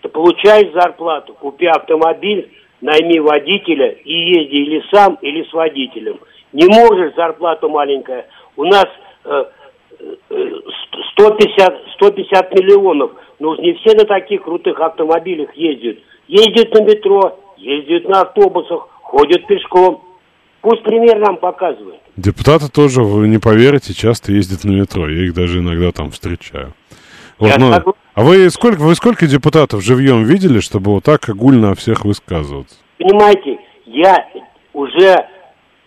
[0.00, 6.18] то получай зарплату, купи автомобиль, найми водителя и езди или сам, или с водителем.
[6.52, 8.26] Не можешь зарплату маленькая.
[8.56, 8.86] У нас
[9.24, 9.44] э,
[10.30, 10.50] э,
[11.12, 13.12] 150, 150 миллионов.
[13.38, 15.98] Ну уж не все на таких крутых автомобилях ездят.
[16.28, 20.02] Ездят на метро, ездят на автобусах, ходят пешком.
[20.60, 22.00] Пусть пример нам показывает.
[22.16, 25.08] Депутаты тоже, вы не поверите, часто ездят на метро.
[25.08, 26.74] Я их даже иногда там встречаю.
[27.40, 28.00] Вот, ну, согласен.
[28.14, 32.76] а вы сколько, вы сколько депутатов живьем видели, чтобы вот так огульно о всех высказываться?
[32.98, 34.26] Понимаете, я
[34.74, 35.16] уже,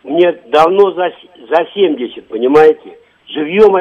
[0.04, 1.12] мне давно за,
[1.50, 2.98] за 70, понимаете?
[3.28, 3.76] Живьем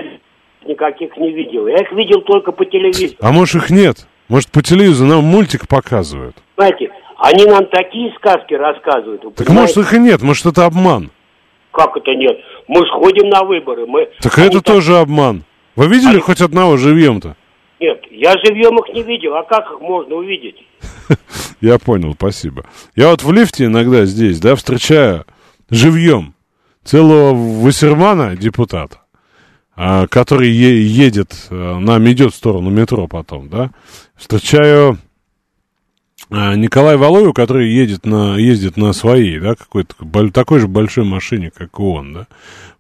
[0.67, 1.67] никаких не видел.
[1.67, 3.17] Я их видел только по телевизору.
[3.21, 4.07] А может их нет?
[4.29, 6.37] Может по телевизору нам мультик показывают?
[6.55, 9.23] Понимаете, они нам такие сказки рассказывают.
[9.23, 9.53] Так понимаете?
[9.53, 11.11] может их и нет, может это обман?
[11.73, 12.39] Как это нет?
[12.69, 13.87] Мы же ходим на выборы.
[13.87, 15.45] Мы, Так они это тоже обман.
[15.75, 17.35] Вы видели хоть одного живьем-то?
[18.23, 19.35] Я живьем их не видел.
[19.35, 20.55] А как их можно увидеть?
[21.61, 22.65] Я понял, спасибо.
[22.95, 25.25] Я вот в лифте иногда здесь, да, встречаю
[25.71, 26.33] живьем
[26.85, 28.99] целого Вассермана, депутата,
[29.75, 33.73] а, который е- едет, а, нам идет в сторону метро потом, да.
[34.15, 34.99] Встречаю
[36.31, 39.97] а, Николая Валоева, который едет на, ездит на своей, да, какой-то
[40.31, 42.27] такой же большой машине, как и он, да,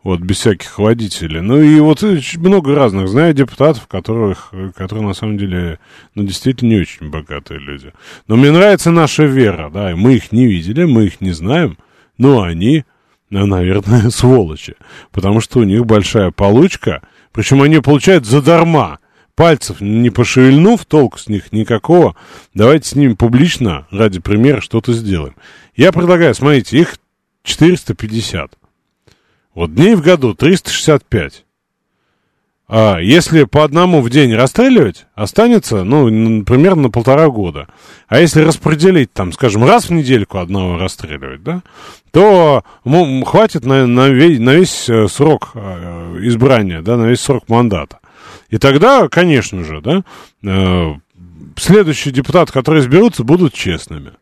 [0.02, 1.40] вот, без всяких водителей.
[1.40, 5.78] Ну, и вот э, много разных, знаю депутатов, которых, э, которые, на самом деле,
[6.14, 7.92] ну, действительно не очень богатые люди.
[8.26, 11.78] Но мне нравится наша вера, да, мы их не видели, мы их не знаем,
[12.18, 12.84] но они,
[13.30, 14.74] ну, наверное, сволочи,
[15.12, 18.98] потому что у них большая получка, причем они получают задарма,
[19.36, 22.16] пальцев не пошевельнув, толку с них никакого.
[22.54, 25.36] Давайте с ними публично, ради примера, что-то сделаем.
[25.74, 26.96] Я предлагаю, смотрите, их
[27.44, 28.58] 450.
[29.54, 31.44] Вот дней в году 365.
[32.74, 36.06] А если по одному в день расстреливать, останется, ну,
[36.42, 37.68] примерно на полтора года.
[38.08, 41.62] А если распределить, там, скажем, раз в недельку одного расстреливать, да,
[42.12, 47.20] то ну, хватит на, на, весь, на весь э, срок э, избрания, да, на весь
[47.20, 47.98] срок мандата.
[48.48, 50.02] И тогда, конечно же, да,
[50.42, 50.94] э,
[51.56, 54.12] следующие депутаты, которые изберутся, будут честными.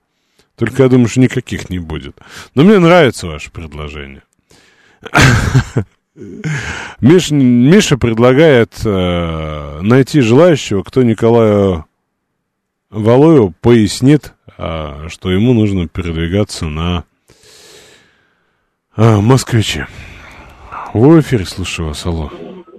[0.57, 2.17] Только я думаю, что никаких не будет.
[2.57, 4.23] Но мне нравится ваше предложение.
[7.01, 11.87] Миш, Миша предлагает э, найти желающего, кто Николаю
[12.91, 17.05] Валуеву пояснит, э, что ему нужно передвигаться на
[18.97, 19.87] э, москвиче.
[20.93, 22.31] Вы в эфире, слушаю вас, алло.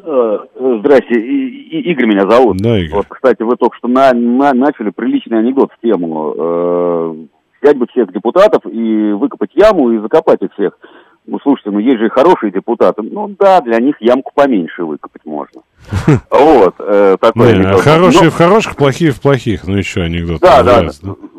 [0.04, 0.38] Э,
[0.80, 2.58] Здрасте, И- И- Игорь меня зовут.
[2.58, 2.98] Да, Игорь.
[2.98, 6.36] Вот, кстати, вы только что на- на- начали приличный анекдот в тему.
[6.38, 7.16] Э,
[7.62, 10.78] взять бы всех депутатов и выкопать яму и закопать их всех.
[11.26, 13.02] Ну, слушайте, ну есть же и хорошие депутаты.
[13.04, 15.62] Ну да, для них ямку поменьше выкопать можно.
[16.30, 19.68] Вот, э, такой хорошие в хороших, плохие в плохих.
[19.68, 20.42] Ну, еще анекдот.
[20.42, 20.90] Да, да,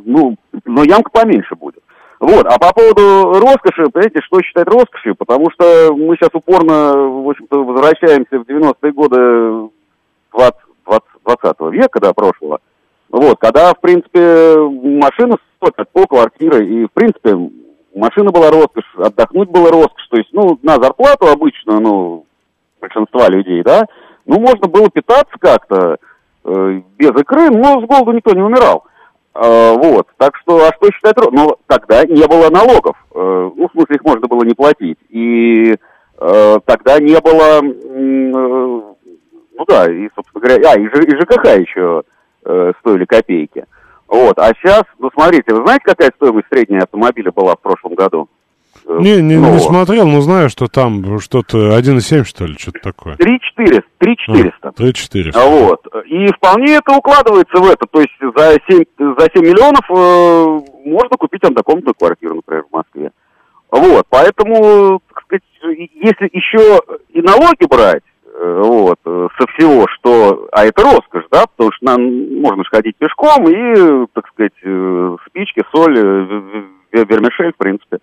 [0.05, 1.83] ну, но ямка поменьше будет.
[2.23, 5.17] Вот, а по поводу роскоши, понимаете, что считать роскошью?
[5.17, 9.71] Потому что мы сейчас упорно, в общем-то, возвращаемся в 90-е годы
[10.33, 10.55] 20,
[10.87, 12.61] 20, 20 века, да, прошлого.
[13.11, 17.37] Вот, когда, в принципе, машина стоит по квартиры, и, в принципе,
[17.95, 20.07] машина была роскошь, отдохнуть было роскошь.
[20.09, 22.27] То есть, ну, на зарплату обычно, ну,
[22.81, 23.85] большинства людей, да,
[24.27, 25.99] ну, можно было питаться как-то
[26.45, 28.85] э, без икры, но с голоду никто не умирал.
[29.35, 31.35] Э, вот, так что, а что считать роскошь?
[31.35, 34.99] Ну, тогда не было налогов, э, ну, в смысле, их можно было не платить.
[35.09, 35.75] И
[36.19, 38.93] э, тогда не было, э,
[39.55, 42.03] ну да, и, собственно говоря, а, и, и ЖКХ еще
[42.45, 43.65] э, стоили копейки.
[44.13, 48.29] Вот, а сейчас, ну, смотрите, вы знаете, какая стоимость средней автомобиля была в прошлом году?
[48.85, 53.17] Э, не, не, не смотрел, но знаю, что там что-то 1,7, что ли, что-то такое.
[53.17, 53.83] 3 400.
[53.97, 54.73] 3 400.
[54.73, 55.41] 3 400.
[55.41, 55.87] Вот.
[56.05, 57.87] И вполне это укладывается в это.
[57.91, 63.13] То есть за 7, за 7 миллионов э, можно купить однокомнатную квартиру, например, в Москве.
[63.71, 64.07] Вот.
[64.11, 65.43] Поэтому, так сказать,
[65.95, 66.83] если еще
[67.15, 68.03] и налоги брать,
[68.39, 70.49] вот, э, со всего, что...
[70.53, 74.53] А это роскошь, да, потому что нам можно же ходить пешком и, так сказать,
[75.29, 75.97] спички, соль,
[76.93, 77.99] вермишель, в принципе,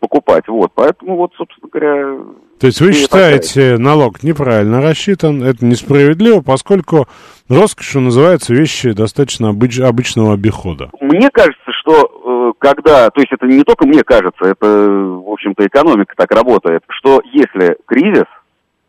[0.00, 0.48] покупать.
[0.48, 2.18] Вот, поэтому вот, собственно говоря...
[2.58, 7.06] То есть вы считаете, налог неправильно рассчитан, это несправедливо, поскольку
[7.48, 10.90] роскошью называются вещи достаточно обыч, обычного обихода.
[11.00, 15.66] Мне кажется, что э, когда, то есть это не только мне кажется, это, в общем-то,
[15.66, 18.39] экономика так работает, что если кризис, э,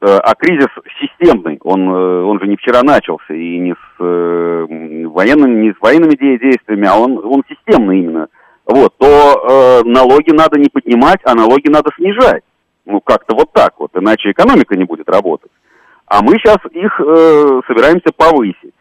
[0.07, 0.69] а кризис
[0.99, 6.15] системный, он, э, он же не вчера начался, и не с военными, не с военными
[6.15, 8.27] действиями, а он, он системный именно–
[8.65, 12.43] вот, то э, налоги надо не поднимать, а налоги надо снижать.
[12.85, 15.51] Ну, как-то вот так вот, иначе экономика не будет работать.
[16.05, 18.73] А мы сейчас их э, собираемся повысить.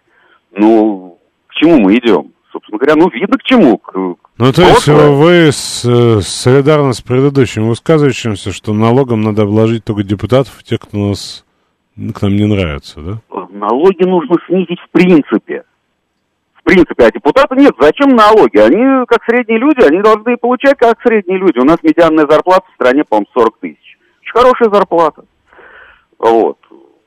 [0.53, 1.19] Ну,
[1.49, 2.33] к чему мы идем?
[2.53, 3.79] Собственно говоря, ну, видно к чему.
[3.79, 9.85] К, ну, то есть вы с, э, солидарны с предыдущим высказывающимся, что налогом надо обложить
[9.85, 11.45] только депутатов, тех, кто нас,
[11.97, 13.21] к нам не нравится, да?
[13.51, 15.65] Налоги нужно снизить в принципе
[16.61, 17.75] в принципе, а депутаты нет.
[17.81, 18.59] Зачем налоги?
[18.59, 21.59] Они, как средние люди, они должны получать, как средние люди.
[21.59, 23.99] У нас медианная зарплата в стране, по-моему, 40 тысяч.
[24.21, 25.25] Очень хорошая зарплата.
[26.19, 26.59] Вот.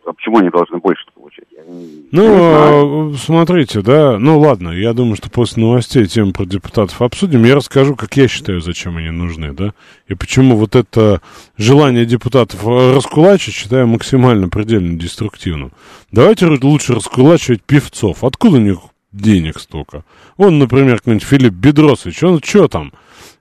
[0.05, 1.45] А почему они должны больше получать?
[1.51, 6.45] Я не, ну, не смотрите, да, ну ладно, я думаю, что после новостей тему про
[6.45, 7.45] депутатов обсудим.
[7.45, 9.73] Я расскажу, как я считаю, зачем они нужны, да,
[10.07, 11.21] и почему вот это
[11.57, 15.71] желание депутатов раскулачить считаю максимально предельно деструктивным.
[16.11, 18.23] Давайте лучше раскулачивать певцов.
[18.23, 18.79] Откуда у них
[19.13, 20.03] денег столько.
[20.37, 22.91] Он, например, какой-нибудь Филипп Бедросович, он что там,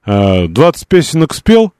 [0.04, 1.72] 20 э, песенок спел?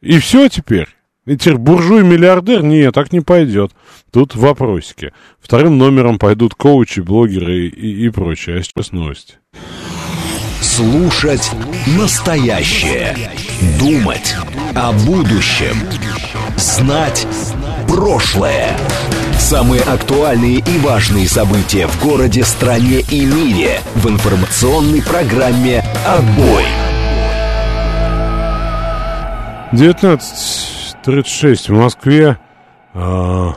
[0.00, 0.88] И все теперь?
[1.26, 2.62] И теперь буржуй-миллиардер?
[2.62, 3.72] Нет, так не пойдет.
[4.12, 5.12] Тут вопросики.
[5.40, 8.58] Вторым номером пойдут коучи, блогеры и, и прочее.
[8.58, 9.34] А сейчас новости.
[10.60, 11.50] Слушать
[11.96, 13.16] настоящее.
[13.78, 14.34] Думать
[14.74, 15.76] о будущем.
[16.56, 17.26] Знать
[17.88, 18.76] прошлое.
[19.38, 26.64] Самые актуальные и важные события в городе, стране и мире в информационной программе «Отбой».
[31.06, 32.38] 19.36 в Москве.
[32.94, 33.56] А,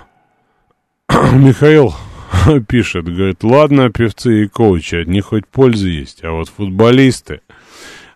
[1.33, 1.93] Михаил
[2.67, 7.41] пишет, говорит, ладно, певцы и коучи, от них хоть польза есть, а вот футболисты.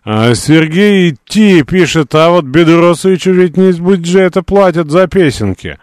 [0.04, 5.78] А Сергей Ти пишет, а вот Бедросовичу ведь не из бюджета платят за песенки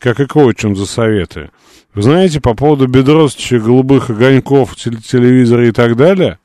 [0.00, 1.50] как и коучам за советы.
[1.94, 6.38] Вы знаете, по поводу Бедросовича, голубых огоньков, телевизора и так далее,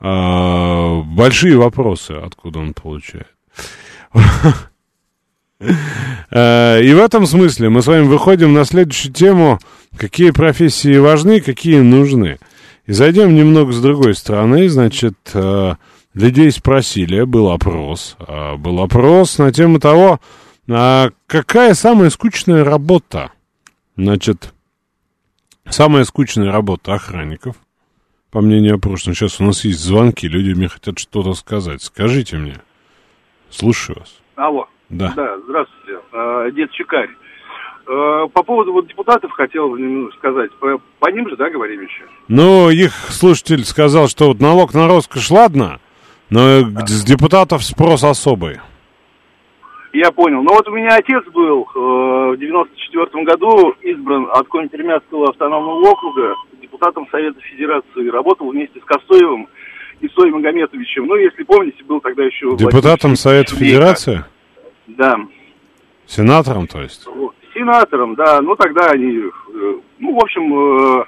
[0.00, 3.28] а, большие вопросы, откуда он получает.
[5.60, 9.58] А, и в этом смысле мы с вами выходим на следующую тему,
[9.96, 12.38] какие профессии важны, какие нужны.
[12.86, 15.76] И зайдем немного с другой стороны, значит, а,
[16.12, 18.16] людей спросили, был опрос,
[18.58, 20.20] был опрос на тему того,
[20.68, 23.32] а какая самая скучная работа?
[23.96, 24.52] Значит,
[25.68, 27.56] самая скучная работа охранников,
[28.30, 29.16] по мнению опрошенных.
[29.16, 31.82] Сейчас у нас есть звонки, люди мне хотят что-то сказать.
[31.82, 32.60] Скажите мне.
[33.50, 34.16] Слушаю вас.
[34.36, 34.68] Алло.
[34.90, 35.12] Да.
[35.16, 36.00] Да, здравствуйте.
[36.12, 37.10] А, дед Чекарь.
[37.86, 39.76] А, по поводу вот депутатов хотел
[40.18, 40.50] сказать.
[40.52, 42.04] По, по ним же, да, говорим еще?
[42.28, 45.80] Ну, их слушатель сказал, что вот налог на роскошь, ладно,
[46.30, 46.86] но да.
[46.86, 48.60] с депутатов спрос особый.
[49.92, 50.42] Я понял.
[50.42, 56.34] Но вот у меня отец был э, в 94 году избран от Конь-Пермяцкого автономного округа
[56.60, 58.08] депутатом Совета Федерации.
[58.08, 59.46] Работал вместе с Косоевым
[60.00, 61.06] и Соей Магометовичем.
[61.06, 62.56] Ну, если помните, был тогда еще...
[62.56, 64.24] Депутатом Совета Федерации?
[64.86, 65.18] Да.
[66.06, 67.06] Сенатором, то есть?
[67.54, 68.40] Сенатором, да.
[68.40, 69.18] Ну, тогда они...
[69.18, 71.04] Э, ну, в общем, э,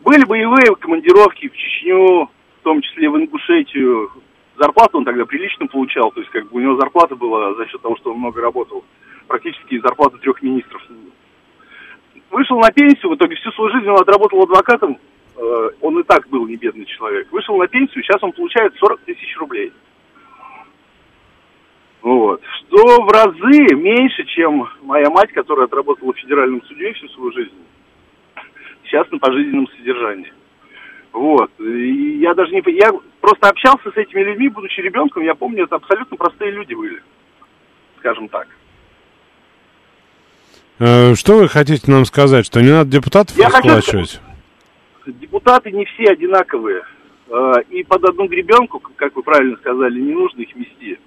[0.00, 2.28] были боевые командировки в Чечню,
[2.60, 4.10] в том числе в Ингушетию,
[4.58, 7.80] зарплату он тогда прилично получал, то есть как бы у него зарплата была за счет
[7.82, 8.84] того, что он много работал,
[9.26, 10.82] практически зарплата трех министров.
[12.30, 14.98] Вышел на пенсию, в итоге всю свою жизнь он отработал адвокатом,
[15.36, 17.30] э, он и так был не бедный человек.
[17.30, 19.72] Вышел на пенсию, сейчас он получает 40 тысяч рублей.
[22.02, 22.42] Вот.
[22.58, 27.54] Что в разы меньше, чем моя мать, которая отработала федеральным судьей всю свою жизнь.
[28.84, 30.32] Сейчас на пожизненном содержании.
[31.12, 31.50] Вот.
[31.60, 32.62] И я даже не...
[32.74, 37.00] Я просто общался с этими людьми, будучи ребенком, я помню, это абсолютно простые люди были.
[37.98, 38.48] Скажем так.
[40.80, 44.20] Э, Что вы хотите нам сказать, что не надо депутатов Я хочу расплачивать?
[45.06, 46.82] Депутаты не все одинаковые.
[47.28, 50.98] Э, И под одну гребенку, как вы правильно сказали, не нужно их вести.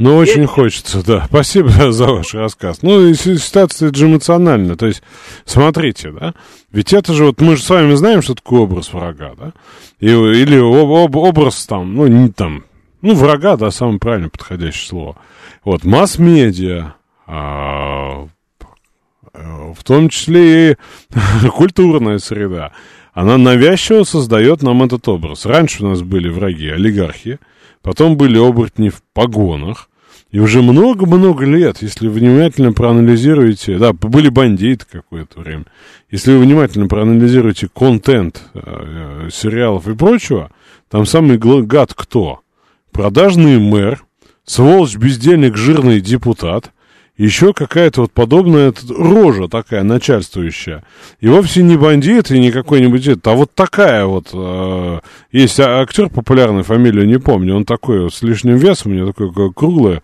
[0.00, 1.26] Ну, очень хочется, да.
[1.28, 2.80] Спасибо за ваш рассказ.
[2.82, 4.76] Ну, и си- ситуация это же эмоциональна.
[4.76, 5.02] То есть,
[5.44, 6.34] смотрите, да,
[6.72, 9.52] ведь это же вот мы же с вами знаем, что такое образ врага, да?
[10.00, 12.64] И, или об- об- образ там, ну, не там,
[13.02, 15.16] ну, врага, да, самое правильно подходящее слово.
[15.64, 16.94] Вот, масс-медиа,
[17.26, 18.26] а,
[19.34, 20.76] в том числе и
[21.50, 22.72] культурная среда,
[23.12, 25.44] она навязчиво создает нам этот образ.
[25.44, 27.38] Раньше у нас были враги, олигархи,
[27.82, 29.89] потом были оборотни в погонах,
[30.30, 35.64] и уже много-много лет, если вы внимательно проанализируете, да, были бандиты какое-то время,
[36.10, 40.50] если вы внимательно проанализируете контент э, э, сериалов и прочего,
[40.88, 42.40] там самый гад кто?
[42.92, 44.04] Продажный мэр,
[44.44, 46.72] сволочь, бездельник, жирный депутат,
[47.24, 50.84] еще какая-то вот подобная рожа такая начальствующая.
[51.20, 54.30] И вовсе не бандит и не какой-нибудь этот, а вот такая вот.
[54.32, 58.94] э, есть а- актер популярный, фамилию не помню, он такой вот с лишним весом, у
[58.94, 60.02] него такое круглое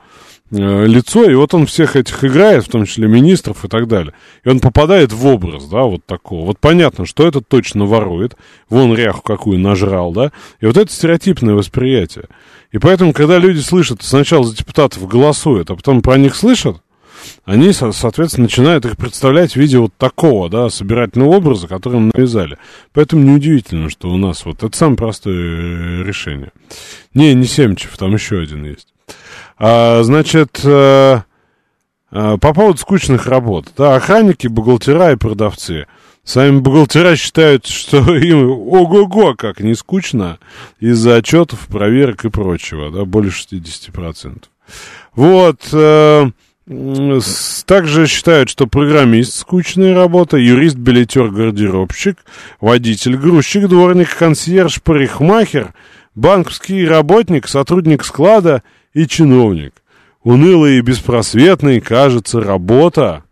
[0.50, 4.12] э, лицо, и вот он всех этих играет, в том числе министров и так далее.
[4.44, 6.44] И он попадает в образ, да, вот такого.
[6.44, 8.36] Вот понятно, что этот точно ворует,
[8.68, 12.26] вон ряху какую нажрал, да, и вот это стереотипное восприятие.
[12.72, 16.82] И поэтому, когда люди слышат, сначала за депутатов голосуют, а потом про них слышат,
[17.44, 22.10] они, со- соответственно, начинают их представлять в виде вот такого, да, собирательного образа, который им
[22.14, 22.58] навязали.
[22.92, 26.52] Поэтому неудивительно, что у нас вот это самое простое э, решение.
[27.14, 28.88] Не, не Семчев, там еще один есть.
[29.58, 31.20] А, значит, э,
[32.10, 33.66] э, по поводу скучных работ.
[33.76, 35.86] Да, охранники, бухгалтера и продавцы.
[36.24, 40.38] Сами бухгалтера считают, что им ого-го, как не скучно
[40.80, 44.42] из-за отчетов, проверок и прочего, да, более 60%.
[45.14, 45.60] Вот,
[46.66, 52.18] также считают, что программист скучная работа, юрист, билетер, гардеробщик,
[52.60, 55.74] водитель, грузчик, дворник, консьерж, парикмахер,
[56.16, 58.64] банковский работник, сотрудник склада
[58.94, 59.74] и чиновник.
[60.24, 63.22] Унылый и беспросветный, кажется, работа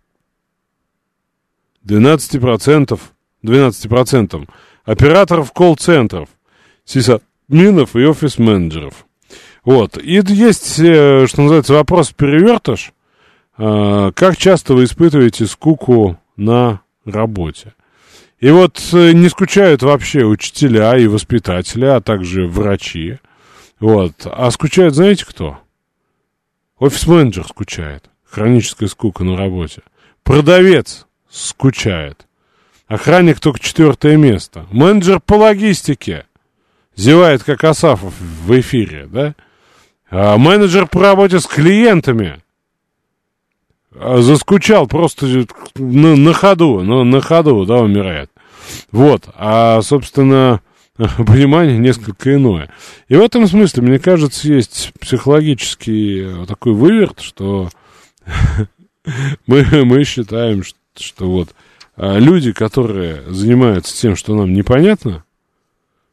[1.84, 3.00] 12%,
[3.42, 4.48] 12%
[4.84, 6.28] операторов колл-центров,
[6.84, 9.06] сисадминов и офис-менеджеров.
[9.64, 9.98] Вот.
[9.98, 12.93] И есть, э, что называется, вопрос перевертыш.
[13.56, 17.74] А, Как часто вы испытываете скуку на работе?
[18.40, 23.18] И вот э, не скучают вообще учителя и воспитатели, а также врачи.
[23.80, 24.12] Вот.
[24.26, 25.58] А скучает, знаете кто?
[26.78, 28.10] Офис-менеджер скучает.
[28.28, 29.82] Хроническая скука на работе.
[30.24, 32.26] Продавец скучает.
[32.86, 34.66] Охранник только четвертое место.
[34.70, 36.26] Менеджер по логистике.
[36.96, 39.34] Зевает, как Асафов в эфире, да?
[40.10, 42.42] А менеджер по работе с клиентами.
[43.94, 45.46] А, Заскучал просто
[45.76, 48.30] на, на ходу, на, на ходу, да, умирает.
[48.90, 50.60] Вот, а, собственно,
[50.96, 52.70] понимание несколько иное.
[53.08, 57.68] И в этом смысле, мне кажется, есть психологический э, такой выверт, что
[59.46, 61.50] мы, мы считаем, что, что вот
[61.96, 65.24] а, люди, которые занимаются тем, что нам непонятно,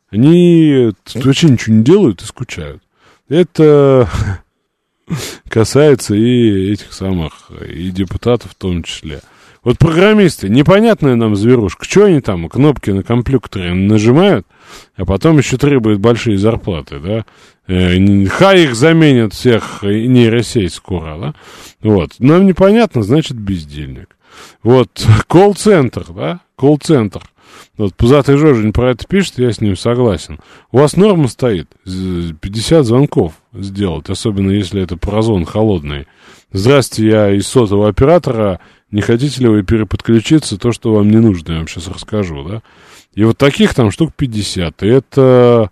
[0.09, 2.83] они тут вообще ничего не делают и скучают.
[3.29, 4.09] Это
[5.47, 9.21] касается и этих самых, и депутатов в том числе.
[9.63, 14.47] Вот программисты, непонятная нам зверушка, что они там, кнопки на компьютере нажимают,
[14.95, 17.25] а потом еще требуют большие зарплаты, да?
[17.67, 21.35] Э, Хай их заменят всех и нейросеть скоро, да?
[21.81, 22.13] Вот.
[22.17, 24.17] Нам непонятно, значит, бездельник.
[24.63, 26.39] Вот, колл-центр, да?
[26.55, 27.21] Колл-центр.
[27.77, 30.39] Вот Пузатый Жожень про это пишет, я с ним согласен.
[30.71, 36.07] У вас норма стоит з- 50 звонков сделать, особенно если это прозон холодный.
[36.51, 38.59] Здравствуйте, я из сотового оператора.
[38.91, 42.61] Не хотите ли вы переподключиться, то, что вам не нужно, я вам сейчас расскажу, да?
[43.13, 44.83] И вот таких там штук 50.
[44.83, 45.71] И это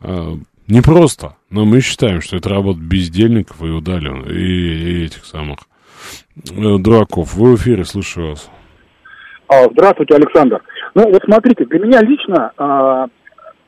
[0.00, 0.36] э,
[0.68, 1.36] непросто.
[1.50, 5.58] Но мы считаем, что это работа бездельников и удаленных, и, и этих самых
[6.50, 7.34] э, дураков.
[7.34, 8.48] Вы в эфире, слушаю вас.
[9.48, 10.60] А, Здравствуйте, Александр.
[10.96, 13.08] Ну, вот смотрите, для меня лично а,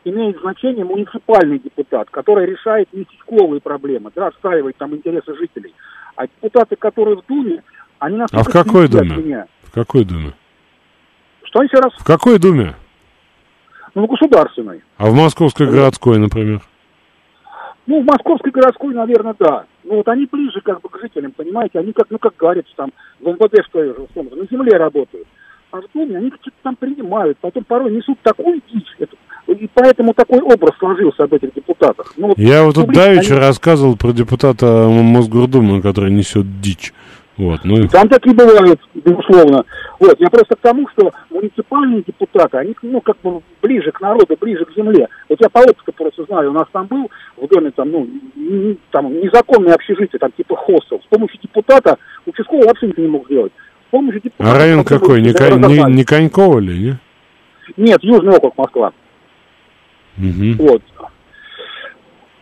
[0.03, 5.75] имеет значение муниципальный депутат, который решает местечковые проблемы, да, отстаивает там интересы жителей.
[6.17, 7.63] А депутаты, которые в Думе,
[7.99, 9.17] они нас А в какой Думе?
[9.17, 9.47] Меня.
[9.63, 10.33] В какой Думе?
[11.43, 11.93] Что еще раз?
[11.99, 12.75] В какой Думе?
[13.95, 14.81] Ну, в государственной.
[14.97, 16.63] А в Московской городской, например?
[17.87, 19.67] Ну, в Московской городской, наверное, да.
[19.85, 21.79] Ну, вот они ближе как бы к жителям, понимаете?
[21.79, 22.91] Они, как, ну, как говорится, там,
[23.21, 25.29] в МВД, что условно, на земле работают.
[25.95, 28.95] Думе они что-то там принимают, потом порой несут такую дичь.
[28.99, 29.17] Это,
[29.47, 32.13] и поэтому такой образ сложился об этих депутатах.
[32.17, 33.47] Ну, вот, Я вот тут давеча они...
[33.47, 36.93] рассказывал про депутата Мосгордумы, который несет дичь.
[37.39, 37.87] Вот, ну...
[37.87, 39.65] Там такие бывают, безусловно.
[40.01, 44.37] Вот, я просто к тому, что муниципальные депутаты, они, ну, как бы ближе к народу,
[44.41, 45.07] ближе к земле.
[45.29, 48.09] Вот я по опыту просто знаю, у нас там был в доме, там, ну,
[48.91, 51.01] там, незаконное общежитие, там, типа хостел.
[51.01, 51.97] С помощью депутата
[52.27, 53.53] участковый вообще ничего не мог сделать.
[53.91, 54.51] Помощью депутата...
[54.51, 55.23] А район какой?
[55.23, 56.99] Не, не, не Конькова ли, не?
[57.77, 58.93] Нет, Южный округ Москва.
[60.19, 60.57] Угу.
[60.59, 60.83] Вот.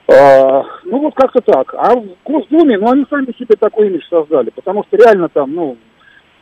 [0.09, 1.75] А, ну вот как-то так.
[1.75, 5.77] А в Госдуме, ну они сами себе такой имидж создали, потому что реально там, ну,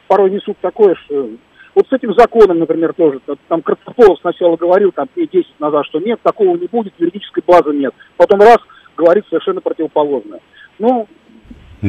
[0.06, 1.30] порой несут такое, что...
[1.74, 6.20] Вот с этим законом, например, тоже, там Картополов сначала говорил, там, 10 назад, что нет,
[6.22, 7.92] такого не будет, юридической базы нет.
[8.16, 8.58] Потом раз,
[8.96, 10.38] говорит совершенно противоположное.
[10.78, 11.08] Ну,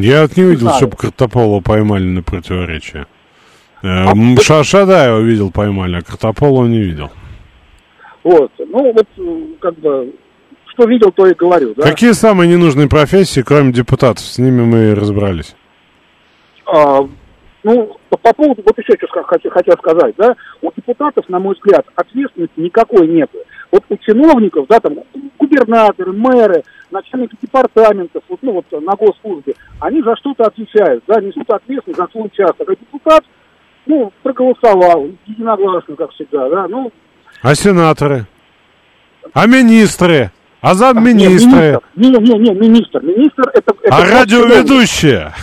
[0.02, 3.08] я вот не видел, не чтобы Картополова поймали на противоречие.
[3.82, 7.12] Э, а, Шадаева видел, поймали, а Картополова не видел.
[8.24, 9.08] Вот, ну вот,
[9.60, 10.14] как бы,
[10.74, 11.74] что видел, то и говорю.
[11.76, 11.84] Да?
[11.84, 14.26] Какие самые ненужные профессии, кроме депутатов?
[14.26, 15.56] С ними мы разбрались.
[16.66, 17.08] А,
[17.64, 21.56] ну, по, по поводу, вот еще что хочу, хотел сказать, да, у депутатов, на мой
[21.56, 23.30] взгляд, ответственности никакой нет.
[23.72, 25.00] Вот у чиновников, да, там,
[25.38, 31.50] губернаторы, мэры, начальники департаментов, вот, ну, вот на госслужбе, они за что-то отвечают, да, несут
[31.50, 32.70] ответственность за свой участок.
[32.70, 33.24] А депутат,
[33.86, 36.92] ну, проголосовал единогласно, как всегда, да, ну.
[37.42, 38.26] А сенаторы?
[39.34, 40.32] А министры?
[40.62, 41.80] А замминистры?
[41.96, 43.04] Не, не, не, министр.
[43.04, 43.76] Министр это...
[43.84, 45.34] это а радиоведущие?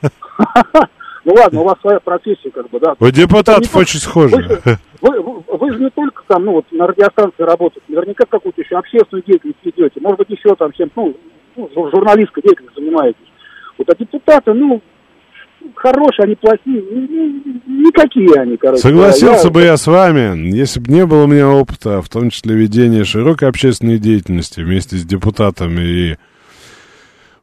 [1.24, 2.94] Ну ладно, у вас своя профессия, как бы, да.
[2.98, 4.62] У депутатов очень схожи.
[5.00, 8.76] Вы, вы, вы же не только там, ну вот, на радиостанции работаете, наверняка какую-то еще
[8.76, 11.16] общественную деятельность ведете, может быть, еще там чем, ну,
[11.56, 13.32] ну журналистской деятельностью занимаетесь.
[13.76, 14.82] Вот, а депутаты, ну,
[15.74, 16.82] хорошие, они плохие,
[17.66, 18.82] никакие они, короче.
[18.82, 19.52] Согласился я...
[19.52, 23.04] бы я с вами, если бы не было у меня опыта, в том числе ведения
[23.04, 26.16] широкой общественной деятельности вместе с депутатами и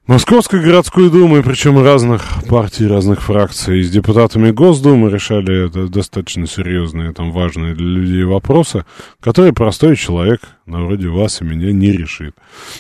[0.08, 7.12] Московской городской думы, причем разных партий, разных фракций, с депутатами Госдумы решали это достаточно серьезные,
[7.12, 8.86] там, важные для людей вопросы,
[9.20, 12.36] которые простой человек, на вроде вас и меня, не решит.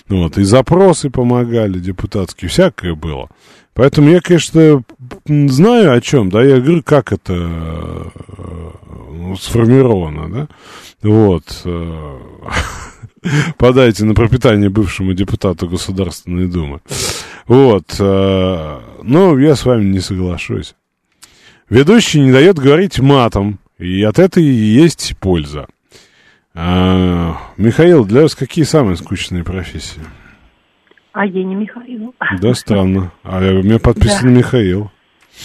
[0.08, 3.30] Вот, и запросы помогали депутатские, всякое было.
[3.74, 4.84] Поэтому я, конечно,
[5.26, 7.34] знаю о чем, да, я говорю, как это
[9.10, 10.48] ну, сформировано, да.
[11.02, 11.64] Вот.
[13.58, 16.82] Подайте на пропитание бывшему депутату Государственной Думы.
[17.48, 17.96] Вот.
[18.00, 20.76] Э, но я с вами не соглашусь.
[21.70, 25.68] Ведущий не дает говорить матом, и от этого и есть польза.
[26.54, 30.02] А, Михаил, для вас какие самые скучные профессии?
[31.12, 32.14] А я не Михаил.
[32.40, 33.12] Да, странно.
[33.24, 34.40] А у меня подписан да.
[34.40, 34.92] Михаил.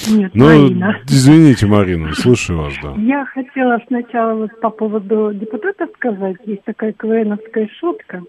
[0.09, 1.01] Нет, ну, Марина.
[1.07, 2.95] извините, Марина, слушаю вас, да.
[2.97, 6.37] Я хотела сначала вот по поводу депутатов сказать.
[6.45, 8.23] Есть такая КВНовская шутка,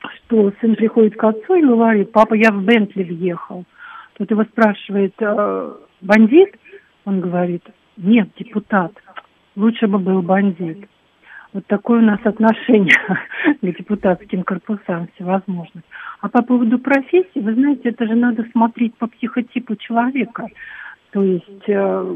[0.00, 3.64] что сын приходит к отцу и говорит, папа, я в Бентли въехал.
[4.14, 6.54] Тут его спрашивает, э, бандит?
[7.04, 7.64] Он говорит,
[7.96, 8.92] нет, депутат.
[9.56, 10.88] Лучше бы был бандит.
[11.54, 12.98] Вот такое у нас отношение
[13.62, 15.84] к депутатским корпусам всевозможных.
[16.20, 20.48] А по поводу профессии, вы знаете, это же надо смотреть по психотипу человека.
[21.12, 22.14] То есть, э,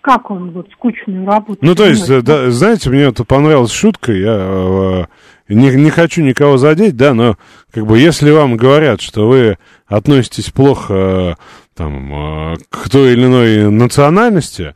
[0.00, 1.60] как он вот скучную работу...
[1.62, 5.04] Ну, то есть, да, знаете, мне это понравилась шутка, я э,
[5.48, 7.36] не, не хочу никого задеть, да, но
[7.70, 11.34] как бы если вам говорят, что вы относитесь плохо э,
[11.76, 14.74] там, э, к той или иной национальности,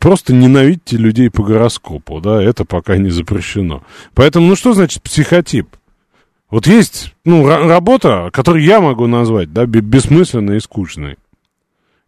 [0.00, 3.82] просто ненавидьте людей по гороскопу, да, это пока не запрещено.
[4.14, 5.68] Поэтому, ну что значит психотип?
[6.50, 11.18] Вот есть, ну, работа, которую я могу назвать, да, бессмысленной и скучной.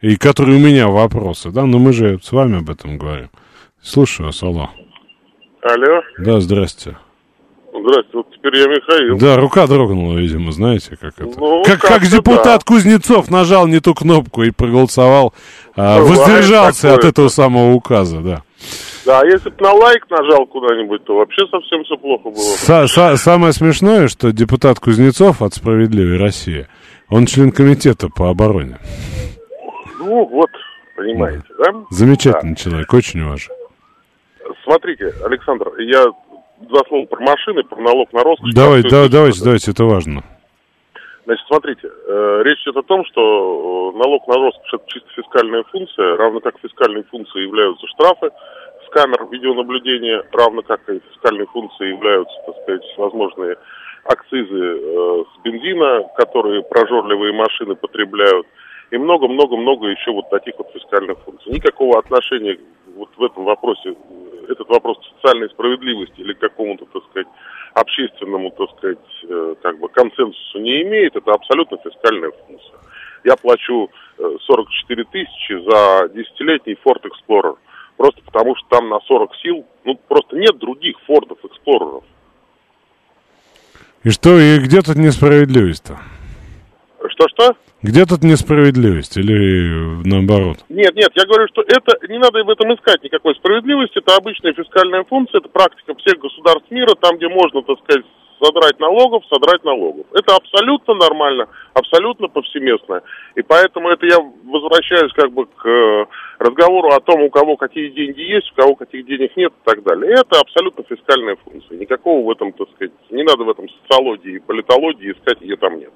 [0.00, 3.28] И которые у меня вопросы, да, но мы же с вами об этом говорим.
[3.82, 4.70] Слушаю алло.
[5.62, 6.02] Алло.
[6.18, 6.96] Да, здрасте.
[7.90, 9.18] Здравствуйте, вот теперь я Михаил.
[9.18, 11.38] Да, рука дрогнула, видимо, знаете, как это.
[11.38, 12.64] Ну, как, как, депутат да.
[12.64, 15.34] Кузнецов нажал не ту кнопку и проголосовал,
[15.76, 18.42] а, ну, воздержался от этого самого указа, да.
[19.04, 22.34] Да, а если бы на лайк нажал куда-нибудь, то вообще совсем все плохо было.
[22.34, 26.66] Са -са Самое смешное, что депутат Кузнецов от «Справедливой России»,
[27.08, 28.78] он член комитета по обороне.
[29.98, 30.50] Ну, вот,
[30.96, 31.72] понимаете, да?
[31.90, 32.62] Замечательный да.
[32.62, 33.58] человек, очень уважаю.
[34.64, 36.04] Смотрите, Александр, я
[36.60, 38.54] два слова про машины, про налог на роскошь.
[38.54, 40.22] Давай, да, давайте, давайте, это важно.
[41.24, 45.62] Значит, смотрите, э, речь идет о том, что э, налог на роскошь это чисто фискальная
[45.64, 48.30] функция, равно как фискальной функцией являются штрафы
[48.90, 53.56] камер видеонаблюдения, равно как и фискальной функцией являются, так сказать, возможные
[54.04, 58.46] акцизы э, с бензина, которые прожорливые машины потребляют,
[58.90, 61.52] и много-много-много еще вот таких вот фискальных функций.
[61.52, 62.58] Никакого отношения
[62.96, 63.94] вот в этом вопросе,
[64.50, 67.28] этот вопрос к социальной справедливости или к какому-то, так сказать,
[67.74, 68.98] общественному, так сказать,
[69.28, 72.78] э, как бы консенсусу не имеет, это абсолютно фискальная функция.
[73.24, 77.56] Я плачу э, 44 тысячи за десятилетний Ford Explorer,
[77.96, 82.04] просто потому что там на 40 сил, ну, просто нет других Фордов Эксплореров.
[84.02, 85.98] И что, и где тут несправедливость-то?
[87.08, 87.56] Что-что?
[87.82, 89.16] Где тут несправедливость?
[89.16, 90.58] Или наоборот?
[90.68, 94.52] Нет, нет, я говорю, что это не надо в этом искать никакой справедливости, это обычная
[94.52, 98.04] фискальная функция, это практика всех государств мира, там, где можно, так сказать,
[98.42, 100.06] содрать налогов, содрать налогов.
[100.12, 103.02] Это абсолютно нормально, абсолютно повсеместно.
[103.34, 106.06] И поэтому это я возвращаюсь как бы к э,
[106.38, 109.82] разговору о том, у кого какие деньги есть, у кого каких денег нет и так
[109.82, 110.12] далее.
[110.12, 111.78] Это абсолютно фискальная функция.
[111.78, 115.78] Никакого в этом, так сказать, не надо в этом социологии и политологии искать, ее там
[115.78, 115.92] нет.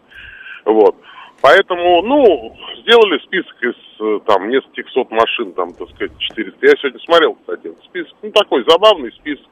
[0.64, 0.96] Вот.
[1.40, 6.66] Поэтому, ну, сделали список из э, там нескольких сот машин, там, так сказать, 400.
[6.66, 8.14] Я сегодня смотрел, кстати, этот список.
[8.22, 9.46] Ну, такой забавный список.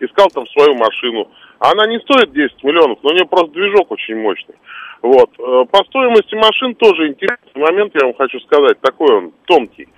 [0.00, 1.28] Искал там свою машину.
[1.58, 4.56] Она не стоит 10 миллионов, но у нее просто движок очень мощный.
[5.00, 5.30] Вот.
[5.38, 9.88] Э, По стоимости машин тоже интересный момент, я вам хочу сказать, такой он тонкий.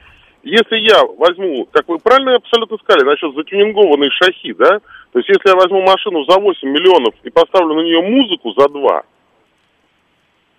[0.42, 4.78] Если я возьму, как вы правильно абсолютно сказали, насчет затюнингованной шахи, да,
[5.12, 8.68] то есть если я возьму машину за 8 миллионов и поставлю на нее музыку за
[8.68, 9.02] 2,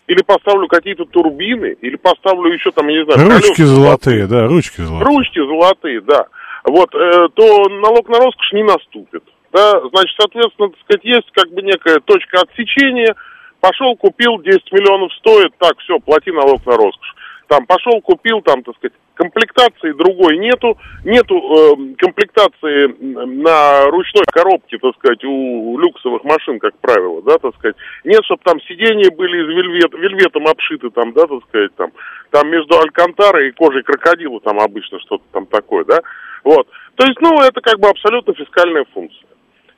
[0.07, 3.29] или поставлю какие-то турбины, или поставлю еще там, я не знаю...
[3.29, 5.07] Ручки колеса золотые, да, ручки золотые.
[5.07, 6.25] Ручки золотые, да.
[6.65, 9.23] Вот, э, то налог на роскошь не наступит.
[9.51, 13.15] Да, значит, соответственно, так сказать, есть как бы некая точка отсечения.
[13.59, 17.15] Пошел, купил, 10 миллионов стоит, так, все, плати налог на роскошь.
[17.47, 24.79] Там пошел, купил, там, так сказать, комплектации другой нету, нету э, комплектации на ручной коробке,
[24.79, 27.75] так сказать, у люксовых машин, как правило, да, так сказать.
[28.03, 31.91] Нет, чтобы там сиденья были из вельвет, вельветом обшиты, там, да, так сказать, там,
[32.31, 35.99] там между алькантарой и кожей крокодила там обычно что-то там такое, да.
[36.43, 36.67] Вот.
[36.95, 39.27] То есть, ну, это как бы абсолютно фискальная функция.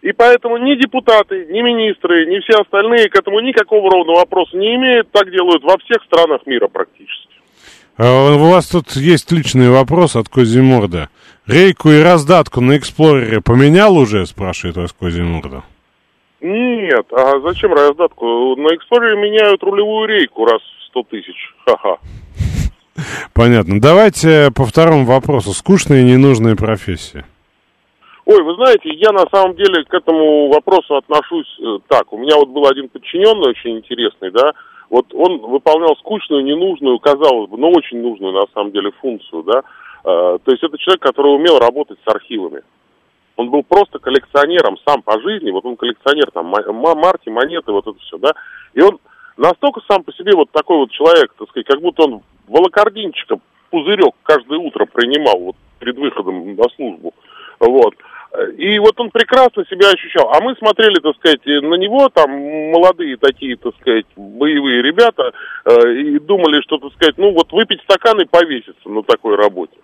[0.02, 4.76] И поэтому ни депутаты, ни министры, ни все остальные к этому никакого ровного вопроса не
[4.76, 5.11] имеют.
[5.11, 7.43] Так делают во всех странах мира практически.
[7.98, 11.10] А у вас тут есть личный вопрос от Козиморда.
[11.45, 15.64] Рейку и раздатку на Эксплорере поменял уже, спрашивает вас Козиморда.
[16.41, 18.56] Нет, а зачем раздатку?
[18.56, 21.53] На Эксплорере меняют рулевую рейку раз в 100 тысяч.
[21.65, 21.98] Ха-ха.
[23.34, 23.80] Понятно.
[23.80, 25.52] Давайте по второму вопросу.
[25.53, 27.26] Скучная и ненужная профессия.
[28.26, 32.11] Ой, вы знаете, я на самом деле к этому вопросу отношусь э, так.
[32.14, 34.53] У меня вот был один подчиненный очень интересный, да,
[34.94, 39.64] вот он выполнял скучную, ненужную, казалось бы, но очень нужную на самом деле функцию, да.
[40.06, 42.61] Э, то есть это человек, который умел работать с архивами.
[43.36, 47.88] Он был просто коллекционером сам по жизни, вот он коллекционер там ма- марки, монеты, вот
[47.88, 48.34] это все, да.
[48.76, 48.99] И он
[49.36, 53.40] настолько сам по себе вот такой вот человек, так сказать, как будто он волокординчика
[53.72, 57.15] пузырек каждое утро принимал вот перед выходом на службу.
[57.60, 57.95] Вот.
[58.57, 60.31] И вот он прекрасно себя ощущал.
[60.34, 62.31] А мы смотрели, так сказать, на него, там,
[62.72, 65.31] молодые такие, так сказать, боевые ребята,
[65.65, 69.77] э, и думали, что, так сказать, ну, вот выпить стакан и повеситься на такой работе.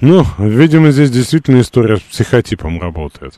[0.00, 3.34] Ну, видимо, здесь действительно история с психотипом работает.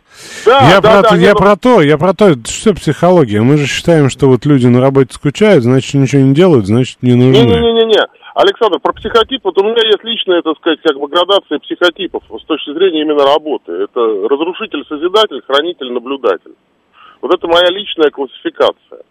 [0.47, 3.43] Да, я да, про, да, я нет, про то, я про то, что психология.
[3.43, 7.15] Мы же считаем, что вот люди на работе скучают, значит, ничего не делают, значит, не
[7.15, 7.43] нужны.
[7.43, 8.01] Не-не-не-не.
[8.37, 12.45] Александр, про психотип, вот у меня есть личная, так сказать, как бы градация психотипов с
[12.45, 13.73] точки зрения именно работы.
[13.73, 13.99] Это
[14.29, 16.53] разрушитель-созидатель, хранитель-наблюдатель.
[17.23, 19.05] Вот это моя личная классификация.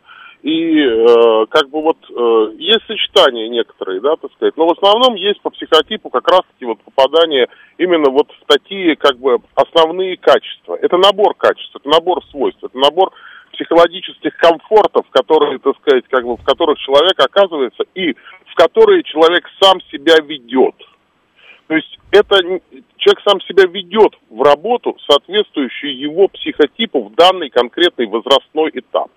[0.43, 5.15] И э, как бы вот э, есть сочетания некоторые, да, так сказать, но в основном
[5.15, 7.47] есть по психотипу как раз-таки вот попадание
[7.79, 10.77] именно вот в такие как бы основные качества.
[10.79, 13.11] Это набор качеств, это набор свойств, это набор
[13.55, 19.47] психологических комфортов, которые, так сказать, как бы в которых человек оказывается и в которые человек
[19.61, 20.75] сам себя ведет.
[21.67, 22.37] То есть это
[22.97, 29.09] человек сам себя ведет в работу, соответствующую его психотипу в данный конкретный возрастной этап.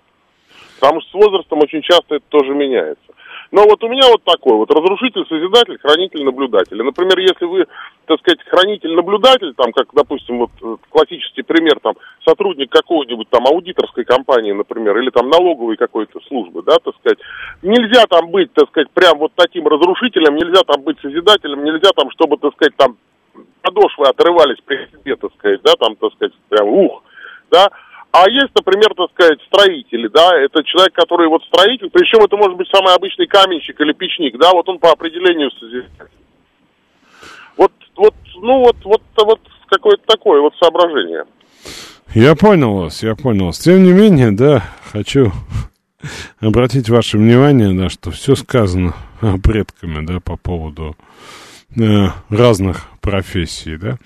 [0.80, 3.02] Потому что с возрастом очень часто это тоже меняется.
[3.50, 6.82] Но вот у меня вот такой вот разрушитель, созидатель, хранитель, наблюдатель.
[6.82, 7.66] Например, если вы,
[8.04, 11.94] так сказать, хранитель-наблюдатель, там, как, допустим, вот э, классический пример, там,
[12.26, 17.18] сотрудник какой-нибудь там аудиторской компании, например, или там налоговой какой-то службы, да, так сказать,
[17.62, 22.10] нельзя там быть, так сказать, прям вот таким разрушителем, нельзя там быть созидателем, нельзя там,
[22.10, 22.98] чтобы, так сказать, там
[23.62, 27.02] подошвы отрывались при себе, так сказать, да, там, так сказать, прям, ух,
[27.50, 27.70] да,
[28.10, 32.56] а есть, например, так сказать, строители, да, это человек, который вот строитель, причем это может
[32.56, 35.50] быть самый обычный каменщик или печник, да, вот он по определению.
[37.56, 41.24] Вот, вот, ну вот, вот, вот какое-то такое вот соображение.
[42.14, 43.58] Я понял вас, я понял вас.
[43.58, 45.30] Тем не менее, да, хочу
[46.40, 48.94] обратить ваше внимание, да, что все сказано
[49.42, 50.96] предками, да, по поводу
[51.76, 53.98] э, разных профессий, да.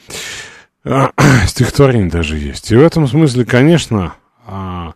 [1.46, 2.70] Стихотворение даже есть.
[2.72, 4.14] И в этом смысле, конечно,
[4.46, 4.94] а,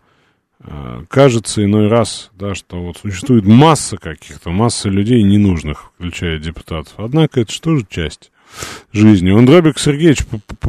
[0.61, 6.95] а, кажется иной раз, да, что вот существует масса каких-то, масса людей ненужных, включая депутатов.
[6.97, 8.33] Однако это же часть
[8.93, 9.31] жизни.
[9.31, 10.25] Он Дробик Сергеевич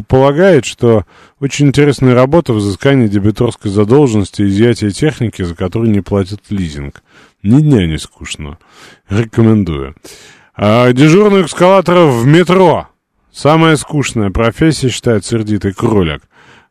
[0.07, 1.05] полагает, что
[1.39, 7.01] очень интересная работа в изыскании дебиторской задолженности и изъятия техники, за которую не платят лизинг.
[7.43, 8.57] Ни дня не скучно.
[9.09, 9.95] Рекомендую.
[10.55, 12.87] А дежурный эскалатор в метро.
[13.31, 16.23] Самая скучная профессия, считает сердитый кролик.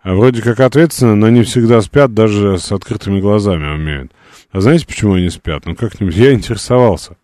[0.02, 4.12] А вроде как ответственно, но не всегда спят, даже с открытыми глазами умеют.
[4.52, 5.66] А знаете, почему они спят?
[5.66, 7.16] Ну, как-нибудь я интересовался.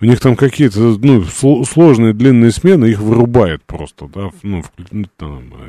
[0.00, 1.24] У них там какие-то, ну,
[1.64, 5.06] сложные длинные смены, их вырубает просто, да, ну, ну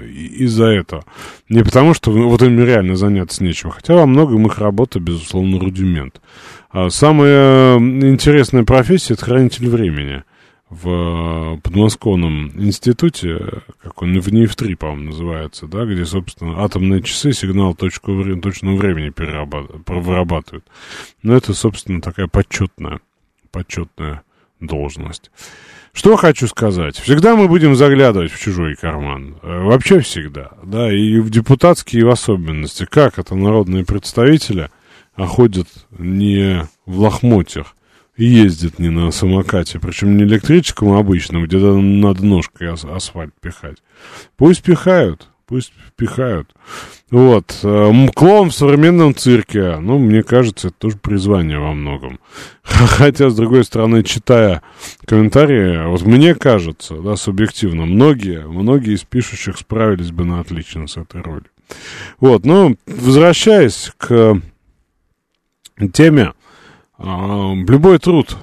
[0.06, 1.06] из-за этого.
[1.50, 3.72] Не потому, что вот им реально заняться нечем.
[3.72, 6.22] Хотя во многом их работа, безусловно, рудимент.
[6.70, 10.24] А самая интересная профессия— это хранитель времени
[10.70, 17.32] в э, подмосковном институте, как он в НИФ-3, по-моему, называется, да, где, собственно, атомные часы
[17.32, 20.66] сигнал точку, точного времени вырабатывают.
[21.24, 23.00] Но это, собственно, такая почетная,
[23.52, 24.24] почетная
[24.60, 25.32] должность.
[25.94, 26.98] Что хочу сказать.
[26.98, 29.38] Всегда мы будем заглядывать в чужой карман.
[29.42, 30.52] Э, вообще всегда.
[30.64, 32.86] Да, и в депутатские в особенности.
[32.86, 34.70] Как это народные представители
[35.18, 35.68] ходят
[35.98, 37.77] не в лохмотьях,
[38.18, 43.78] ездит не на самокате, причем не электрическом, а обычном, где надо ножкой ас асфальт пихать.
[44.36, 46.54] Пусть пихают, пусть пихают.
[47.10, 47.60] Вот.
[47.64, 52.20] Э, клоун в современном цирке, ну, мне кажется, это тоже призвание во многом.
[52.64, 54.62] Хотя, с другой стороны, читая
[55.06, 60.98] комментарии, вот мне кажется, да, субъективно, многие, многие из пишущих справились бы на отлично с
[60.98, 61.46] этой ролью.
[62.20, 64.42] Вот, ну, возвращаясь к
[65.94, 66.34] теме,
[67.00, 68.38] любой труд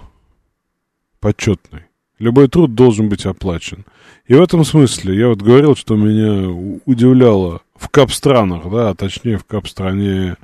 [1.20, 1.84] почетный,
[2.18, 3.84] любой труд должен быть оплачен.
[4.26, 6.48] И в этом смысле я вот говорил, что меня
[6.86, 10.36] удивляло в кап-странах, да, а точнее в кап-стране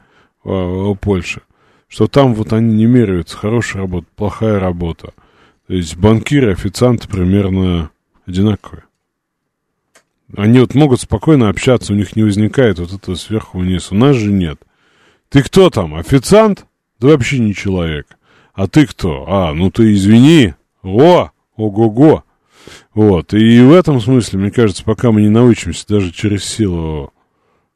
[0.44, 1.42] а, Польши,
[1.88, 5.12] что там вот они не меряются, хорошая работа, плохая работа.
[5.66, 7.90] То есть банкиры, официанты примерно
[8.26, 8.84] одинаковые.
[10.36, 13.90] Они вот могут спокойно общаться, у них не возникает вот этого сверху вниз.
[13.90, 14.60] У нас же нет.
[15.28, 16.66] Ты кто там, официант?
[17.00, 18.06] Ты вообще не человек.
[18.54, 19.24] А ты кто?
[19.26, 20.54] А, ну ты извини.
[20.82, 22.24] О, ого-го.
[22.94, 23.32] Вот.
[23.34, 27.12] И в этом смысле, мне кажется, пока мы не научимся даже через силу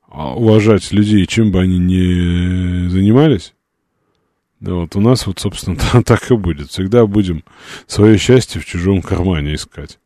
[0.09, 3.55] а, уважать людей, чем бы они ни занимались,
[4.61, 6.71] да вот у нас вот, собственно, так и будет.
[6.71, 7.45] Всегда будем
[7.87, 9.99] свое счастье в чужом кармане искать.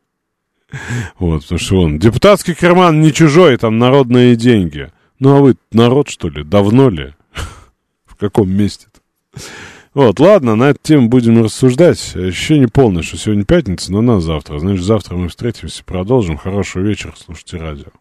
[1.17, 4.91] Вот, потому что он, депутатский карман не чужой, там народные деньги.
[5.19, 6.43] Ну, а вы народ, что ли?
[6.43, 7.13] Давно ли?
[8.05, 8.88] В каком месте-то?
[9.93, 12.15] Вот, ладно, на эту тему будем рассуждать.
[12.15, 14.59] Ощущение полное, что сегодня пятница, но на завтра.
[14.59, 16.37] Значит, завтра мы встретимся, продолжим.
[16.37, 17.99] Хорошего вечера, слушайте радио.